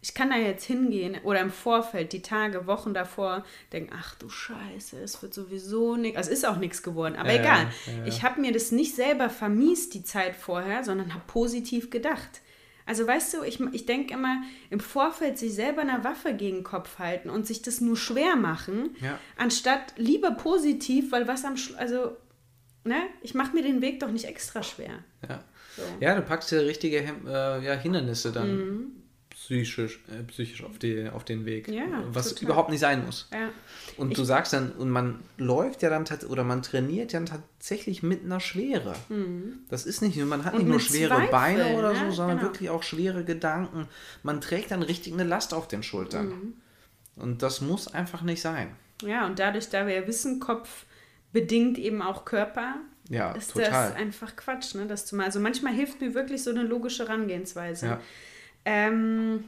Ich 0.00 0.14
kann 0.14 0.30
da 0.30 0.36
jetzt 0.36 0.64
hingehen 0.64 1.16
oder 1.24 1.40
im 1.40 1.50
Vorfeld, 1.50 2.12
die 2.12 2.22
Tage, 2.22 2.68
Wochen 2.68 2.94
davor, 2.94 3.44
denken, 3.72 3.92
ach 3.98 4.14
du 4.14 4.28
Scheiße, 4.28 4.96
es 5.00 5.20
wird 5.22 5.34
sowieso 5.34 5.96
nichts. 5.96 6.16
Also 6.16 6.30
ist 6.30 6.46
auch 6.46 6.56
nichts 6.58 6.84
geworden, 6.84 7.16
aber 7.16 7.32
Ja, 7.32 7.40
egal. 7.40 7.66
ja. 7.86 8.04
Ich 8.06 8.22
habe 8.22 8.40
mir 8.40 8.52
das 8.52 8.70
nicht 8.70 8.94
selber 8.94 9.28
vermiest, 9.28 9.94
die 9.94 10.04
Zeit 10.04 10.36
vorher, 10.36 10.84
sondern 10.84 11.14
habe 11.14 11.24
positiv 11.26 11.90
gedacht. 11.90 12.42
Also 12.88 13.06
weißt 13.06 13.34
du, 13.34 13.42
ich, 13.42 13.60
ich 13.72 13.86
denke 13.86 14.14
immer, 14.14 14.42
im 14.70 14.80
Vorfeld 14.80 15.36
sich 15.38 15.54
selber 15.54 15.82
eine 15.82 16.02
Waffe 16.02 16.34
gegen 16.34 16.58
den 16.58 16.64
Kopf 16.64 16.98
halten 16.98 17.28
und 17.30 17.46
sich 17.46 17.62
das 17.62 17.80
nur 17.80 17.96
schwer 17.96 18.34
machen, 18.34 18.96
Ja. 19.00 19.18
anstatt 19.36 19.92
lieber 19.96 20.30
positiv, 20.32 21.12
weil 21.12 21.28
was 21.28 21.44
am 21.44 21.56
Schlu 21.56 21.76
also, 21.76 22.16
ne, 22.84 22.96
ich 23.22 23.34
mache 23.34 23.52
mir 23.54 23.62
den 23.62 23.82
Weg 23.82 24.00
doch 24.00 24.10
nicht 24.10 24.24
extra 24.24 24.62
schwer. 24.62 25.04
Ja. 25.28 25.44
So. 25.76 25.82
Ja, 26.00 26.14
du 26.16 26.22
packst 26.22 26.50
ja 26.50 26.60
richtige 26.60 27.00
Hem 27.00 27.26
äh, 27.26 27.64
ja, 27.64 27.74
Hindernisse 27.74 28.32
dann 28.32 28.56
Mhm. 28.56 28.86
Psychisch, 29.48 29.98
äh, 30.08 30.22
psychisch 30.24 30.62
auf, 30.62 30.78
die, 30.78 31.08
auf 31.08 31.24
den 31.24 31.46
Weg. 31.46 31.68
Ja, 31.68 31.84
was 32.12 32.28
total. 32.34 32.44
überhaupt 32.44 32.68
nicht 32.70 32.80
sein 32.80 33.04
muss. 33.06 33.28
Ja. 33.32 33.48
Und 33.96 34.16
du 34.18 34.22
sagst 34.24 34.52
dann, 34.52 34.72
und 34.72 34.90
man 34.90 35.20
läuft 35.38 35.80
ja 35.82 35.88
dann 35.88 36.04
oder 36.28 36.44
man 36.44 36.60
trainiert 36.62 37.12
ja 37.14 37.20
dann 37.20 37.26
tatsächlich 37.26 38.02
mit 38.02 38.24
einer 38.24 38.40
Schwere. 38.40 38.94
Das 39.70 39.86
ist 39.86 40.02
nicht 40.02 40.16
nur, 40.18 40.26
man 40.26 40.44
hat 40.44 40.52
Mhm. 40.52 40.60
Und 40.60 40.64
nicht 40.66 40.70
nur 40.72 40.80
schwere 40.80 41.14
Zweifel, 41.14 41.30
Beine 41.30 41.78
oder 41.78 41.94
so, 41.94 42.04
ne? 42.04 42.12
sondern 42.12 42.38
Genau. 42.38 42.50
wirklich 42.50 42.68
auch 42.68 42.82
schwere 42.82 43.24
Gedanken. 43.24 43.88
Man 44.22 44.42
trägt 44.42 44.70
dann 44.70 44.82
richtig 44.82 45.14
eine 45.14 45.24
Last 45.24 45.54
auf 45.54 45.66
den 45.66 45.82
Schultern. 45.82 46.26
Mhm. 46.28 46.52
Und 47.16 47.42
das 47.42 47.62
muss 47.62 47.88
einfach 47.88 48.20
nicht 48.22 48.42
sein. 48.42 48.68
ja, 49.02 49.24
und 49.26 49.38
dadurch, 49.38 49.70
da 49.70 49.86
wir 49.86 49.94
ja 49.94 50.06
wissen, 50.06 50.40
Kopf 50.40 50.84
bedingt 51.32 51.78
eben 51.78 52.02
auch 52.02 52.24
Körper, 52.26 52.74
Ja, 53.08 53.32
ist 53.32 53.52
total. 53.52 53.70
das 53.70 53.94
einfach 53.96 54.36
Quatsch, 54.36 54.74
ne? 54.74 54.86
Das 54.86 55.06
zu 55.06 55.16
mal. 55.16 55.24
Also 55.24 55.40
manchmal 55.40 55.72
hilft 55.72 56.00
mir 56.02 56.12
wirklich 56.14 56.42
so 56.42 56.50
eine 56.50 56.62
logische 56.64 57.04
Herangehensweise. 57.08 57.86
Ja. 57.86 58.00
Ähm, 58.68 59.44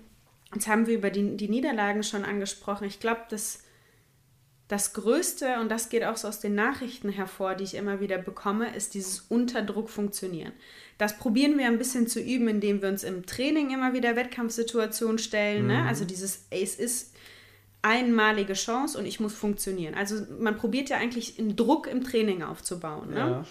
jetzt 0.55 0.67
haben 0.67 0.87
wir 0.87 0.95
über 0.95 1.11
die, 1.11 1.37
die 1.37 1.51
Niederlagen 1.51 2.03
schon 2.03 2.25
angesprochen. 2.25 2.87
Ich 2.87 3.01
glaube, 3.01 3.21
das, 3.29 3.65
das 4.67 4.95
Größte, 4.95 5.61
und 5.61 5.69
das 5.69 5.91
geht 5.91 6.05
auch 6.05 6.17
so 6.17 6.27
aus 6.27 6.41
den 6.41 6.55
Nachrichten 6.55 7.11
hervor, 7.11 7.55
die 7.55 7.65
ich 7.65 7.75
immer 7.75 8.01
wieder 8.01 8.17
bekomme, 8.17 8.75
ist 8.75 8.95
dieses 8.95 9.21
Unterdruck 9.29 9.91
funktionieren. 9.91 10.53
Das 10.97 11.19
probieren 11.19 11.59
wir 11.59 11.67
ein 11.67 11.77
bisschen 11.77 12.07
zu 12.07 12.19
üben, 12.19 12.49
indem 12.49 12.81
wir 12.81 12.89
uns 12.89 13.05
im 13.05 13.27
Training 13.27 13.71
immer 13.71 13.93
wieder 13.93 14.17
Wettkampfsituationen 14.17 15.19
stellen. 15.19 15.67
Ne? 15.67 15.85
Also 15.85 16.07
dieses, 16.07 16.47
es 16.49 16.77
ist 16.77 17.15
einmalige 17.83 18.55
Chance 18.55 18.99
und 18.99 19.05
ich 19.05 19.21
muss 19.21 19.35
funktionieren. 19.35 19.95
Also 19.95 20.17
man 20.39 20.57
probiert 20.57 20.89
ja 20.89 20.97
eigentlich 20.97 21.39
einen 21.39 21.57
Druck 21.57 21.87
im 21.87 22.03
Training 22.05 22.43
aufzubauen. 22.43 23.11
Ne? 23.11 23.19
Ja. 23.19 23.45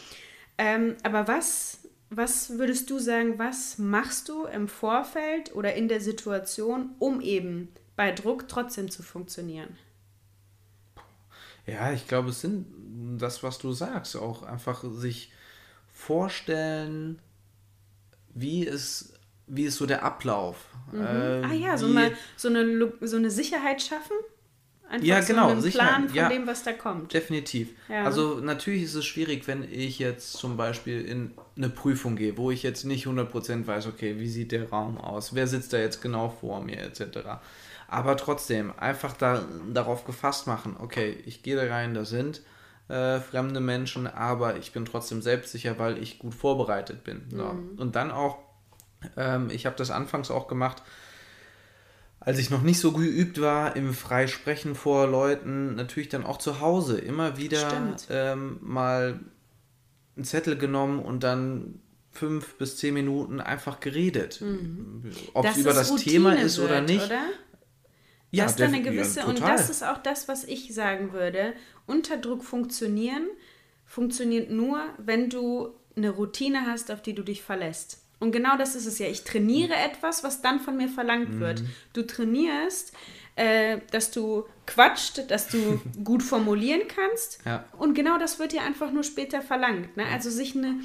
Ähm, 0.58 0.96
aber 1.04 1.28
was, 1.28 1.80
was 2.10 2.58
würdest 2.58 2.90
du 2.90 3.00
sagen, 3.00 3.38
was 3.38 3.78
machst 3.78 4.30
du 4.30 4.46
im 4.46 4.68
Vorfeld 4.68 5.54
oder 5.56 5.76
in 5.76 5.88
der 5.88 6.02
Situation, 6.02 6.92
um 7.00 7.22
eben 7.22 7.70
bei 7.96 8.12
Druck 8.12 8.48
trotzdem 8.48 8.90
zu 8.90 9.04
funktionieren? 9.04 9.78
Ja, 11.68 11.92
ich 11.92 12.08
glaube, 12.08 12.30
es 12.30 12.42
sind 12.42 12.66
das, 13.20 13.44
was 13.44 13.60
du 13.60 13.72
sagst, 13.74 14.16
auch 14.16 14.44
einfach 14.44 14.84
sich 14.84 15.32
vorstellen, 15.94 17.20
wie 18.34 18.66
es, 18.66 19.14
wie 19.46 19.66
ist 19.66 19.76
so 19.76 19.86
der 19.86 20.04
Ablauf. 20.04 20.66
äh, 20.94 20.98
ah 20.98 21.54
ja, 21.54 21.78
so, 21.78 21.88
mal, 21.88 22.12
so, 22.38 22.48
eine, 22.48 22.94
so 23.02 23.18
eine 23.18 23.30
Sicherheit 23.30 23.82
schaffen? 23.84 24.16
Einfach 24.90 25.06
Ja, 25.06 25.22
so 25.22 25.34
genau, 25.34 25.50
einen 25.50 25.62
Sicherheit, 25.62 25.90
Plan 25.90 26.08
von 26.08 26.18
ja. 26.18 26.30
dem, 26.30 26.48
was 26.48 26.64
da 26.64 26.74
kommt. 26.74 27.14
Definitiv. 27.14 27.70
Ja. 27.88 28.06
Also 28.06 28.40
natürlich 28.42 28.84
ist 28.84 28.96
es 28.96 29.06
schwierig, 29.06 29.48
wenn 29.48 29.64
ich 29.72 30.00
jetzt 30.00 30.34
zum 30.34 30.58
Beispiel 30.58 31.06
in 31.06 31.32
eine 31.56 31.70
Prüfung 31.70 32.16
gehe, 32.16 32.38
wo 32.38 32.50
ich 32.50 32.64
jetzt 32.64 32.86
nicht 32.86 33.06
100% 33.06 33.68
weiß, 33.68 33.88
okay, 33.88 34.18
wie 34.18 34.28
sieht 34.28 34.52
der 34.52 34.70
Raum 34.70 34.98
aus, 34.98 35.36
wer 35.36 35.46
sitzt 35.46 35.74
da 35.74 35.78
jetzt 35.78 36.02
genau 36.02 36.30
vor 36.30 36.62
mir 36.62 36.80
etc. 36.82 37.20
Aber 37.88 38.18
trotzdem, 38.18 38.74
einfach 38.78 39.14
da, 39.14 39.46
darauf 39.72 40.06
gefasst 40.06 40.48
machen, 40.48 40.76
okay, 40.80 41.18
ich 41.26 41.44
gehe 41.44 41.56
da 41.56 41.72
rein, 41.72 41.94
da 41.94 42.04
sind 42.04 42.42
äh, 42.88 43.20
fremde 43.20 43.60
Menschen, 43.60 44.08
aber 44.08 44.58
ich 44.58 44.72
bin 44.72 44.86
trotzdem 44.86 45.22
selbstsicher, 45.22 45.78
weil 45.78 45.98
ich 46.00 46.18
gut 46.18 46.34
vorbereitet 46.34 47.04
bin. 47.04 47.26
So. 47.30 47.44
Mhm. 47.44 47.78
Und 47.78 47.96
dann 47.96 48.10
auch, 48.10 48.40
ähm, 49.18 49.50
ich 49.52 49.68
habe 49.68 49.76
das 49.76 49.92
anfangs 49.92 50.32
auch 50.32 50.48
gemacht, 50.48 50.82
als 52.20 52.38
ich 52.40 52.50
noch 52.50 52.62
nicht 52.62 52.80
so 52.80 52.92
geübt 52.92 53.40
war 53.40 53.76
im 53.76 53.94
Freisprechen 53.94 54.76
vor 54.76 55.08
Leuten, 55.08 55.76
natürlich 55.76 56.10
dann 56.10 56.26
auch 56.26 56.38
zu 56.38 56.60
Hause 56.60 57.00
immer 57.00 57.38
wieder 57.38 57.96
ähm, 58.10 58.58
mal 58.62 59.20
einen 60.16 60.26
Zettel 60.26 60.58
genommen 60.58 61.00
und 61.00 61.24
dann 61.24 61.80
fünf 62.12 62.56
bis 62.56 62.78
zehn 62.78 62.94
Minuten 62.94 63.40
einfach 63.40 63.80
geredet. 63.80 64.44
Ob 65.34 65.46
es 65.46 65.58
über 65.58 65.74
das 65.74 65.92
Routine 65.92 66.12
Thema 66.12 66.34
ist 66.34 66.60
oder 66.60 66.76
wird, 66.76 66.90
nicht. 66.90 67.06
Oder? 67.06 67.22
Ja, 68.32 68.44
dass 68.44 68.58
da 68.58 68.66
eine 68.66 68.78
def- 68.78 68.86
ja, 68.86 68.92
gewisse, 68.92 69.26
und 69.26 69.42
das 69.42 69.70
ist 69.70 69.84
auch 69.84 69.98
das, 69.98 70.28
was 70.28 70.44
ich 70.44 70.74
sagen 70.74 71.14
würde, 71.14 71.54
Unterdruck 71.88 72.44
funktionieren, 72.44 73.28
funktioniert 73.86 74.52
nur, 74.52 74.84
wenn 74.98 75.30
du 75.30 75.70
eine 75.96 76.12
Routine 76.12 76.66
hast, 76.68 76.92
auf 76.92 77.02
die 77.02 77.16
du 77.16 77.24
dich 77.24 77.42
verlässt. 77.42 78.04
Und 78.20 78.32
genau 78.32 78.58
das 78.58 78.76
ist 78.76 78.86
es 78.86 79.00
ja. 79.00 79.08
Ich 79.08 79.24
trainiere 79.24 79.74
etwas, 79.76 80.24
was 80.24 80.42
dann 80.42 80.60
von 80.60 80.76
mir 80.78 80.90
verlangt 80.90 81.36
Mhm. 81.36 81.40
wird. 81.40 81.64
Du 81.94 82.06
trainierst, 82.06 82.92
äh, 83.36 83.78
dass 83.92 84.12
du 84.12 84.46
quatscht, 84.66 85.30
dass 85.32 85.48
du 85.48 85.58
gut 86.04 86.22
formulieren 86.24 86.82
kannst. 86.94 87.40
Ja. 87.46 87.64
Und 87.78 87.94
genau 87.94 88.18
das 88.20 88.38
wird 88.40 88.52
dir 88.52 88.62
einfach 88.62 88.92
nur 88.92 89.04
später 89.04 89.42
verlangt. 89.42 89.96
Ne? 89.96 90.04
Also 90.12 90.30
sich 90.30 90.56
eine 90.56 90.76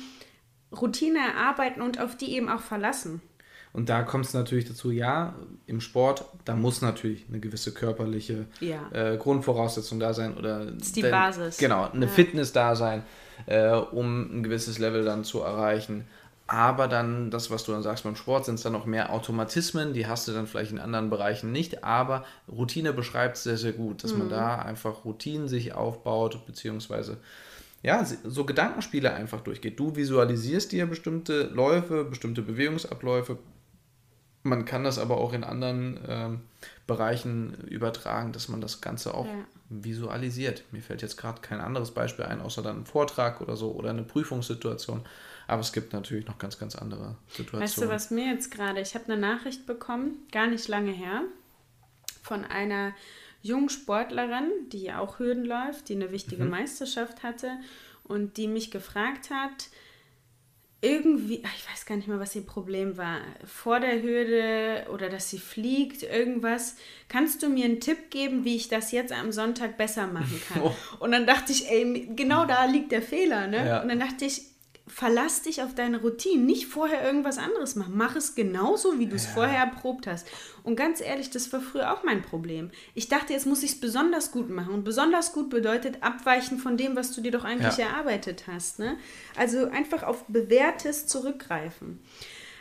Routine 0.73 1.19
erarbeiten 1.19 1.83
und 1.83 2.01
auf 2.01 2.17
die 2.17 2.33
eben 2.37 2.49
auch 2.49 2.61
verlassen. 2.61 3.21
Und 3.73 3.89
da 3.89 4.03
kommt 4.05 4.25
es 4.25 4.35
natürlich 4.35 4.67
dazu, 4.67 4.93
ja, 4.93 5.35
im 5.67 5.81
Sport, 5.81 6.25
da 6.45 6.55
muss 6.55 6.81
natürlich 6.81 7.27
eine 7.29 7.41
gewisse 7.41 7.75
körperliche 7.75 8.47
Ja. 8.61 8.89
äh, 8.93 9.17
Grundvoraussetzung 9.17 9.99
da 9.99 10.15
sein 10.15 10.37
oder 10.37 10.73
ist 10.81 10.95
die 10.95 11.03
denn- 11.03 11.11
Basis. 11.11 11.59
Genau, 11.59 11.91
eine 11.91 12.07
Ja. 12.07 12.11
Fitness 12.13 12.53
da 12.53 12.77
sein, 12.77 13.03
äh, 13.47 13.73
um 13.73 14.39
ein 14.39 14.43
gewisses 14.45 14.79
Level 14.79 15.05
dann 15.05 15.25
zu 15.25 15.41
erreichen. 15.41 16.07
Aber 16.47 16.89
dann, 16.89 17.31
das, 17.31 17.51
was 17.51 17.65
du 17.65 17.73
dann 17.73 17.83
sagst 17.83 18.05
beim 18.05 18.17
Sport, 18.17 18.45
sind 18.45 18.57
es 18.57 18.63
dann 18.63 18.75
noch 18.75 18.85
mehr 18.85 19.11
Automatismen, 19.13 19.95
die 19.95 20.07
hast 20.07 20.29
du 20.29 20.33
dann 20.33 20.47
vielleicht 20.47 20.73
in 20.73 20.79
anderen 20.79 21.09
Bereichen 21.09 21.53
nicht, 21.53 21.85
aber 21.85 22.25
Routine 22.49 22.93
beschreibt 22.93 23.37
es 23.39 23.45
sehr, 23.45 23.57
sehr 23.57 23.73
gut, 23.73 24.05
dass 24.05 24.13
Mhm. 24.13 24.19
man 24.21 24.29
da 24.29 24.57
einfach 24.57 25.07
Routinen 25.07 25.49
sich 25.49 25.73
aufbaut, 25.75 26.45
beziehungsweise 26.47 27.17
ja, 27.83 28.05
so 28.05 28.45
Gedankenspiele 28.45 29.13
einfach 29.13 29.41
durchgeht. 29.41 29.79
Du 29.79 29.97
visualisierst 29.97 30.73
dir 30.73 30.87
bestimmte 30.87 31.45
Läufe, 31.45 32.05
bestimmte 32.05 32.43
Bewegungsabläufe. 32.43 33.39
Man 34.43 34.67
kann 34.67 34.85
das 34.85 34.99
aber 34.99 35.17
auch 35.19 35.33
in 35.33 35.45
anderen 35.45 35.99
ähm, 36.07 36.41
Bereichen 36.87 37.55
übertragen, 37.69 38.33
dass 38.33 38.49
man 38.49 38.61
das 38.61 38.81
Ganze 38.83 39.15
auch 39.15 39.25
Ja. 39.27 39.33
visualisiert. 39.71 40.63
Mir 40.73 40.83
fällt 40.83 41.01
jetzt 41.03 41.17
gerade 41.17 41.41
kein 41.41 41.61
anderes 41.61 41.91
Beispiel 41.93 42.27
ein, 42.27 42.43
außer 42.43 42.63
dann 42.63 42.81
ein 42.83 42.87
Vortrag 42.87 43.41
oder 43.41 43.57
so 43.57 43.73
oder 43.73 43.91
eine 43.91 44.03
Prüfungssituation. 44.03 45.03
Aber 45.47 45.61
es 45.61 45.73
gibt 45.73 45.93
natürlich 45.93 46.27
noch 46.27 46.39
ganz, 46.39 46.59
ganz 46.59 46.75
andere 46.75 47.17
Situationen. 47.29 47.63
Weißt 47.63 47.79
du, 47.79 47.89
was 47.89 48.11
mir 48.11 48.33
jetzt 48.33 48.51
gerade, 48.51 48.81
ich 48.81 48.95
habe 48.95 49.13
eine 49.13 49.17
Nachricht 49.17 49.67
bekommen, 49.67 50.27
gar 50.33 50.47
nicht 50.47 50.69
lange 50.69 50.93
her, 50.93 51.23
von 52.23 52.45
einer 52.45 52.95
jungen 53.43 53.69
Sportlerin, 53.69 54.51
die 54.73 54.93
auch 54.93 55.19
Hürden 55.19 55.45
läuft, 55.45 55.89
die 55.89 55.95
eine 55.95 56.11
wichtige 56.11 56.45
Meisterschaft 56.45 57.23
hatte 57.23 57.51
und 58.03 58.39
die 58.39 58.49
mich 58.49 58.71
gefragt 58.71 59.31
hat, 59.31 59.69
irgendwie, 60.85 61.43
ach, 61.45 61.55
ich 61.57 61.71
weiß 61.71 61.87
gar 61.87 61.97
nicht 61.97 62.09
mehr, 62.09 62.21
was 62.21 62.37
ihr 62.37 62.45
Problem 62.45 62.99
war, 62.99 63.21
vor 63.47 63.81
der 63.81 64.03
Hürde 64.03 64.87
oder 64.93 65.09
dass 65.09 65.31
sie 65.31 65.39
fliegt, 65.39 66.03
irgendwas. 66.03 66.77
Kannst 67.09 67.43
du 67.43 67.49
mir 67.49 67.65
einen 67.65 67.81
Tipp 67.81 68.11
geben, 68.11 68.45
wie 68.45 68.57
ich 68.57 68.69
das 68.69 68.93
jetzt 68.93 69.13
am 69.13 69.33
Sonntag 69.33 69.79
besser 69.79 70.07
machen 70.07 70.41
kann? 70.49 70.63
Oh. 70.63 70.75
Und 71.01 71.13
dann 71.13 71.27
dachte 71.27 71.53
ich, 71.53 71.71
ey, 71.71 72.11
genau 72.15 72.45
da 72.45 72.67
liegt 72.67 72.93
der 72.93 73.01
Fehler, 73.01 73.47
ne? 73.47 73.67
Ja. 73.67 73.83
Und 73.83 73.89
dann 73.89 73.99
dachte 73.99 74.27
ich, 74.27 74.43
verlass 74.87 75.41
dich 75.43 75.63
auf 75.63 75.75
deine 75.75 76.01
Routine, 76.03 76.43
nicht 76.45 76.67
vorher 76.67 77.03
irgendwas 77.05 77.39
anderes 77.39 77.75
machen. 77.75 77.95
Mach 77.97 78.17
es 78.17 78.35
genauso, 78.35 78.99
wie 78.99 79.07
du 79.07 79.17
es 79.17 79.25
vorher 79.27 79.59
erprobt 79.59 80.07
hast. 80.07 80.27
Und 80.63 80.77
ganz 80.77 81.01
ehrlich, 81.01 81.31
das 81.31 81.53
war 81.55 81.61
früher 81.61 81.93
auch 81.93 82.05
mein 82.05 82.21
Problem. 82.23 82.71
Ich 82.95 83.09
dachte, 83.09 83.33
jetzt 83.33 83.47
muss 83.47 83.63
ich 83.63 83.73
es 83.73 83.81
besonders 83.81 84.31
gut 84.31 84.51
machen. 84.51 84.75
Und 84.75 84.85
besonders 84.85 85.33
gut 85.33 85.49
bedeutet 85.49 86.03
abweichen 86.03 86.59
von 86.59 86.77
dem, 86.77 86.97
was 86.97 87.13
du 87.13 87.23
dir 87.23 87.31
doch 87.33 87.45
eigentlich 87.45 87.79
Ja. 87.79 87.87
erarbeitet 87.87 88.45
hast. 88.47 88.79
Ne? 88.79 88.99
Also 89.37 89.69
einfach 89.71 90.03
auf 90.03 90.25
Bewährtes 90.29 91.07
zurückgreifen. 91.07 92.01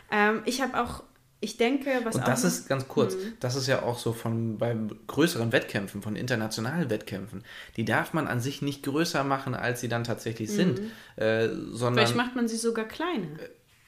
Ähm, 0.10 0.44
ich 0.46 0.62
habe 0.62 0.80
auch, 0.82 1.04
ich 1.44 1.58
denke, 1.58 1.90
was 2.04 2.16
Und 2.16 2.28
das 2.28 2.44
ist 2.44 2.68
ganz 2.70 2.88
kurz, 2.88 3.16
Mhm. 3.16 3.34
das 3.40 3.56
ist 3.56 3.68
ja 3.68 3.84
auch 3.84 4.00
so 4.00 4.14
von 4.14 4.58
bei 4.58 4.76
größeren 5.08 5.52
Wettkämpfen, 5.52 6.02
von 6.02 6.16
internationalen 6.16 6.90
Wettkämpfen, 6.90 7.44
die 7.78 7.86
darf 7.86 8.14
man 8.14 8.28
an 8.28 8.40
sich 8.40 8.62
nicht 8.62 8.84
größer 8.84 9.24
machen, 9.24 9.54
als 9.56 9.82
sie 9.82 9.90
dann 9.90 10.04
tatsächlich 10.04 10.50
sind, 10.52 10.80
äh, 11.18 11.48
sondern 11.72 11.94
Mhm. 11.94 11.98
Vielleicht 11.98 12.16
macht 12.16 12.36
man 12.36 12.48
sie 12.48 12.58
sogar 12.58 12.86
kleiner. 12.86 13.28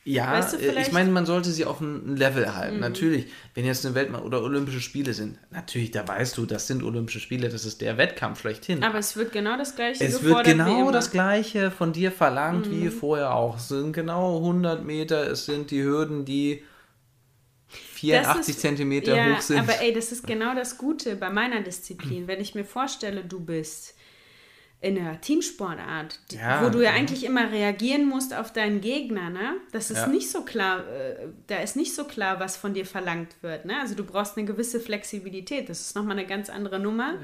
ja, 0.07 0.31
weißt 0.33 0.53
du, 0.53 0.57
äh, 0.57 0.81
ich 0.83 0.91
meine, 0.91 1.09
man 1.09 1.25
sollte 1.25 1.49
sie 1.49 1.65
auf 1.65 1.82
ein 1.82 2.15
Level 2.15 2.45
Mhm. 2.45 2.55
halten. 2.55 2.80
Natürlich, 2.80 3.25
wenn 3.55 3.65
jetzt 3.65 3.84
eine 3.88 3.95
Weltme 3.95 4.21
oder 4.21 4.43
Olympische 4.43 4.80
Spiele 4.80 5.15
sind, 5.15 5.39
natürlich, 5.49 5.89
da 5.89 6.07
weißt 6.07 6.38
du, 6.38 6.45
das 6.45 6.67
sind 6.67 6.84
Olympische 6.84 7.19
Spiele, 7.19 7.49
das 7.49 7.65
ist 7.65 7.82
der 7.82 7.97
Wettkampf 7.97 8.41
schlechthin. 8.41 8.84
Aber 8.84 8.99
es 8.99 9.15
wird 9.17 9.32
genau 9.32 9.57
das 9.57 9.75
Gleiche 9.75 10.03
Es 10.05 10.21
wird 10.21 10.43
genau. 10.45 10.89
Mhm. 10.89 10.91
das 10.93 11.09
Gleiche 11.09 11.71
von 11.71 11.91
dir 11.91 12.11
verlangt 12.11 12.69
wie 12.69 12.89
vorher 12.89 13.34
auch. 13.34 13.57
Es 13.57 13.69
sind 13.69 13.93
genau 13.93 14.38
100 14.38 14.86
Meter, 14.86 15.27
es 15.32 15.45
sind 15.47 15.71
die 15.71 15.82
Hürden, 15.82 16.23
die 16.23 16.61
84 17.95 18.55
ist- 18.55 18.61
Zentimeter 18.61 19.15
ja, 19.15 19.35
hoch 19.35 19.41
sind. 19.41 19.59
Aber 19.59 19.79
ey, 19.81 19.93
das 19.93 20.11
ist 20.11 20.25
genau 20.27 20.53
das 20.55 20.77
Gute 20.77 21.15
bei 21.15 21.29
meiner 21.29 21.61
Disziplin. 21.61 22.27
Wenn 22.27 22.41
ich 22.41 22.55
mir 22.55 22.65
vorstelle, 22.65 23.23
du 23.23 23.39
bist 23.39 23.95
in 24.81 24.99
einer 24.99 25.19
Teamsportart, 25.19 26.19
die, 26.31 26.35
Ja, 26.35 26.63
wo 26.63 26.69
du 26.69 26.77
ja 26.79 26.91
ja. 26.91 26.91
eigentlich 26.91 27.23
immer 27.23 27.51
reagieren 27.51 28.07
musst 28.07 28.35
auf 28.35 28.53
deinen 28.53 28.81
Gegner, 28.81 29.29
ne? 29.31 29.55
Das 29.71 29.89
ist 29.89 29.97
Ja. 29.97 30.07
nicht 30.07 30.29
so 30.29 30.41
klar, 30.41 30.81
äh, 30.87 31.27
da 31.47 31.57
ist 31.57 31.75
nicht 31.75 31.95
so 31.95 32.03
klar, 32.03 32.39
was 32.39 32.55
von 32.57 32.73
dir 32.75 32.85
verlangt 32.85 33.29
wird, 33.41 33.65
ne? 33.65 33.79
Also 33.79 33.95
du 33.95 34.03
brauchst 34.03 34.37
eine 34.37 34.45
gewisse 34.45 34.79
Flexibilität, 34.79 35.69
das 35.69 35.81
ist 35.81 35.95
nochmal 35.95 36.17
eine 36.19 36.27
ganz 36.27 36.49
andere 36.51 36.79
Nummer. 36.79 37.15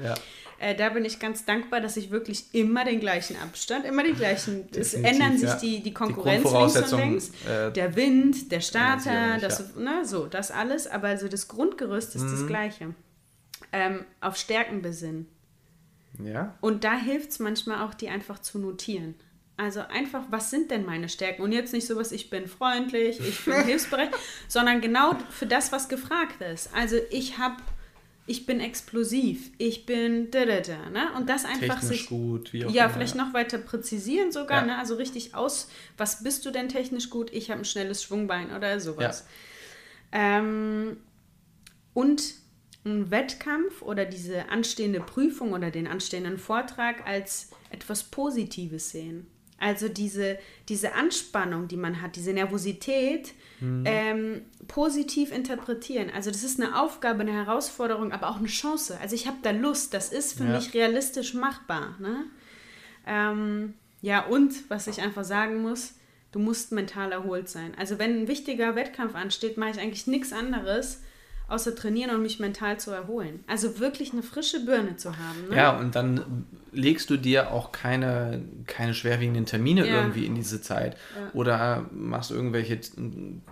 Ja. 0.62 0.68
Äh, 0.68 0.76
da 0.76 0.90
bin 0.90 1.04
ich 1.04 1.18
ganz 1.18 1.44
dankbar, 1.44 1.80
dass 1.80 1.96
ich 1.96 2.10
wirklich 2.10 2.54
immer 2.54 2.84
den 2.84 3.00
gleichen 3.00 3.36
Abstand, 3.36 3.84
immer 3.84 4.04
die 4.04 4.12
gleichen, 4.12 4.68
es 4.74 4.94
ändern 4.94 5.36
sich 5.36 5.48
ja. 5.48 5.56
die, 5.56 5.76
die 5.78 5.82
Die 5.82 5.94
Konkurrenz 5.94 6.50
links 6.52 6.92
und 6.92 6.98
links, 7.00 7.30
äh, 7.46 7.72
der 7.72 7.96
Wind, 7.96 8.50
der 8.52 8.60
Starter, 8.60 9.38
das, 9.40 9.74
ne, 9.76 10.04
so, 10.04 10.26
das 10.26 10.50
alles, 10.50 10.86
aber 10.86 11.08
also 11.08 11.28
das 11.28 11.48
Grundgerüst 11.48 12.14
ist 12.14 12.22
Mhm. 12.22 12.30
das 12.30 12.46
gleiche. 12.46 12.94
Ähm, 13.72 14.04
auf 14.20 14.36
Stärken 14.36 14.82
besinnen. 14.82 15.26
Ja. 16.22 16.54
Und 16.60 16.84
da 16.84 16.94
hilft 16.94 17.30
es 17.30 17.38
manchmal 17.38 17.86
auch, 17.86 17.94
die 17.94 18.08
einfach 18.08 18.38
zu 18.38 18.58
notieren. 18.58 19.14
Also 19.56 19.80
einfach, 19.80 20.22
was 20.30 20.50
sind 20.50 20.70
denn 20.70 20.84
meine 20.84 21.08
Stärken? 21.08 21.42
Und 21.42 21.52
jetzt 21.52 21.72
nicht 21.72 21.86
sowas, 21.86 22.12
ich 22.12 22.30
bin 22.30 22.46
freundlich, 22.46 23.20
ich 23.20 23.44
bin 23.44 23.54
hilfsbereit, 23.64 24.10
sondern 24.48 24.80
genau 24.80 25.16
für 25.30 25.46
das, 25.46 25.72
was 25.72 25.88
gefragt 25.88 26.40
ist. 26.42 26.70
Also 26.74 26.96
ich 27.10 27.38
habe, 27.38 27.56
ich 28.26 28.46
bin 28.46 28.60
explosiv, 28.60 29.50
ich 29.58 29.84
bin 29.84 30.30
da 30.30 30.44
da 30.44 30.60
da, 30.60 30.90
ne? 30.90 31.12
Und 31.16 31.28
das 31.28 31.44
einfach 31.44 31.80
Technisch 31.80 32.00
sich 32.00 32.06
gut, 32.08 32.52
wie 32.52 32.64
auch 32.64 32.70
ja, 32.70 32.84
immer, 32.84 32.94
vielleicht 32.94 33.16
ja. 33.16 33.24
noch 33.24 33.34
weiter 33.34 33.58
präzisieren 33.58 34.30
sogar, 34.30 34.60
Ja. 34.60 34.66
ne? 34.66 34.78
Also 34.78 34.94
richtig 34.94 35.34
aus, 35.34 35.68
was 35.96 36.22
bist 36.22 36.46
du 36.46 36.50
denn 36.50 36.68
technisch 36.68 37.10
gut? 37.10 37.32
Ich 37.32 37.50
habe 37.50 37.62
ein 37.62 37.64
schnelles 37.64 38.02
Schwungbein 38.04 38.54
oder 38.54 38.78
sowas. 38.78 39.26
Ähm, 40.12 40.98
und 41.94 42.34
ein 42.84 43.10
Wettkampf 43.10 43.82
oder 43.82 44.04
diese 44.04 44.48
anstehende 44.48 45.00
Prüfung 45.00 45.52
oder 45.52 45.70
den 45.70 45.86
anstehenden 45.86 46.38
Vortrag 46.38 47.06
als 47.06 47.50
etwas 47.70 48.04
Positives 48.04 48.90
sehen. 48.90 49.26
Also 49.58 49.88
diese, 49.88 50.38
diese 50.68 50.94
Anspannung, 50.94 51.68
die 51.68 51.76
man 51.76 52.02
hat, 52.02 52.16
diese 52.16 52.32
Nervosität 52.32 53.34
Mhm. 53.62 53.84
ähm, 53.86 54.42
positiv 54.66 55.30
interpretieren. 55.32 56.10
Also 56.14 56.30
das 56.30 56.42
ist 56.42 56.60
eine 56.60 56.80
Aufgabe, 56.80 57.20
eine 57.20 57.32
Herausforderung, 57.32 58.12
aber 58.12 58.28
auch 58.30 58.38
eine 58.38 58.48
Chance. 58.48 58.98
Also 59.00 59.14
ich 59.14 59.26
habe 59.26 59.36
da 59.42 59.52
Lust, 59.52 59.94
das 59.94 60.12
ist 60.12 60.36
für 60.36 60.44
Ja. 60.44 60.50
mich 60.56 60.74
realistisch 60.74 61.32
machbar. 61.34 61.94
Ne? 62.00 62.24
Ähm, 63.06 63.74
ja, 64.00 64.26
und 64.26 64.68
was 64.68 64.86
ich 64.88 65.00
einfach 65.00 65.24
sagen 65.24 65.62
muss, 65.62 65.94
du 66.32 66.38
musst 66.38 66.72
mental 66.72 67.12
erholt 67.12 67.48
sein. 67.48 67.72
Also 67.78 67.98
wenn 67.98 68.22
ein 68.22 68.28
wichtiger 68.28 68.74
Wettkampf 68.74 69.14
ansteht, 69.14 69.56
mache 69.56 69.70
ich 69.70 69.80
eigentlich 69.80 70.06
nichts 70.06 70.32
anderes, 70.32 71.02
außer 71.52 71.74
trainieren 71.76 72.10
und 72.14 72.22
mich 72.22 72.40
mental 72.40 72.80
zu 72.80 72.90
erholen. 72.90 73.44
Also 73.46 73.78
wirklich 73.78 74.12
eine 74.12 74.22
frische 74.22 74.64
Birne 74.64 74.96
zu 74.96 75.10
haben. 75.16 75.48
Ne? 75.50 75.56
Ja, 75.56 75.78
und 75.78 75.94
dann 75.94 76.46
legst 76.72 77.10
du 77.10 77.16
dir 77.18 77.50
auch 77.52 77.70
keine, 77.70 78.42
keine 78.66 78.94
schwerwiegenden 78.94 79.44
Termine 79.46 79.86
Ja. 79.86 79.96
irgendwie 80.00 80.24
in 80.24 80.34
diese 80.34 80.62
Zeit. 80.62 80.96
Ja. 81.16 81.30
Oder 81.34 81.86
machst 81.92 82.30
irgendwelche 82.30 82.80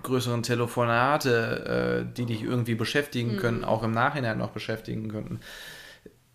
größeren 0.02 0.42
Telefonate, 0.42 2.04
äh, 2.08 2.14
die 2.16 2.26
dich 2.26 2.42
irgendwie 2.42 2.74
beschäftigen 2.74 3.34
Mhm. 3.34 3.38
können, 3.38 3.64
auch 3.64 3.82
im 3.82 3.92
Nachhinein 3.92 4.38
noch 4.38 4.50
beschäftigen 4.50 5.08
könnten. 5.10 5.40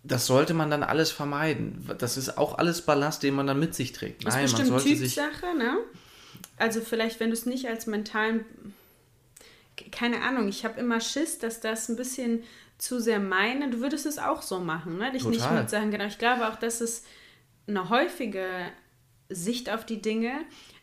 Das 0.02 0.26
sollte 0.26 0.54
man 0.54 0.70
dann 0.70 0.84
alles 0.84 1.10
vermeiden. 1.10 1.90
Das 1.98 2.16
ist 2.16 2.38
auch 2.38 2.58
alles 2.58 2.82
Ballast, 2.82 3.24
den 3.24 3.34
man 3.34 3.48
dann 3.48 3.58
mit 3.58 3.74
sich 3.74 3.92
trägt. 3.92 4.24
Das 4.24 4.34
ist 4.34 4.36
Nein, 4.36 4.44
man 4.44 4.50
bestimmt 4.52 4.80
sollte 4.80 4.96
sich. 4.96 5.14
Typsache, 5.16 5.56
ne? 5.58 5.76
Also 6.58 6.80
vielleicht, 6.80 7.18
wenn 7.18 7.28
du 7.30 7.32
es 7.34 7.44
nicht 7.44 7.66
als 7.66 7.86
mentalen, 7.86 8.44
keine 9.92 10.22
Ahnung, 10.22 10.48
ich 10.48 10.64
habe 10.64 10.80
immer 10.80 11.00
Schiss, 11.00 11.38
dass 11.38 11.60
das 11.60 11.88
ein 11.88 11.96
bisschen 11.96 12.42
zu 12.78 13.00
sehr 13.00 13.20
meine. 13.20 13.70
Du 13.70 13.80
würdest 13.80 14.06
es 14.06 14.18
auch 14.18 14.42
so 14.42 14.58
machen, 14.60 14.98
ne? 14.98 15.10
Dich 15.12 15.24
nicht 15.24 15.40
Total. 15.42 15.60
mit 15.60 15.70
Sachen, 15.70 15.90
genau. 15.90 16.04
Ich 16.06 16.18
glaube 16.18 16.48
auch, 16.48 16.56
dass 16.56 16.80
es 16.80 17.04
eine 17.66 17.88
häufige 17.88 18.46
Sicht 19.28 19.70
auf 19.70 19.84
die 19.84 20.00
Dinge, 20.00 20.32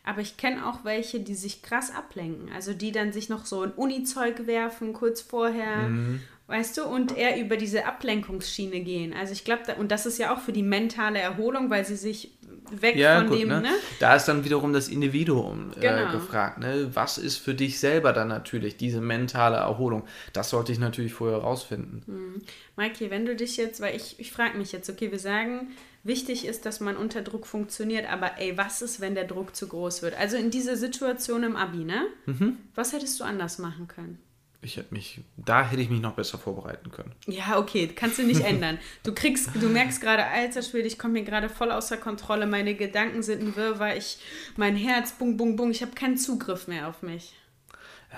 aber 0.04 0.20
ich 0.20 0.36
kenne 0.36 0.66
auch 0.66 0.84
welche, 0.84 1.20
die 1.20 1.34
sich 1.34 1.62
krass 1.62 1.90
ablenken. 1.94 2.52
Also 2.52 2.74
die 2.74 2.92
dann 2.92 3.12
sich 3.12 3.28
noch 3.28 3.46
so 3.46 3.62
ein 3.62 3.72
Uni-Zeug 3.72 4.46
werfen 4.46 4.92
kurz 4.92 5.20
vorher, 5.22 5.88
Mhm. 5.88 6.20
Weißt 6.46 6.76
du, 6.76 6.84
und 6.84 7.16
eher 7.16 7.40
über 7.40 7.56
diese 7.56 7.86
Ablenkungsschiene 7.86 8.80
gehen. 8.80 9.12
Also 9.14 9.32
ich 9.32 9.44
glaube, 9.44 9.62
da, 9.66 9.74
und 9.74 9.90
das 9.90 10.04
ist 10.06 10.18
ja 10.18 10.34
auch 10.34 10.40
für 10.40 10.52
die 10.52 10.62
mentale 10.62 11.18
Erholung, 11.18 11.70
weil 11.70 11.84
sie 11.86 11.96
sich 11.96 12.32
weg 12.70 12.96
Ja, 12.96 13.18
von 13.20 13.28
gut, 13.28 13.38
dem, 13.40 13.48
ne? 13.48 13.60
ne? 13.62 13.70
Da 13.98 14.14
ist 14.16 14.26
dann 14.26 14.44
wiederum 14.44 14.72
das 14.72 14.88
Individuum 14.88 15.72
äh, 15.76 15.80
Genau. 15.80 16.12
gefragt. 16.12 16.58
Ne? 16.58 16.90
Was 16.94 17.18
ist 17.18 17.38
für 17.38 17.54
dich 17.54 17.78
selber 17.78 18.12
dann 18.12 18.28
natürlich 18.28 18.76
diese 18.76 19.00
mentale 19.00 19.56
Erholung? 19.56 20.04
Das 20.32 20.50
sollte 20.50 20.72
ich 20.72 20.78
natürlich 20.78 21.14
vorher 21.14 21.38
rausfinden. 21.38 22.42
Maiki, 22.76 23.10
wenn 23.10 23.26
du 23.26 23.34
dich 23.36 23.56
jetzt, 23.56 23.80
weil 23.80 23.96
ich, 23.96 24.18
ich 24.18 24.30
frage 24.32 24.58
mich 24.58 24.72
jetzt, 24.72 24.88
okay, 24.90 25.10
wir 25.10 25.18
sagen, 25.18 25.68
wichtig 26.02 26.46
ist, 26.46 26.66
dass 26.66 26.80
man 26.80 26.96
unter 26.96 27.22
Druck 27.22 27.46
funktioniert, 27.46 28.10
aber 28.10 28.32
ey, 28.38 28.56
was 28.58 28.82
ist, 28.82 29.00
wenn 29.00 29.14
der 29.14 29.24
Druck 29.24 29.56
zu 29.56 29.66
groß 29.68 30.02
wird? 30.02 30.14
Also 30.18 30.36
in 30.36 30.50
dieser 30.50 30.76
Situation 30.76 31.42
im 31.42 31.56
Abi, 31.56 31.84
ne? 31.84 32.06
Mhm. 32.26 32.58
Was 32.74 32.92
hättest 32.92 33.18
du 33.20 33.24
anders 33.24 33.58
machen 33.58 33.88
können? 33.88 34.18
Ich 34.64 34.78
hätte 34.78 34.94
mich, 34.94 35.20
da 35.36 35.66
hätte 35.68 35.82
ich 35.82 35.90
mich 35.90 36.00
noch 36.00 36.14
besser 36.14 36.38
vorbereiten 36.38 36.90
können. 36.90 37.12
Ja, 37.26 37.58
okay, 37.58 37.86
kannst 37.88 38.18
du 38.18 38.22
nicht 38.22 38.40
ändern. 38.44 38.78
Du 39.02 39.12
kriegst, 39.14 39.50
du 39.54 39.68
merkst 39.68 40.00
gerade, 40.00 40.24
alter 40.24 40.62
Schwede, 40.62 40.88
ich 40.88 40.98
komme 40.98 41.18
hier 41.18 41.26
gerade 41.28 41.50
voll 41.50 41.70
außer 41.70 41.98
Kontrolle, 41.98 42.46
meine 42.46 42.74
Gedanken 42.74 43.22
sind 43.22 43.42
ein 43.42 43.56
Wirrwarr, 43.56 43.96
ich, 43.96 44.18
mein 44.56 44.74
Herz, 44.74 45.12
bung, 45.12 45.36
bung, 45.36 45.56
bung, 45.56 45.70
ich 45.70 45.82
habe 45.82 45.92
keinen 45.92 46.16
Zugriff 46.16 46.66
mehr 46.66 46.88
auf 46.88 47.02
mich. 47.02 47.34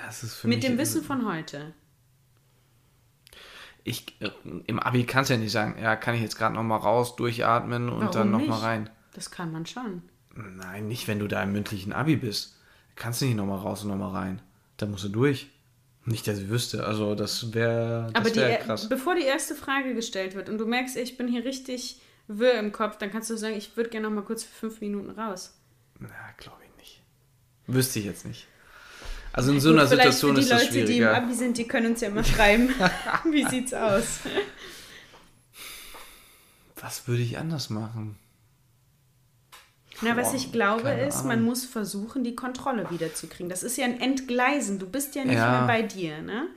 Das 0.07 0.23
ist 0.23 0.35
für 0.35 0.47
Mit 0.47 0.59
mich, 0.59 0.67
dem 0.67 0.79
Wissen 0.79 1.03
von 1.03 1.27
heute. 1.31 1.73
Ich, 3.83 4.05
Im 4.67 4.79
Abi 4.81 5.05
kannst 5.05 5.31
du 5.31 5.35
ja 5.35 5.41
nicht 5.41 5.53
sagen, 5.53 5.81
ja, 5.81 5.95
kann 5.97 6.15
ich 6.15 6.21
jetzt 6.21 6.37
gerade 6.37 6.55
noch 6.55 6.63
mal 6.63 6.77
raus, 6.77 7.17
durchatmen 7.17 7.89
und 7.89 8.01
Warum 8.01 8.13
dann 8.13 8.31
noch 8.31 8.39
nicht? 8.39 8.49
mal 8.49 8.59
rein. 8.59 8.91
Das 9.15 9.31
kann 9.31 9.53
man 9.53 9.65
schon. 9.67 10.03
Nein, 10.35 10.89
nicht, 10.89 11.09
wenn 11.09 11.19
du 11.19 11.29
da 11.29 11.43
im 11.43 11.53
mündlichen 11.53 11.93
Abi 11.93 12.17
bist. 12.17 12.57
Kannst 12.95 13.21
du 13.21 13.25
nicht 13.27 13.37
noch 13.37 13.47
mal 13.47 13.57
raus 13.59 13.83
und 13.83 13.89
noch 13.91 13.97
mal 13.97 14.11
rein. 14.11 14.43
Da 14.77 14.87
musst 14.87 15.05
du 15.05 15.09
durch. 15.09 15.51
Nicht, 16.07 16.27
dass 16.29 16.39
ich 16.39 16.49
wüsste. 16.49 16.87
Also, 16.87 17.15
das 17.15 17.53
wäre 17.53 18.09
Aber 18.15 18.31
die, 18.31 18.37
wär 18.37 18.59
krass. 18.59 18.89
bevor 18.89 19.17
die 19.17 19.25
erste 19.25 19.55
Frage 19.55 19.93
gestellt 19.95 20.35
wird 20.35 20.49
und 20.49 20.57
du 20.59 20.65
merkst, 20.67 20.97
ich 20.97 21.17
bin 21.17 21.27
hier 21.29 21.45
richtig 21.45 22.01
wirr 22.29 22.55
im 22.55 22.73
Kopf, 22.73 22.97
dann 22.99 23.11
kannst 23.11 23.29
du 23.29 23.37
sagen, 23.37 23.57
ich 23.57 23.77
würde 23.77 23.91
gerne 23.91 24.09
noch 24.09 24.15
mal 24.15 24.23
kurz 24.23 24.45
für 24.45 24.55
fünf 24.55 24.81
Minuten 24.81 25.11
raus. 25.11 25.53
Na, 25.99 26.09
glaube 26.39 26.59
ich 26.65 26.77
nicht. 26.81 27.03
Wüsste 27.67 27.99
ich 27.99 28.05
jetzt 28.05 28.25
nicht. 28.25 28.47
Also 29.33 29.53
in 29.53 29.61
so 29.61 29.71
Gut, 29.71 29.81
einer 29.81 29.89
Situation 29.89 30.31
für 30.35 30.41
die 30.41 30.43
ist 30.45 30.51
das 30.53 30.63
Leute, 30.63 30.73
die 30.73 30.81
im 30.81 30.87
schwieriger. 30.87 31.17
Abi 31.17 31.35
sind, 31.35 31.59
die 31.59 31.67
können 31.69 31.87
uns 31.89 32.01
ja 32.01 32.09
mal 32.11 32.25
schreiben. 32.35 32.71
Wie 33.31 33.45
sieht's 33.45 33.75
aus? 33.75 34.21
Was 36.81 37.07
würde 37.09 37.23
ich 37.23 37.37
anders 37.39 37.69
machen? 37.69 38.17
Na, 40.03 40.17
was 40.17 40.35
ich 40.35 40.53
glaube 40.53 40.91
ist, 40.91 41.25
man 41.25 41.43
muss 41.43 41.65
versuchen, 41.65 42.23
die 42.23 42.37
Kontrolle 42.37 42.91
wiederzukriegen. 42.91 43.49
Das 43.49 43.63
ist 43.63 43.77
ja 43.79 43.85
ein 43.87 44.01
Entgleisen. 44.01 44.79
Du 44.79 44.89
bist 44.89 45.15
ja 45.15 45.25
nicht 45.25 45.37
Ja. 45.37 45.51
mehr 45.51 45.67
bei 45.67 45.83
dir, 45.83 46.21
ne? 46.23 46.49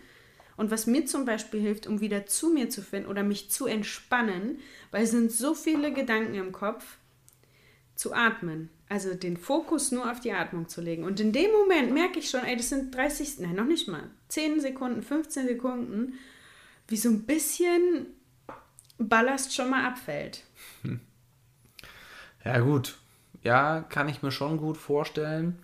Und 0.57 0.71
was 0.71 0.87
mir 0.87 1.05
zum 1.05 1.23
Beispiel 1.23 1.61
hilft, 1.61 1.87
um 1.87 2.01
wieder 2.01 2.25
zu 2.25 2.49
mir 2.49 2.69
zu 2.69 2.81
finden 2.81 3.07
oder 3.09 3.23
mich 3.23 3.49
zu 3.49 3.65
entspannen, 3.65 4.59
weil 4.91 5.03
es 5.03 5.11
sind 5.11 5.31
so 5.31 5.53
viele 5.53 5.93
Gedanken 5.93 6.35
im 6.35 6.51
Kopf, 6.51 6.97
zu 7.95 8.13
atmen. 8.13 8.69
Also 8.89 9.13
den 9.13 9.37
Fokus 9.37 9.91
nur 9.91 10.09
auf 10.11 10.19
die 10.19 10.31
Atmung 10.31 10.67
zu 10.67 10.81
legen. 10.81 11.03
Und 11.03 11.19
in 11.19 11.31
dem 11.31 11.51
Moment 11.51 11.93
merke 11.93 12.19
ich 12.19 12.29
schon, 12.29 12.43
ey, 12.43 12.57
das 12.57 12.69
sind 12.69 12.93
30, 12.95 13.39
nein, 13.39 13.55
noch 13.55 13.65
nicht 13.65 13.87
mal, 13.87 14.03
10 14.29 14.59
Sekunden, 14.59 15.01
15 15.03 15.47
Sekunden, 15.47 16.13
wie 16.87 16.97
so 16.97 17.09
ein 17.09 17.23
bisschen 17.23 18.07
Ballast 18.97 19.53
schon 19.55 19.69
mal 19.69 19.85
abfällt. 19.85 20.43
Ja, 22.45 22.59
gut. 22.61 22.98
Ja, 23.43 23.81
kann 23.89 24.09
ich 24.09 24.21
mir 24.21 24.31
schon 24.31 24.57
gut 24.57 24.77
vorstellen. 24.77 25.59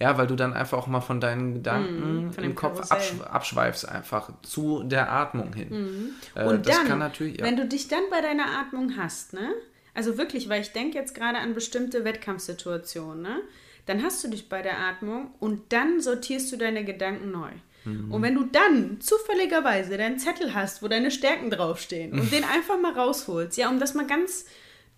Ja, 0.00 0.16
weil 0.18 0.26
du 0.26 0.34
dann 0.34 0.54
einfach 0.54 0.78
auch 0.78 0.86
mal 0.86 1.00
von 1.00 1.20
deinen 1.20 1.54
Gedanken 1.54 2.26
Mhm, 2.26 2.32
von 2.32 2.42
dem 2.42 2.50
im 2.50 2.56
Kopf 2.56 2.90
absch 2.90 3.14
abschweifst, 3.30 3.88
einfach 3.88 4.30
zu 4.42 4.82
der 4.84 5.12
Atmung 5.12 5.52
hin. 5.52 6.14
Äh, 6.34 6.44
Und 6.46 6.66
das 6.66 6.76
dann, 6.78 6.88
kann 6.88 6.98
natürlich, 6.98 7.38
ja. 7.38 7.44
wenn 7.46 7.56
du 7.56 7.66
dich 7.66 7.88
dann 7.88 8.02
bei 8.10 8.20
deiner 8.20 8.58
Atmung 8.60 8.96
hast, 8.96 9.32
ne? 9.34 9.52
Also 9.94 10.16
wirklich, 10.16 10.48
weil 10.48 10.60
ich 10.62 10.72
denke 10.72 10.96
jetzt 10.96 11.14
gerade 11.14 11.38
an 11.38 11.54
bestimmte 11.54 12.04
Wettkampfsituationen, 12.04 13.22
ne? 13.22 13.40
Dann 13.86 14.02
hast 14.02 14.22
du 14.22 14.28
dich 14.28 14.48
bei 14.48 14.62
der 14.62 14.78
Atmung 14.78 15.32
und 15.40 15.72
dann 15.72 16.00
sortierst 16.00 16.52
du 16.52 16.56
deine 16.56 16.84
Gedanken 16.84 17.30
neu. 17.30 17.50
Mhm. 17.84 18.12
Und 18.12 18.22
wenn 18.22 18.34
du 18.34 18.44
dann 18.44 19.00
zufälligerweise 19.00 19.96
deinen 19.96 20.18
Zettel 20.18 20.54
hast, 20.54 20.82
wo 20.82 20.88
deine 20.88 21.10
Stärken 21.10 21.50
draufstehen 21.50 22.12
und 22.12 22.30
den 22.32 22.44
einfach 22.44 22.78
mal 22.80 22.92
rausholst, 22.92 23.56
ja, 23.56 23.68
um 23.68 23.80
das 23.80 23.94
mal 23.94 24.06
ganz 24.06 24.44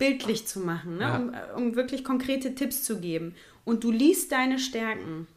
bildlich 0.00 0.46
zu 0.46 0.60
machen, 0.60 0.96
ne? 0.96 1.02
Ja. 1.02 1.16
um, 1.16 1.62
um 1.62 1.76
wirklich 1.76 2.02
konkrete 2.02 2.56
Tipps 2.56 2.82
zu 2.82 3.00
geben 3.00 3.36
und 3.64 3.84
du 3.84 3.92
liest 3.92 4.32
deine 4.32 4.58
Stärken, 4.58 5.28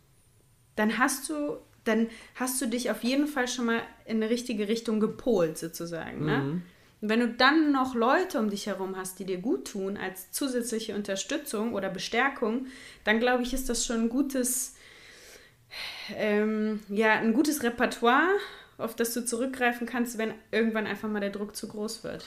dann 0.75 0.97
hast 0.97 1.29
du, 1.29 1.57
dann 1.83 2.07
hast 2.35 2.59
du 2.61 2.65
dich 2.65 2.89
auf 2.89 3.03
jeden 3.03 3.27
Fall 3.27 3.47
schon 3.47 3.65
mal 3.65 3.81
in 4.05 4.17
eine 4.17 4.31
richtige 4.31 4.67
Richtung 4.67 4.99
gepolt, 4.99 5.57
sozusagen. 5.57 6.25
Ne? 6.25 6.61
Und 7.01 7.09
wenn 7.09 7.19
du 7.19 7.27
dann 7.27 7.73
noch 7.73 7.93
Leute 7.93 8.39
um 8.39 8.49
dich 8.49 8.65
herum 8.67 8.95
hast, 8.95 9.19
die 9.19 9.25
dir 9.25 9.39
gut 9.39 9.67
tun, 9.67 9.97
als 9.97 10.31
zusätzliche 10.31 10.95
Unterstützung 10.95 11.73
oder 11.73 11.89
Bestärkung, 11.89 12.67
dann 13.03 13.19
glaube 13.19 13.43
ich, 13.43 13.53
ist 13.53 13.67
das 13.67 13.85
schon 13.85 14.03
ein 14.03 14.09
gutes, 14.09 14.75
ähm, 16.15 16.79
ja, 16.87 17.15
ein 17.15 17.33
gutes 17.33 17.61
Repertoire, 17.61 18.29
auf 18.77 18.95
das 18.95 19.13
du 19.13 19.25
zurückgreifen 19.25 19.85
kannst, 19.85 20.17
wenn 20.17 20.33
irgendwann 20.51 20.87
einfach 20.87 21.09
mal 21.09 21.19
der 21.19 21.31
Druck 21.31 21.55
zu 21.57 21.67
groß 21.67 22.05
wird. 22.05 22.25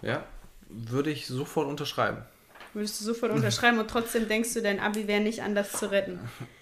ja, 0.00 0.24
würde 0.68 1.10
ich 1.10 1.26
sofort 1.26 1.68
unterschreiben. 1.68 2.22
Würdest 2.74 3.00
du 3.00 3.04
sofort 3.04 3.30
unterschreiben 3.30 3.78
und 3.78 3.88
trotzdem 3.88 4.26
denkst 4.26 4.52
du, 4.54 4.60
dein 4.60 4.80
Abi 4.80 5.06
wäre 5.06 5.20
nicht 5.20 5.42
anders 5.42 5.70
zu 5.72 5.90
retten? 5.92 6.18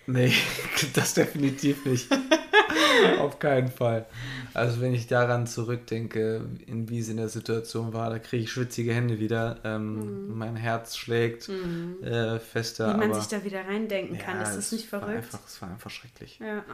Nee, 0.06 0.32
das 0.94 1.14
definitiv 1.14 1.86
nicht. 1.86 2.08
Auf 3.18 3.38
keinen 3.38 3.68
Fall. 3.68 4.04
Also 4.52 4.82
wenn 4.82 4.92
ich 4.92 5.06
daran 5.06 5.46
zurückdenke, 5.46 6.46
in 6.66 6.90
wie 6.90 6.98
es 6.98 7.08
in 7.08 7.16
der 7.16 7.30
Situation 7.30 7.94
war, 7.94 8.10
da 8.10 8.18
kriege 8.18 8.44
ich 8.44 8.52
schwitzige 8.52 8.92
Hände 8.92 9.18
wieder. 9.18 9.60
Ähm, 9.64 10.28
mhm. 10.28 10.38
Mein 10.38 10.56
Herz 10.56 10.98
schlägt 10.98 11.48
mhm. 11.48 12.02
äh, 12.02 12.38
fester. 12.38 12.92
Wie 12.92 12.98
man 12.98 13.10
aber, 13.10 13.20
sich 13.20 13.28
da 13.28 13.42
wieder 13.42 13.64
reindenken 13.64 14.18
kann, 14.18 14.36
ja, 14.36 14.42
ist 14.42 14.56
das 14.56 14.72
nicht 14.72 14.88
verrückt? 14.88 15.16
Einfach, 15.16 15.40
es 15.46 15.62
war 15.62 15.70
einfach 15.70 15.90
schrecklich. 15.90 16.38
Ja. 16.40 16.64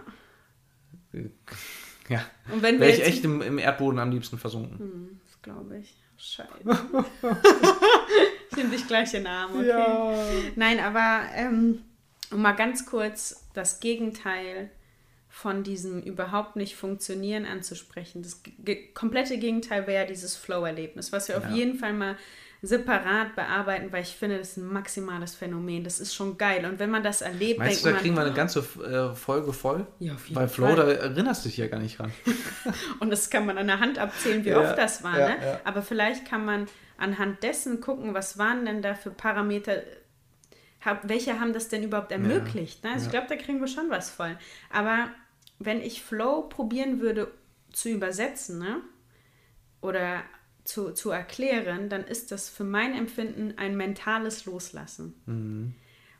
Ja. 2.09 2.25
Und 2.51 2.63
wenn 2.63 2.81
Wäre 2.81 2.91
ich 2.91 3.05
echt 3.05 3.23
im, 3.25 3.43
im, 3.43 3.59
Erdboden 3.59 3.99
am 3.99 4.11
liebsten 4.11 4.39
versunken. 4.39 4.79
Hm, 4.79 5.21
das 5.27 5.43
glaube 5.43 5.77
ich. 5.77 5.95
Scheiße. 6.19 6.51
ich 8.51 8.57
nehme 8.57 8.71
dich 8.71 8.87
gleich 8.87 9.15
in 9.15 9.21
den 9.21 9.27
Arm, 9.29 9.55
okay? 9.55 9.69
Ja. 9.69 10.15
Nein, 10.57 10.81
aber 10.81 11.23
ähm, 11.35 11.85
um 12.31 12.43
mal 12.43 12.53
ganz 12.53 12.87
kurz 12.87 13.47
das 13.55 13.81
Gegenteil 13.81 14.71
von 15.29 15.63
diesem 15.63 16.03
überhaupt 16.03 16.57
nicht 16.57 16.75
funktionieren 16.75 17.47
anzusprechen. 17.47 18.23
Das 18.23 18.43
komplette 18.95 19.39
Gegenteil 19.39 19.87
wäre 19.87 20.07
dieses 20.07 20.35
Flow-Erlebnis, 20.35 21.13
was 21.13 21.29
wir 21.29 21.37
ja. 21.37 21.41
auf 21.41 21.51
jeden 21.55 21.79
Fall 21.79 21.93
mal 21.93 22.17
separat 22.61 23.37
bearbeiten, 23.37 23.93
weil 23.93 24.03
ich 24.03 24.17
finde, 24.17 24.39
das 24.39 24.51
ist 24.51 24.57
ein 24.57 24.67
maximales 24.67 25.35
Phänomen. 25.37 25.85
Das 25.85 26.01
ist 26.01 26.15
schon 26.15 26.37
geil. 26.39 26.65
Und 26.65 26.81
wenn 26.81 26.91
man 26.91 27.05
das 27.05 27.21
erlebt, 27.21 27.61
Meinst 27.61 27.85
du, 27.85 27.91
da 27.91 27.97
kriegen 27.97 28.17
wir 28.17 28.23
eine 28.23 28.35
ganze 28.35 28.61
äh, 28.61 29.15
Folge 29.15 29.53
voll? 29.53 29.87
Ja, 30.01 30.15
auf 30.15 30.27
jeden 30.27 30.41
Weil 30.41 30.49
Flow, 30.49 30.75
da 30.75 30.91
erinnerst 30.91 31.45
du 31.45 31.49
dich 31.49 31.59
ja 31.59 31.69
gar 31.69 31.79
nicht 31.79 32.01
ran. 32.01 32.11
und 33.01 33.11
das 33.11 33.31
kann 33.31 33.47
man 33.47 33.59
an 33.59 33.69
der 33.69 33.79
Hand 33.79 33.99
abzählen, 33.99 34.45
wie 34.45 34.51
ja, 34.51 34.61
oft 34.61 34.77
das 34.77 35.05
war. 35.05 35.19
Ja, 35.19 35.29
ne? 35.29 35.37
ja. 35.41 35.61
Aber 35.65 35.83
vielleicht 35.83 36.29
kann 36.29 36.45
man 36.45 36.67
anhand 36.97 37.45
dessen 37.45 37.81
gucken, 37.81 38.13
was 38.13 38.39
waren 38.39 38.67
denn 38.67 38.83
da 38.83 38.95
für 38.95 39.11
Parameter, 39.11 39.83
welche 41.05 41.39
haben 41.39 41.53
das 41.53 41.69
denn 41.69 41.85
überhaupt 41.85 42.11
ermöglicht? 42.11 42.83
Ne? 42.83 42.91
Also 42.93 43.07
ich 43.07 43.11
glaube, 43.13 43.27
da 43.29 43.37
kriegen 43.37 43.61
wir 43.61 43.69
schon 43.69 43.89
was 43.89 44.11
voll. 44.11 44.37
Aber 44.71 45.11
wenn 45.61 45.81
ich 45.81 46.03
Flow 46.03 46.43
probieren 46.43 47.01
würde 47.01 47.31
zu 47.73 47.89
übersetzen, 47.89 48.59
ne? 48.59 48.81
oder 49.81 50.23
zu, 50.69 50.93
zu 50.93 51.11
erklären, 51.11 51.89
dann 51.89 52.05
ist 52.05 52.31
das 52.31 52.51
für 52.51 52.63
mein 52.63 52.95
Empfinden 52.95 53.55
ein 53.57 53.77
mentales 53.77 54.45
Loslassen. 54.45 55.15
Mhm. 55.25 55.75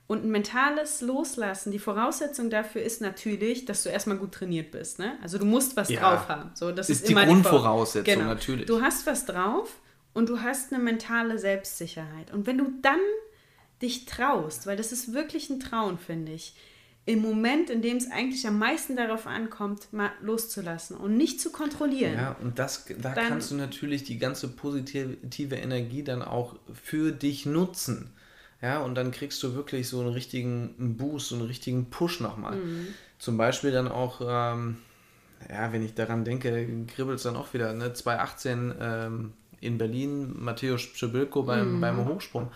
Und 0.07 0.25
ein 0.25 0.31
mentales 0.31 1.03
Loslassen, 1.03 1.71
die 1.71 1.79
Voraussetzung 1.79 2.49
dafür 2.49 2.81
ist 2.81 3.03
natürlich, 3.03 3.67
dass 3.67 3.83
du 3.83 3.91
erstmal 3.91 4.17
gut 4.17 4.33
trainiert 4.33 4.71
bist. 4.71 4.99
Ne? 4.99 5.19
Also 5.23 5.37
du 5.37 5.45
musst 5.45 5.77
was 5.77 5.91
ja, 5.91 6.01
drauf 6.01 6.29
haben. 6.29 6.51
So, 6.55 6.73
das 6.73 6.89
ist, 6.89 7.03
ist 7.03 7.11
die 7.11 7.15
Grundvoraussetzung 7.15 8.15
genau. 8.15 8.25
natürlich. 8.29 8.65
Du 8.65 8.81
hast 8.81 9.07
was 9.07 9.27
drauf 9.27 9.77
und 10.15 10.31
du 10.31 10.41
hast 10.41 10.73
eine 10.73 10.83
mentale 10.83 11.39
Selbstsicherheit. 11.39 12.33
Und 12.33 12.47
wenn 12.47 12.57
du 12.57 12.73
dann 12.81 13.01
dich 13.83 14.07
traust, 14.07 14.67
weil 14.67 14.79
das 14.79 14.93
ist 14.93 15.13
wirklich 15.13 15.51
ein 15.51 15.61
Trauen, 15.61 15.99
finde 15.99 16.33
ich, 16.33 16.55
im 17.07 17.23
Moment, 17.23 17.71
in 17.71 17.81
dem 17.81 17.97
es 17.97 18.11
eigentlich 18.11 18.47
am 18.47 18.59
meisten 18.59 18.95
darauf 18.95 19.27
ankommt, 19.27 19.93
mal 19.93 20.11
loszulassen 20.21 20.97
und 20.97 21.17
nicht 21.17 21.41
zu 21.41 21.51
kontrollieren. 21.51 22.15
Ja, 22.15 22.37
und 22.43 22.59
das, 22.59 22.85
da 23.01 23.15
dann, 23.15 23.29
kannst 23.29 23.51
du 23.51 23.55
natürlich 23.55 24.05
die 24.05 24.19
ganze 24.19 24.49
positive 24.49 25.57
Energie 25.57 26.03
dann 26.03 26.21
auch 26.23 26.57
für 26.75 27.13
dich 27.13 27.47
nutzen. 27.47 28.13
Ja, 28.61 28.81
und 28.81 28.97
dann 28.97 29.13
kriegst 29.13 29.43
du 29.43 29.55
wirklich 29.55 29.89
so 29.89 30.01
einen 30.01 30.11
richtigen 30.11 30.97
Boost, 30.97 31.29
so 31.29 31.37
einen 31.37 31.47
richtigen 31.47 31.91
Push 31.91 32.21
nochmal. 32.21 32.57
Mhm. 32.57 32.89
Zum 33.19 33.37
Beispiel 33.37 33.71
dann 33.71 33.89
auch, 33.89 34.21
ähm, 34.21 34.79
ja, 35.49 35.73
wenn 35.73 35.85
ich 35.85 35.95
daran 35.95 36.25
denke, 36.25 36.67
kribbelt 36.89 37.19
es 37.19 37.23
dann 37.23 37.37
auch 37.37 37.55
wieder, 37.55 37.73
ne? 37.73 37.93
2018 37.93 38.75
ähm, 38.81 39.33
in 39.61 39.79
Berlin, 39.79 40.35
Matthäus 40.39 40.93
Pschibilko 40.93 41.45
beim, 41.45 41.77
mhm. 41.77 41.81
beim 41.81 42.05
Hochsprung. 42.05 42.51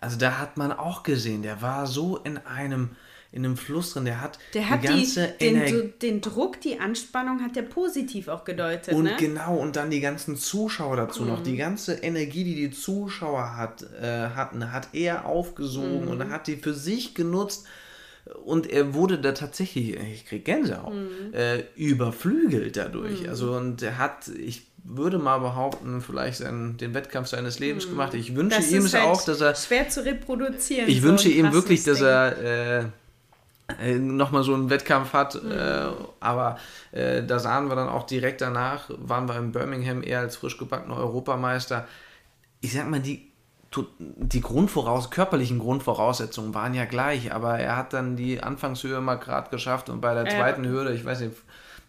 Also 0.00 0.16
da 0.16 0.38
hat 0.38 0.56
man 0.56 0.72
auch 0.72 1.02
gesehen, 1.02 1.42
der 1.42 1.60
war 1.60 1.86
so 1.86 2.16
in 2.18 2.38
einem 2.38 2.90
in 3.30 3.44
einem 3.44 3.56
Fluss 3.56 3.92
drin. 3.92 4.06
Der 4.06 4.20
hat, 4.20 4.38
der 4.54 4.70
hat 4.70 4.82
die 4.82 4.86
ganze 4.86 5.34
die, 5.40 5.52
den, 5.52 5.92
den, 6.00 6.20
Druck, 6.20 6.60
die 6.60 6.80
Anspannung 6.80 7.42
hat 7.42 7.56
der 7.56 7.62
positiv 7.62 8.28
auch 8.28 8.44
gedeutet. 8.44 8.94
Und 8.94 9.04
ne? 9.04 9.16
genau, 9.18 9.56
und 9.56 9.76
dann 9.76 9.90
die 9.90 10.00
ganzen 10.00 10.36
Zuschauer 10.36 10.96
dazu 10.96 11.22
mhm. 11.22 11.28
noch. 11.28 11.42
Die 11.42 11.56
ganze 11.56 11.94
Energie, 11.94 12.44
die 12.44 12.54
die 12.54 12.70
Zuschauer 12.70 13.56
hat, 13.56 13.84
äh, 14.00 14.30
hatten, 14.30 14.72
hat 14.72 14.88
er 14.94 15.26
aufgesogen 15.26 16.06
mhm. 16.06 16.08
und 16.08 16.30
hat 16.30 16.46
die 16.46 16.56
für 16.56 16.72
sich 16.74 17.14
genutzt. 17.14 17.66
Und 18.44 18.70
er 18.70 18.92
wurde 18.92 19.18
da 19.18 19.32
tatsächlich, 19.32 19.96
ich 19.96 20.26
kriege 20.26 20.42
Gänsehaut, 20.42 20.94
mhm. 20.94 21.34
äh, 21.34 21.64
überflügelt 21.76 22.76
dadurch. 22.76 23.22
Mhm. 23.22 23.28
Also 23.28 23.52
und 23.52 23.82
er 23.82 23.98
hat, 23.98 24.28
ich 24.28 24.66
würde 24.84 25.18
mal 25.18 25.38
behaupten, 25.38 26.00
vielleicht 26.00 26.38
seinen, 26.38 26.78
den 26.78 26.94
Wettkampf 26.94 27.28
seines 27.28 27.58
Lebens 27.58 27.86
mhm. 27.86 27.90
gemacht. 27.90 28.14
Ich 28.14 28.34
wünsche 28.34 28.62
ihm 28.62 28.84
es 28.86 28.94
halt 28.94 29.04
auch, 29.04 29.22
dass 29.22 29.42
er. 29.42 29.54
Schwer 29.54 29.88
zu 29.90 30.04
reproduzieren. 30.04 30.88
Ich 30.88 31.02
so 31.02 31.08
wünsche 31.08 31.28
ihm 31.28 31.52
wirklich, 31.52 31.84
dass 31.84 32.00
er. 32.00 32.80
Äh, 32.82 32.84
äh, 33.76 33.98
nochmal 33.98 34.44
so 34.44 34.54
einen 34.54 34.70
Wettkampf 34.70 35.12
hat. 35.12 35.42
Mhm. 35.42 35.50
Äh, 35.52 35.88
aber 36.20 36.58
äh, 36.92 37.22
da 37.22 37.38
sahen 37.38 37.68
wir 37.68 37.76
dann 37.76 37.88
auch 37.88 38.04
direkt 38.04 38.40
danach, 38.40 38.90
waren 38.96 39.28
wir 39.28 39.36
in 39.36 39.52
Birmingham 39.52 40.02
eher 40.02 40.20
als 40.20 40.36
frisch 40.36 40.56
gebackener 40.56 40.96
Europameister. 40.96 41.86
Ich 42.60 42.72
sag 42.72 42.88
mal, 42.88 43.00
die, 43.00 43.30
die 43.96 44.40
Grundvoraus 44.40 45.10
körperlichen 45.10 45.58
Grundvoraussetzungen 45.58 46.54
waren 46.54 46.72
ja 46.72 46.86
gleich, 46.86 47.32
aber 47.32 47.58
er 47.58 47.76
hat 47.76 47.92
dann 47.92 48.16
die 48.16 48.42
Anfangshöhe 48.42 49.00
mal 49.00 49.16
gerade 49.16 49.50
geschafft 49.50 49.90
und 49.90 50.00
bei 50.00 50.14
der 50.14 50.24
zweiten 50.24 50.64
ja. 50.64 50.70
Hürde, 50.70 50.94
ich 50.94 51.04
weiß 51.04 51.20
nicht, 51.20 51.36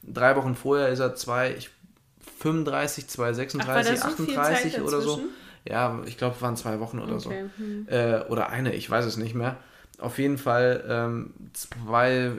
drei 0.03 0.35
Wochen 0.35 0.55
vorher 0.55 0.89
ist 0.89 0.99
er 0.99 1.15
2,35, 1.15 3.09
2,36, 3.09 4.01
38 4.01 4.81
oder 4.81 4.99
so. 4.99 5.21
Ja, 5.65 5.99
ich 6.05 6.17
glaube, 6.17 6.35
es 6.35 6.41
waren 6.41 6.57
zwei 6.57 6.79
Wochen 6.81 6.99
oder 6.99 7.15
okay. 7.15 7.49
so. 7.57 7.63
Hm. 7.63 7.87
Äh, 7.89 8.19
oder 8.29 8.49
eine, 8.49 8.73
ich 8.73 8.89
weiß 8.89 9.05
es 9.05 9.15
nicht 9.17 9.33
mehr 9.33 9.57
auf 9.99 10.17
jeden 10.17 10.37
Fall 10.37 10.83
ähm, 10.87 11.33
zwei, 11.53 12.31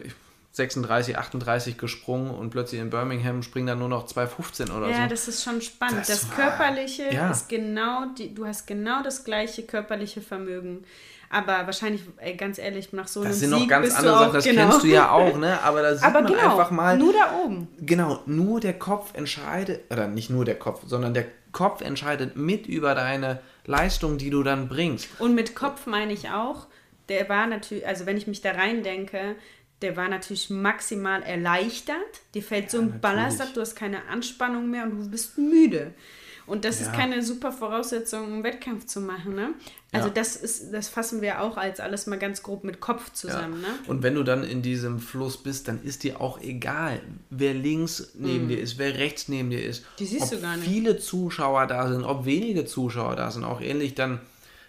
36, 0.52 1.16
38 1.16 1.78
gesprungen 1.78 2.30
und 2.30 2.50
plötzlich 2.50 2.80
in 2.80 2.90
Birmingham 2.90 3.42
springen 3.42 3.68
dann 3.68 3.78
nur 3.78 3.88
noch 3.88 4.06
2,15 4.06 4.70
oder 4.70 4.88
ja, 4.88 4.94
so. 4.94 5.00
Ja, 5.02 5.06
das 5.06 5.28
ist 5.28 5.44
schon 5.44 5.61
spannend. 5.61 6.00
Das, 6.00 6.22
das 6.22 6.30
Körperliche 6.30 7.12
ja. 7.12 7.30
ist 7.30 7.48
genau, 7.48 8.06
die, 8.18 8.34
du 8.34 8.46
hast 8.46 8.66
genau 8.66 9.02
das 9.02 9.24
gleiche 9.24 9.62
körperliche 9.62 10.20
Vermögen. 10.20 10.84
Aber 11.32 11.64
wahrscheinlich, 11.64 12.02
ey, 12.16 12.34
ganz 12.34 12.58
ehrlich, 12.58 12.92
nach 12.92 13.06
so 13.06 13.22
das 13.22 13.28
einem 13.28 13.38
sind 13.38 13.50
noch 13.50 13.68
ganz 13.68 13.94
andere 13.94 14.18
Sachen, 14.18 14.32
das 14.32 14.44
genau. 14.44 14.62
kennst 14.62 14.82
du 14.82 14.88
ja 14.88 15.12
auch, 15.12 15.38
ne? 15.38 15.61
Aber 15.62 15.82
da 15.82 15.94
sieht 15.94 16.04
Aber 16.04 16.22
man 16.22 16.32
genau, 16.32 16.50
einfach 16.50 16.72
mal. 16.72 16.98
Nur 16.98 17.12
da 17.12 17.38
oben. 17.44 17.68
Genau, 17.78 18.20
nur 18.26 18.58
der 18.58 18.76
Kopf 18.76 19.14
entscheidet, 19.14 19.82
oder 19.92 20.08
nicht 20.08 20.30
nur 20.30 20.44
der 20.44 20.58
Kopf, 20.58 20.82
sondern 20.86 21.14
der 21.14 21.26
Kopf 21.52 21.82
entscheidet 21.82 22.34
mit 22.34 22.66
über 22.66 22.96
deine 22.96 23.38
Leistung, 23.64 24.18
die 24.18 24.30
du 24.30 24.42
dann 24.42 24.68
bringst. 24.68 25.08
Und 25.20 25.36
mit 25.36 25.54
Kopf 25.54 25.86
meine 25.86 26.12
ich 26.12 26.30
auch, 26.30 26.66
der 27.11 27.28
war 27.28 27.46
natürlich, 27.46 27.86
also 27.86 28.06
wenn 28.06 28.16
ich 28.16 28.26
mich 28.26 28.40
da 28.40 28.52
rein 28.52 28.82
denke, 28.82 29.36
der 29.82 29.96
war 29.96 30.08
natürlich 30.08 30.50
maximal 30.50 31.22
erleichtert. 31.22 31.96
Dir 32.34 32.42
fällt 32.42 32.70
so 32.70 32.78
ein 32.78 32.84
natürlich. 32.84 33.02
Ballast 33.02 33.40
ab, 33.40 33.48
du 33.54 33.61
hast 33.61 33.74
keine 33.74 34.06
Anspannung 34.06 34.70
mehr 34.70 34.84
und 34.84 34.98
du 34.98 35.11
bist 35.11 35.36
müde. 35.38 35.92
Und 36.46 36.64
das 36.64 36.80
ja. 36.80 36.86
ist 36.86 36.92
keine 36.94 37.22
super 37.22 37.52
Voraussetzung, 37.52 38.24
um 38.24 38.32
einen 38.32 38.44
Wettkampf 38.44 38.86
zu 38.86 39.00
machen. 39.00 39.36
Ne? 39.36 39.54
Also 39.92 40.08
ja. 40.08 40.14
das 40.14 40.34
ist, 40.34 40.72
das 40.72 40.88
fassen 40.88 41.20
wir 41.22 41.42
auch 41.42 41.56
als 41.56 41.78
alles 41.78 42.08
mal 42.08 42.18
ganz 42.18 42.42
grob 42.42 42.64
mit 42.64 42.80
Kopf 42.80 43.12
zusammen. 43.12 43.62
Ja. 43.62 43.68
Ne? 43.68 43.74
Und 43.86 44.02
wenn 44.02 44.16
du 44.16 44.24
dann 44.24 44.42
in 44.42 44.61
diesem 44.61 44.98
Fluss 44.98 45.40
bist, 45.40 45.68
dann 45.68 45.80
ist 45.82 46.02
dir 46.02 46.20
auch 46.20 46.40
egal, 46.40 47.00
wer 47.30 47.54
links 47.54 48.14
neben 48.14 48.46
mm. 48.46 48.48
dir 48.48 48.61
ist, 48.61 48.78
wer 48.78 48.96
rechts 48.96 49.28
neben 49.28 49.50
dir 49.50 49.64
ist. 49.64 49.84
Die 50.00 50.06
siehst 50.06 50.24
ob 50.24 50.30
du 50.30 50.40
gar 50.40 50.56
nicht. 50.56 50.68
viele 50.68 50.98
Zuschauer 50.98 51.66
da 51.68 51.88
sind, 51.88 52.02
ob 52.02 52.24
wenige 52.24 52.64
Zuschauer 52.64 53.14
da 53.14 53.30
sind. 53.30 53.44
Auch 53.44 53.61
ähnlich 53.61 53.94
dann 53.94 54.20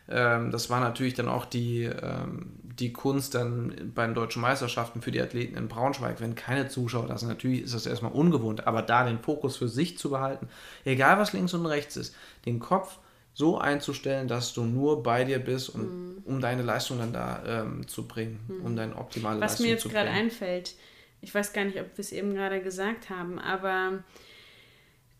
ähm, 0.10 0.52
das 0.52 0.70
war 0.70 0.80
natürlich 0.80 1.14
dann 1.14 1.28
auch 1.28 1.46
die, 1.46 1.84
ähm, 1.84 2.54
die 2.64 2.94
Kunst 2.94 3.36
dann 3.36 3.92
bei 3.94 4.06
den 4.06 4.16
deutschen 4.16 4.42
Meisterschaften 4.42 5.02
für 5.02 5.12
die 5.12 5.22
Athleten 5.22 5.56
in 5.56 5.68
Braunschweig, 5.68 6.20
wenn 6.20 6.36
keine 6.36 6.68
Zuschauer 6.68 7.08
da 7.08 7.18
sind. 7.18 7.30
Natürlich 7.30 7.62
ist 7.62 7.74
das 7.74 7.86
erstmal 7.86 8.12
ungewohnt, 8.12 8.68
aber 8.68 8.82
da 8.82 9.06
den 9.06 9.20
Fokus 9.20 9.58
für 9.58 9.68
sich 9.68 9.98
zu 9.98 10.10
behalten, 10.10 10.48
egal 10.86 11.18
was 11.18 11.34
links 11.34 11.54
und 11.54 11.66
rechts 11.66 11.96
ist, 11.98 12.16
den 12.46 12.60
Kopf 12.60 13.00
so 13.34 13.58
einzustellen, 13.58 14.28
dass 14.28 14.54
du 14.54 14.64
nur 14.64 15.04
bei 15.04 15.24
dir 15.24 15.40
bist, 15.40 15.70
und, 15.70 15.84
mhm. 15.84 16.24
um 16.26 16.42
deine 16.42 16.64
Leistung 16.64 17.00
dann 17.00 17.14
da 17.14 17.42
ähm, 17.46 17.88
zu 17.88 18.08
bringen, 18.08 18.40
mhm. 18.48 18.66
um 18.66 18.76
deine 18.76 18.96
optimale 18.96 19.40
was 19.40 19.52
Leistung 19.52 19.58
zu 19.58 19.64
bringen. 19.64 19.78
Was 19.78 19.84
mir 19.86 19.92
jetzt 19.92 20.08
gerade 20.08 20.10
einfällt, 20.10 20.76
ich 21.22 21.34
weiß 21.34 21.54
gar 21.54 21.64
nicht, 21.66 21.80
ob 21.80 21.98
wir 21.98 22.02
es 22.02 22.12
eben 22.12 22.34
gerade 22.34 22.62
gesagt 22.62 23.10
haben, 23.10 23.40
aber 23.40 24.04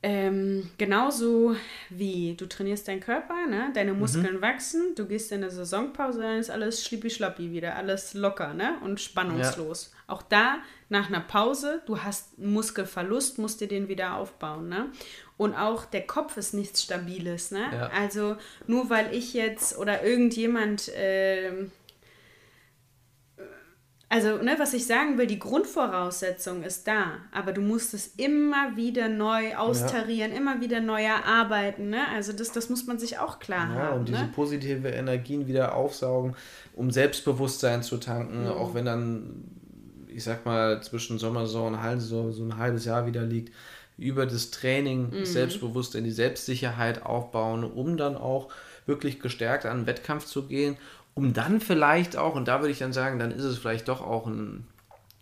ähm, 0.04 0.72
genauso 0.80 1.56
wie 1.90 2.36
du 2.36 2.48
trainierst 2.48 2.88
deinen 2.88 3.02
Körper, 3.02 3.46
ne? 3.48 3.70
deine 3.76 3.94
Muskeln 3.94 4.38
mhm. 4.38 4.42
wachsen, 4.42 4.96
du 4.96 5.06
gehst 5.06 5.32
in 5.32 5.44
eine 5.44 5.52
Saisonpause, 5.52 6.22
dann 6.22 6.40
ist 6.40 6.50
alles 6.50 6.84
schlippi-schlappi 6.84 7.52
wieder, 7.52 7.76
alles 7.76 8.16
locker 8.16 8.56
ne? 8.56 8.78
und 8.84 9.00
spannungslos. 9.00 9.92
Ja. 9.94 10.14
Auch 10.16 10.24
da, 10.24 10.58
nach 10.90 11.08
einer 11.08 11.20
Pause, 11.20 11.84
du 11.86 12.02
hast 12.02 12.40
Muskelverlust, 12.40 13.38
musst 13.38 13.62
dir 13.62 13.68
den 13.68 13.90
wieder 13.90 14.16
aufbauen. 14.16 14.70
Ne? 14.70 14.88
Und 15.38 15.54
auch 15.54 15.86
der 15.86 16.08
Kopf 16.08 16.36
ist 16.36 16.56
nichts 16.56 16.82
Stabiles. 16.82 17.52
Ne? 17.52 17.64
Ja. 17.72 17.92
Also 17.96 18.38
nur 18.66 18.90
weil 18.90 19.14
ich 19.14 19.34
jetzt 19.34 19.78
oder 19.78 20.04
irgendjemand... 20.04 20.90
Äh, 20.90 21.68
Also, 24.14 24.44
ne, 24.44 24.56
was 24.58 24.74
ich 24.74 24.86
sagen 24.86 25.18
will, 25.18 25.26
die 25.26 25.40
Grundvoraussetzung 25.40 26.64
ist 26.64 26.86
da, 26.86 27.14
aber 27.32 27.54
du 27.54 27.62
musst 27.62 27.94
es 27.94 28.08
immer 28.18 28.76
wieder 28.76 29.08
neu 29.08 29.56
austarieren, 29.56 30.32
ja. 30.32 30.38
immer 30.38 30.60
wieder 30.60 30.82
neu 30.82 31.02
erarbeiten. 31.02 31.92
Ne? 31.92 32.06
Also, 32.14 32.34
das, 32.34 32.52
das 32.52 32.70
muss 32.70 32.86
man 32.86 33.00
sich 33.00 33.20
auch 33.20 33.40
klar 33.40 33.74
ja, 33.74 33.80
haben. 33.80 34.00
und 34.00 34.10
diese 34.10 34.24
ne? 34.24 34.30
positive 34.36 34.90
Energien 34.90 35.48
wieder 35.48 35.76
aufsaugen, 35.76 36.36
um 36.74 36.92
Selbstbewusstsein 36.92 37.84
zu 37.84 37.96
tanken, 38.00 38.44
mhm. 38.44 38.50
auch 38.50 38.74
wenn 38.74 38.84
dann, 38.84 39.46
ich 40.10 40.26
sag 40.26 40.46
mal, 40.46 40.84
zwischen 40.84 41.18
Sommersaison 41.18 41.76
und 41.76 41.82
Hallensaison 41.82 42.34
so 42.34 42.44
ein 42.44 42.58
halbes 42.58 42.84
Jahr 42.84 43.06
wieder 43.06 43.24
liegt 43.24 43.54
über 43.98 44.26
das 44.26 44.52
Training 44.52 45.12
mhm. 45.12 45.24
Selbstbewusstsein, 45.24 46.04
die 46.04 46.12
Selbstsicherheit 46.12 47.06
aufbauen, 47.06 47.64
um 47.64 47.96
dann 47.96 48.18
auch 48.18 48.50
wirklich 48.86 49.22
gestärkt 49.22 49.66
an 49.66 49.82
den 49.82 49.88
Wettkampf 49.88 50.26
zu 50.26 50.48
gehen 50.48 50.76
um 51.14 51.34
dann 51.34 51.60
vielleicht 51.60 52.18
auch, 52.18 52.36
und 52.36 52.48
da 52.48 52.60
würde 52.60 52.72
ich 52.72 52.80
dann 52.80 52.94
sagen, 52.94 53.20
dann 53.20 53.32
ist 53.32 53.44
es 53.44 53.58
vielleicht 53.58 53.88
doch 53.88 54.02
auch 54.02 54.28
ein, 54.28 54.68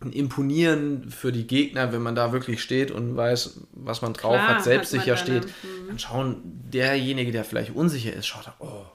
ein 0.00 0.12
Imponieren 0.12 1.10
für 1.10 1.32
die 1.32 1.46
Gegner, 1.46 1.92
wenn 1.92 2.02
man 2.02 2.14
da 2.14 2.32
wirklich 2.32 2.62
steht 2.62 2.90
und 2.90 3.16
weiß, 3.16 3.60
was 3.72 4.02
man 4.02 4.14
drauf 4.14 4.34
Klar, 4.34 4.48
hat, 4.48 4.64
selbstsicher 4.64 5.12
hat 5.12 5.18
steht. 5.18 5.44
Dann, 5.44 5.86
dann 5.88 5.98
schauen 5.98 6.40
derjenige, 6.44 7.32
der 7.32 7.44
vielleicht 7.44 7.74
unsicher 7.74 8.12
ist, 8.12 8.26
schaut, 8.26 8.50
oh, 8.60 8.86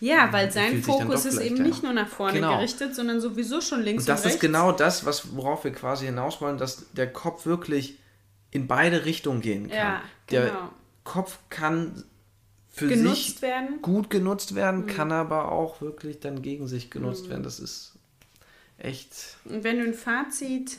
ja, 0.00 0.30
weil 0.32 0.50
sein 0.50 0.82
Fokus 0.82 1.24
ist 1.24 1.38
eben 1.38 1.62
nicht 1.62 1.82
nur 1.82 1.92
nach 1.92 2.08
vorne 2.08 2.34
genau. 2.34 2.56
gerichtet, 2.56 2.94
sondern 2.94 3.20
sowieso 3.22 3.62
schon 3.62 3.82
links 3.82 4.02
und, 4.02 4.08
das 4.08 4.20
und 4.20 4.26
rechts. 4.26 4.34
Das 4.34 4.34
ist 4.34 4.40
genau 4.40 4.72
das, 4.72 5.06
was, 5.06 5.34
worauf 5.34 5.64
wir 5.64 5.72
quasi 5.72 6.04
hinaus 6.04 6.42
wollen, 6.42 6.58
dass 6.58 6.92
der 6.92 7.10
Kopf 7.10 7.46
wirklich 7.46 7.98
in 8.50 8.66
beide 8.66 9.06
Richtungen 9.06 9.40
gehen 9.40 9.68
kann. 9.68 9.76
Ja, 9.76 10.02
genau. 10.26 10.42
Der 10.42 10.70
Kopf 11.04 11.38
kann 11.48 12.04
für 12.74 12.88
genutzt 12.88 13.26
sich 13.26 13.42
werden. 13.42 13.80
gut 13.82 14.10
genutzt 14.10 14.56
werden, 14.56 14.82
mhm. 14.82 14.86
kann 14.88 15.12
aber 15.12 15.52
auch 15.52 15.80
wirklich 15.80 16.18
dann 16.18 16.42
gegen 16.42 16.66
sich 16.66 16.90
genutzt 16.90 17.26
mhm. 17.26 17.30
werden. 17.30 17.42
Das 17.44 17.60
ist 17.60 17.92
echt. 18.78 19.36
Und 19.44 19.62
wenn 19.62 19.78
du 19.78 19.84
ein 19.84 19.94
Fazit 19.94 20.78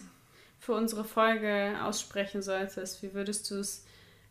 für 0.60 0.74
unsere 0.74 1.06
Folge 1.06 1.76
aussprechen 1.82 2.42
solltest, 2.42 3.02
wie 3.02 3.14
würdest 3.14 3.50
du 3.50 3.56
es 3.56 3.86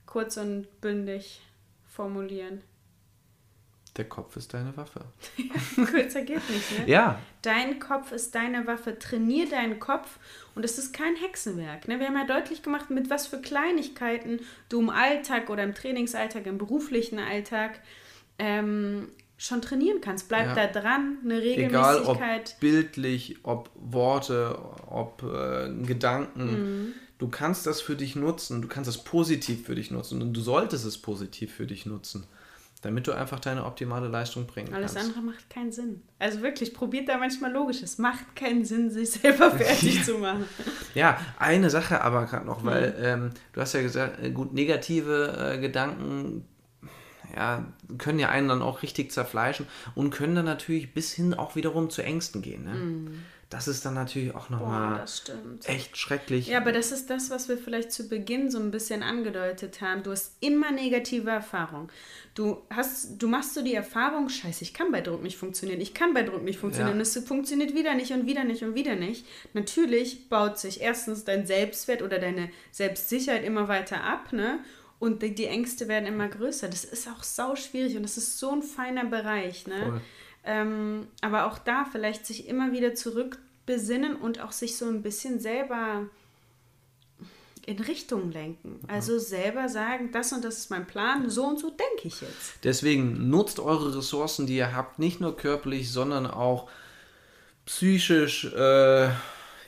kurz 0.04 0.36
und 0.36 0.66
bündig 0.82 1.40
formulieren? 1.88 2.60
Der 3.96 4.06
Kopf 4.06 4.36
ist 4.36 4.52
deine 4.52 4.76
Waffe. 4.76 5.04
ja, 5.36 5.84
kürzer 5.84 6.22
geht 6.22 6.50
nicht, 6.50 6.78
ne? 6.80 6.88
Ja. 6.90 7.20
Dein 7.42 7.78
Kopf 7.78 8.10
ist 8.10 8.34
deine 8.34 8.66
Waffe. 8.66 8.98
Trainier 8.98 9.48
deinen 9.48 9.78
Kopf 9.78 10.18
und 10.56 10.64
es 10.64 10.78
ist 10.78 10.92
kein 10.92 11.14
Hexenwerk. 11.14 11.86
Ne? 11.86 12.00
Wir 12.00 12.08
haben 12.08 12.16
ja 12.16 12.26
deutlich 12.26 12.64
gemacht, 12.64 12.90
mit 12.90 13.08
was 13.08 13.28
für 13.28 13.40
Kleinigkeiten 13.40 14.40
du 14.68 14.80
im 14.80 14.90
Alltag 14.90 15.48
oder 15.48 15.62
im 15.62 15.74
Trainingsalltag, 15.74 16.46
im 16.46 16.58
beruflichen 16.58 17.20
Alltag 17.20 17.78
ähm, 18.40 19.10
schon 19.36 19.62
trainieren 19.62 20.00
kannst. 20.00 20.28
Bleib 20.28 20.56
ja. 20.56 20.66
da 20.66 20.80
dran, 20.80 21.18
eine 21.22 21.40
Regelmäßigkeit. 21.40 22.00
Egal 22.00 22.04
ob 22.04 22.60
bildlich, 22.60 23.36
ob 23.44 23.70
Worte, 23.76 24.58
ob 24.88 25.22
äh, 25.22 25.72
Gedanken. 25.84 26.46
Mhm. 26.46 26.94
Du 27.18 27.28
kannst 27.28 27.64
das 27.68 27.80
für 27.80 27.94
dich 27.94 28.16
nutzen, 28.16 28.60
du 28.60 28.66
kannst 28.66 28.90
es 28.90 28.98
positiv 28.98 29.64
für 29.64 29.76
dich 29.76 29.92
nutzen 29.92 30.20
und 30.20 30.32
du 30.32 30.40
solltest 30.40 30.84
es 30.84 30.98
positiv 30.98 31.54
für 31.54 31.66
dich 31.66 31.86
nutzen 31.86 32.26
damit 32.84 33.06
du 33.06 33.12
einfach 33.12 33.40
deine 33.40 33.64
optimale 33.64 34.08
Leistung 34.08 34.46
bringen 34.46 34.74
Alles 34.74 34.92
kannst. 34.92 34.96
Alles 34.96 35.16
andere 35.16 35.34
macht 35.34 35.50
keinen 35.50 35.72
Sinn. 35.72 36.02
Also 36.18 36.42
wirklich, 36.42 36.74
probiert 36.74 37.08
da 37.08 37.16
manchmal 37.16 37.50
logisch. 37.50 37.82
Es 37.82 37.96
macht 37.96 38.36
keinen 38.36 38.64
Sinn, 38.64 38.90
sich 38.90 39.12
selber 39.12 39.50
fertig 39.56 40.04
zu 40.04 40.18
machen. 40.18 40.44
Ja, 40.94 41.18
eine 41.38 41.70
Sache 41.70 42.02
aber 42.02 42.26
gerade 42.26 42.44
noch, 42.44 42.64
weil 42.64 42.90
mhm. 42.90 43.04
ähm, 43.04 43.30
du 43.54 43.60
hast 43.60 43.72
ja 43.72 43.82
gesagt, 43.82 44.22
äh, 44.22 44.30
gut, 44.30 44.52
negative 44.52 45.54
äh, 45.54 45.58
Gedanken 45.58 46.44
ja, 47.34 47.64
können 47.98 48.18
ja 48.18 48.28
einen 48.28 48.48
dann 48.48 48.62
auch 48.62 48.82
richtig 48.82 49.10
zerfleischen 49.10 49.66
und 49.94 50.10
können 50.10 50.34
dann 50.34 50.44
natürlich 50.44 50.94
bis 50.94 51.12
hin 51.12 51.34
auch 51.34 51.56
wiederum 51.56 51.90
zu 51.90 52.02
Ängsten 52.02 52.42
gehen. 52.42 52.64
Ne? 52.64 52.74
Mhm. 52.74 53.22
Das 53.54 53.68
ist 53.68 53.86
dann 53.86 53.94
natürlich 53.94 54.34
auch 54.34 54.50
nochmal 54.50 55.04
echt 55.66 55.96
schrecklich. 55.96 56.48
Ja, 56.48 56.58
aber 56.58 56.72
das 56.72 56.90
ist 56.90 57.08
das, 57.08 57.30
was 57.30 57.48
wir 57.48 57.56
vielleicht 57.56 57.92
zu 57.92 58.08
Beginn 58.08 58.50
so 58.50 58.58
ein 58.58 58.72
bisschen 58.72 59.04
angedeutet 59.04 59.80
haben. 59.80 60.02
Du 60.02 60.10
hast 60.10 60.32
immer 60.40 60.72
negative 60.72 61.30
Erfahrungen. 61.30 61.88
Du 62.34 62.62
hast, 62.68 63.22
du 63.22 63.28
machst 63.28 63.54
so 63.54 63.62
die 63.62 63.74
Erfahrung, 63.74 64.28
scheiße, 64.28 64.64
ich 64.64 64.74
kann 64.74 64.90
bei 64.90 65.02
Druck 65.02 65.22
nicht 65.22 65.36
funktionieren, 65.36 65.80
ich 65.80 65.94
kann 65.94 66.14
bei 66.14 66.24
Druck 66.24 66.42
nicht 66.42 66.58
funktionieren, 66.58 66.96
ja. 66.96 67.02
es 67.02 67.16
funktioniert 67.24 67.76
wieder 67.76 67.94
nicht 67.94 68.10
und 68.10 68.26
wieder 68.26 68.42
nicht 68.42 68.64
und 68.64 68.74
wieder 68.74 68.96
nicht. 68.96 69.24
Natürlich 69.52 70.28
baut 70.28 70.58
sich 70.58 70.80
erstens 70.80 71.22
dein 71.22 71.46
Selbstwert 71.46 72.02
oder 72.02 72.18
deine 72.18 72.50
Selbstsicherheit 72.72 73.44
immer 73.44 73.68
weiter 73.68 74.02
ab, 74.02 74.32
ne? 74.32 74.58
Und 74.98 75.22
die, 75.22 75.46
Ängste 75.46 75.86
werden 75.86 76.06
immer 76.06 76.26
größer. 76.26 76.66
Das 76.66 76.84
ist 76.84 77.06
auch 77.06 77.22
sau 77.22 77.54
schwierig 77.54 77.96
und 77.96 78.02
das 78.02 78.16
ist 78.16 78.36
so 78.36 78.50
ein 78.50 78.62
feiner 78.62 79.04
Bereich, 79.04 79.68
ne? 79.68 80.00
Ähm, 80.46 81.06
aber 81.22 81.46
auch 81.46 81.58
da 81.58 81.86
vielleicht 81.90 82.26
sich 82.26 82.48
immer 82.48 82.72
wieder 82.72 82.94
zurückbesinnen 83.64 84.16
und 84.16 84.40
auch 84.40 84.52
sich 84.52 84.76
so 84.76 84.86
ein 84.86 85.02
bisschen 85.02 85.40
selber 85.40 86.08
in 87.66 87.78
Richtung 87.80 88.30
lenken. 88.30 88.80
Also 88.88 89.18
selber 89.18 89.68
sagen, 89.68 90.12
das 90.12 90.32
und 90.32 90.44
das 90.44 90.58
ist 90.58 90.70
mein 90.70 90.86
Plan, 90.86 91.30
so 91.30 91.46
und 91.46 91.58
so 91.58 91.70
denke 91.70 92.08
ich 92.08 92.20
jetzt. 92.20 92.58
Deswegen 92.62 93.30
nutzt 93.30 93.58
eure 93.58 93.96
Ressourcen, 93.96 94.46
die 94.46 94.56
ihr 94.56 94.76
habt, 94.76 94.98
nicht 94.98 95.20
nur 95.20 95.36
körperlich, 95.36 95.90
sondern 95.90 96.26
auch 96.26 96.68
psychisch. 97.64 98.44
Äh, 98.52 99.08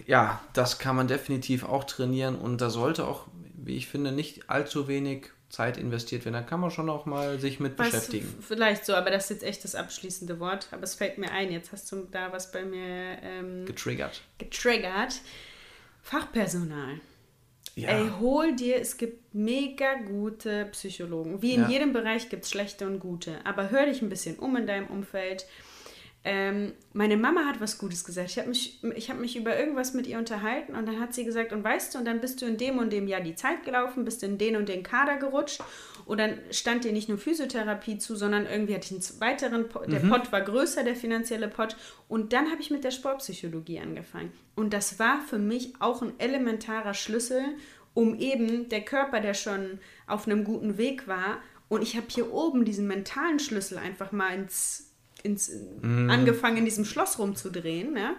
ja, 0.07 0.41
das 0.53 0.79
kann 0.79 0.97
man 0.97 1.09
definitiv 1.09 1.65
auch 1.65 1.85
trainieren 1.85 2.37
und 2.37 2.61
da 2.61 2.69
sollte 2.69 3.07
auch, 3.07 3.27
wie 3.55 3.77
ich 3.77 3.87
finde, 3.87 4.13
nicht 4.13 4.51
allzu 4.51 4.89
wenig 4.89 5.31
Zeit 5.49 5.77
investiert 5.77 6.25
werden. 6.25 6.35
Da 6.35 6.43
kann 6.43 6.61
man 6.61 6.71
schon 6.71 6.91
auch 6.91 7.07
mal 7.07 7.39
sich 7.39 7.61
mit 7.61 7.79
was, 7.79 7.91
beschäftigen. 7.91 8.35
Vielleicht 8.41 8.85
so, 8.85 8.95
aber 8.95 9.11
das 9.11 9.25
ist 9.25 9.31
jetzt 9.31 9.45
echt 9.45 9.65
das 9.65 9.75
abschließende 9.75 10.41
Wort. 10.41 10.69
Aber 10.73 10.83
es 10.83 10.95
fällt 10.95 11.19
mir 11.19 11.31
ein, 11.31 11.53
jetzt 11.53 11.73
hast 11.73 11.91
du 11.93 12.07
da 12.11 12.33
was 12.33 12.51
bei 12.53 12.65
mir 12.65 13.19
ähm, 13.23 13.65
getriggert. 13.65 14.23
Getriggert. 14.39 15.21
Fachpersonal. 16.03 17.01
Ja. 17.75 17.91
Ey, 17.91 18.11
hol 18.21 18.57
dir, 18.57 18.81
es 18.81 18.97
gibt 18.97 19.35
mega 19.35 19.95
gute 19.95 20.65
Psychologen. 20.73 21.43
Wie 21.43 21.53
in 21.53 21.63
ja. 21.63 21.69
jedem 21.69 21.93
Bereich 21.93 22.31
gibt 22.31 22.45
es 22.45 22.51
schlechte 22.51 22.87
und 22.87 23.01
gute. 23.01 23.45
Aber 23.45 23.71
hör 23.71 23.87
dich 23.87 24.01
ein 24.01 24.09
bisschen 24.09 24.39
um 24.39 24.57
in 24.57 24.67
deinem 24.67 24.87
Umfeld. 24.87 25.47
Ähm, 26.29 26.72
meine 26.93 27.16
Mama 27.16 27.45
hat 27.45 27.61
was 27.61 27.79
Gutes 27.79 28.05
gesagt. 28.05 28.31
Ich 28.31 28.39
habe 28.39 28.49
mich, 28.49 28.81
hab 28.83 29.20
mich 29.20 29.37
über 29.37 29.57
irgendwas 29.57 29.95
mit 29.95 30.09
ihr 30.09 30.18
unterhalten 30.18 30.74
und 30.74 30.85
dann 30.85 30.99
hat 30.99 31.14
sie 31.14 31.24
gesagt, 31.24 31.53
und 31.53 31.62
weißt 31.62 31.95
du, 31.95 32.01
und 32.01 32.05
dann 32.05 32.20
bist 32.20 32.43
du 32.43 32.47
in 32.47 32.57
dem 32.57 32.79
und 32.79 32.93
dem 32.93 33.07
Jahr 33.07 33.20
die 33.20 33.37
Zeit 33.37 33.62
gelaufen, 33.64 34.05
bist 34.05 34.24
in 34.24 34.37
den 34.37 34.57
und 34.57 34.68
den 34.68 34.83
Kader 34.83 35.18
gerutscht 35.18 35.62
und 36.05 36.18
dann 36.18 36.41
stand 36.51 36.83
dir 36.83 36.91
nicht 36.91 37.09
nur 37.09 37.18
Physiotherapie 37.18 37.99
zu, 37.99 38.16
sondern 38.16 38.45
irgendwie 38.45 38.74
hatte 38.74 38.93
ich 38.93 39.12
einen 39.12 39.20
weiteren, 39.20 39.68
Pot, 39.68 39.87
der 39.87 40.03
mhm. 40.03 40.11
Pot 40.11 40.33
war 40.33 40.41
größer, 40.41 40.83
der 40.83 40.97
finanzielle 40.97 41.47
Pot 41.47 41.77
und 42.09 42.33
dann 42.33 42.51
habe 42.51 42.61
ich 42.61 42.72
mit 42.72 42.83
der 42.83 42.91
Sportpsychologie 42.91 43.79
angefangen. 43.79 44.33
Und 44.57 44.72
das 44.72 44.99
war 44.99 45.20
für 45.20 45.39
mich 45.39 45.74
auch 45.79 46.03
ein 46.03 46.18
elementarer 46.18 46.95
Schlüssel, 46.95 47.45
um 47.95 48.18
eben 48.18 48.68
der 48.68 48.81
Körper, 48.81 49.20
der 49.20 49.35
schon 49.35 49.79
auf 50.09 50.27
einem 50.27 50.43
guten 50.43 50.77
Weg 50.77 51.07
war, 51.07 51.39
und 51.68 51.83
ich 51.83 51.97
habe 51.97 52.07
hier 52.09 52.33
oben 52.33 52.64
diesen 52.64 52.87
mentalen 52.87 53.39
Schlüssel 53.41 53.79
einfach 53.79 54.12
mal 54.12 54.35
ins 54.35 54.86
ins, 55.27 55.51
mm. 55.83 56.09
angefangen, 56.11 56.59
in 56.59 56.64
diesem 56.64 56.85
Schloss 56.85 57.18
rumzudrehen. 57.18 57.93
Ne? 57.93 58.16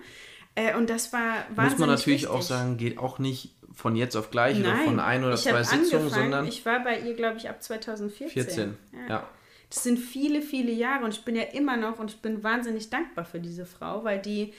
Äh, 0.56 0.76
und 0.76 0.90
das 0.90 1.14
war 1.14 1.46
wahnsinnig 1.50 1.72
Muss 1.72 1.80
man 1.80 1.90
natürlich 1.90 2.22
wichtig. 2.24 2.36
auch 2.36 2.42
sagen, 2.42 2.78
geht 2.78 2.98
auch 2.98 3.20
nicht 3.20 3.56
von 3.74 3.96
jetzt 3.96 4.16
auf 4.16 4.32
gleich 4.32 4.58
Nein, 4.58 4.74
oder 4.74 4.84
von 4.84 5.00
ein 5.00 5.24
oder 5.24 5.38
zwei 5.38 5.64
Sitzungen, 5.64 6.10
sondern. 6.10 6.48
Ich 6.48 6.66
war 6.66 6.84
bei 6.84 7.00
ihr, 7.00 7.14
glaube 7.14 7.38
ich, 7.38 7.50
ab 7.50 7.62
2014. 7.62 8.30
14, 8.30 8.78
ja. 8.92 9.00
ja. 9.08 9.30
Das 9.70 9.84
sind 9.84 10.00
viele, 10.00 10.42
viele 10.42 10.72
Jahre 10.72 11.04
und 11.06 11.14
ich 11.14 11.26
bin 11.26 11.36
ja 11.36 11.44
immer 11.44 11.78
noch 11.78 12.00
und 12.00 12.12
ich 12.12 12.22
bin 12.22 12.44
wahnsinnig 12.44 12.90
dankbar 12.90 13.26
für 13.26 13.40
diese 13.40 13.66
Frau, 13.66 14.04
weil 14.04 14.20
die, 14.20 14.54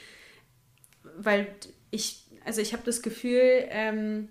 weil 1.16 1.48
ich, 1.90 2.26
also 2.44 2.60
ich 2.60 2.74
habe 2.74 2.82
das 2.84 3.02
Gefühl, 3.02 3.64
ähm, 3.70 4.28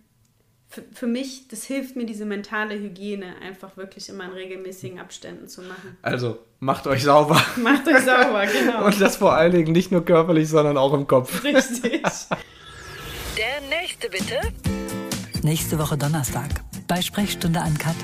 für, 0.70 0.84
für 0.92 1.08
mich, 1.08 1.48
das 1.48 1.64
hilft 1.64 1.96
mir, 1.96 2.06
diese 2.06 2.26
mentale 2.26 2.76
Hygiene 2.76 3.36
einfach 3.42 3.78
wirklich 3.78 4.10
immer 4.10 4.26
in 4.26 4.32
regelmäßigen 4.32 5.00
Abständen 5.00 5.48
zu 5.48 5.62
machen. 5.62 5.98
Also, 6.02 6.40
macht 6.60 6.88
euch 6.88 7.04
sauber. 7.04 7.42
Macht 7.58 7.88
euch 7.88 8.00
sauber, 8.00 8.46
genau. 8.46 8.86
Und 8.86 9.00
das 9.00 9.18
vor 9.18 9.34
allen 9.34 9.54
Dingen 9.54 9.72
nicht 9.72 9.92
nur 9.92 10.04
körperlich, 10.04 10.50
sondern 10.50 10.78
auch 10.78 10.94
im 10.94 11.08
Kopf. 11.08 11.44
Richtig. 11.44 12.02
Der 13.38 13.62
nächste 13.70 14.10
bitte. 14.10 14.40
Nächste 15.44 15.80
Woche 15.80 15.98
Donnerstag 15.98 16.50
bei 16.88 17.02
Sprechstunde 17.02 17.62
an 17.62 17.78
Kat. 17.78 17.96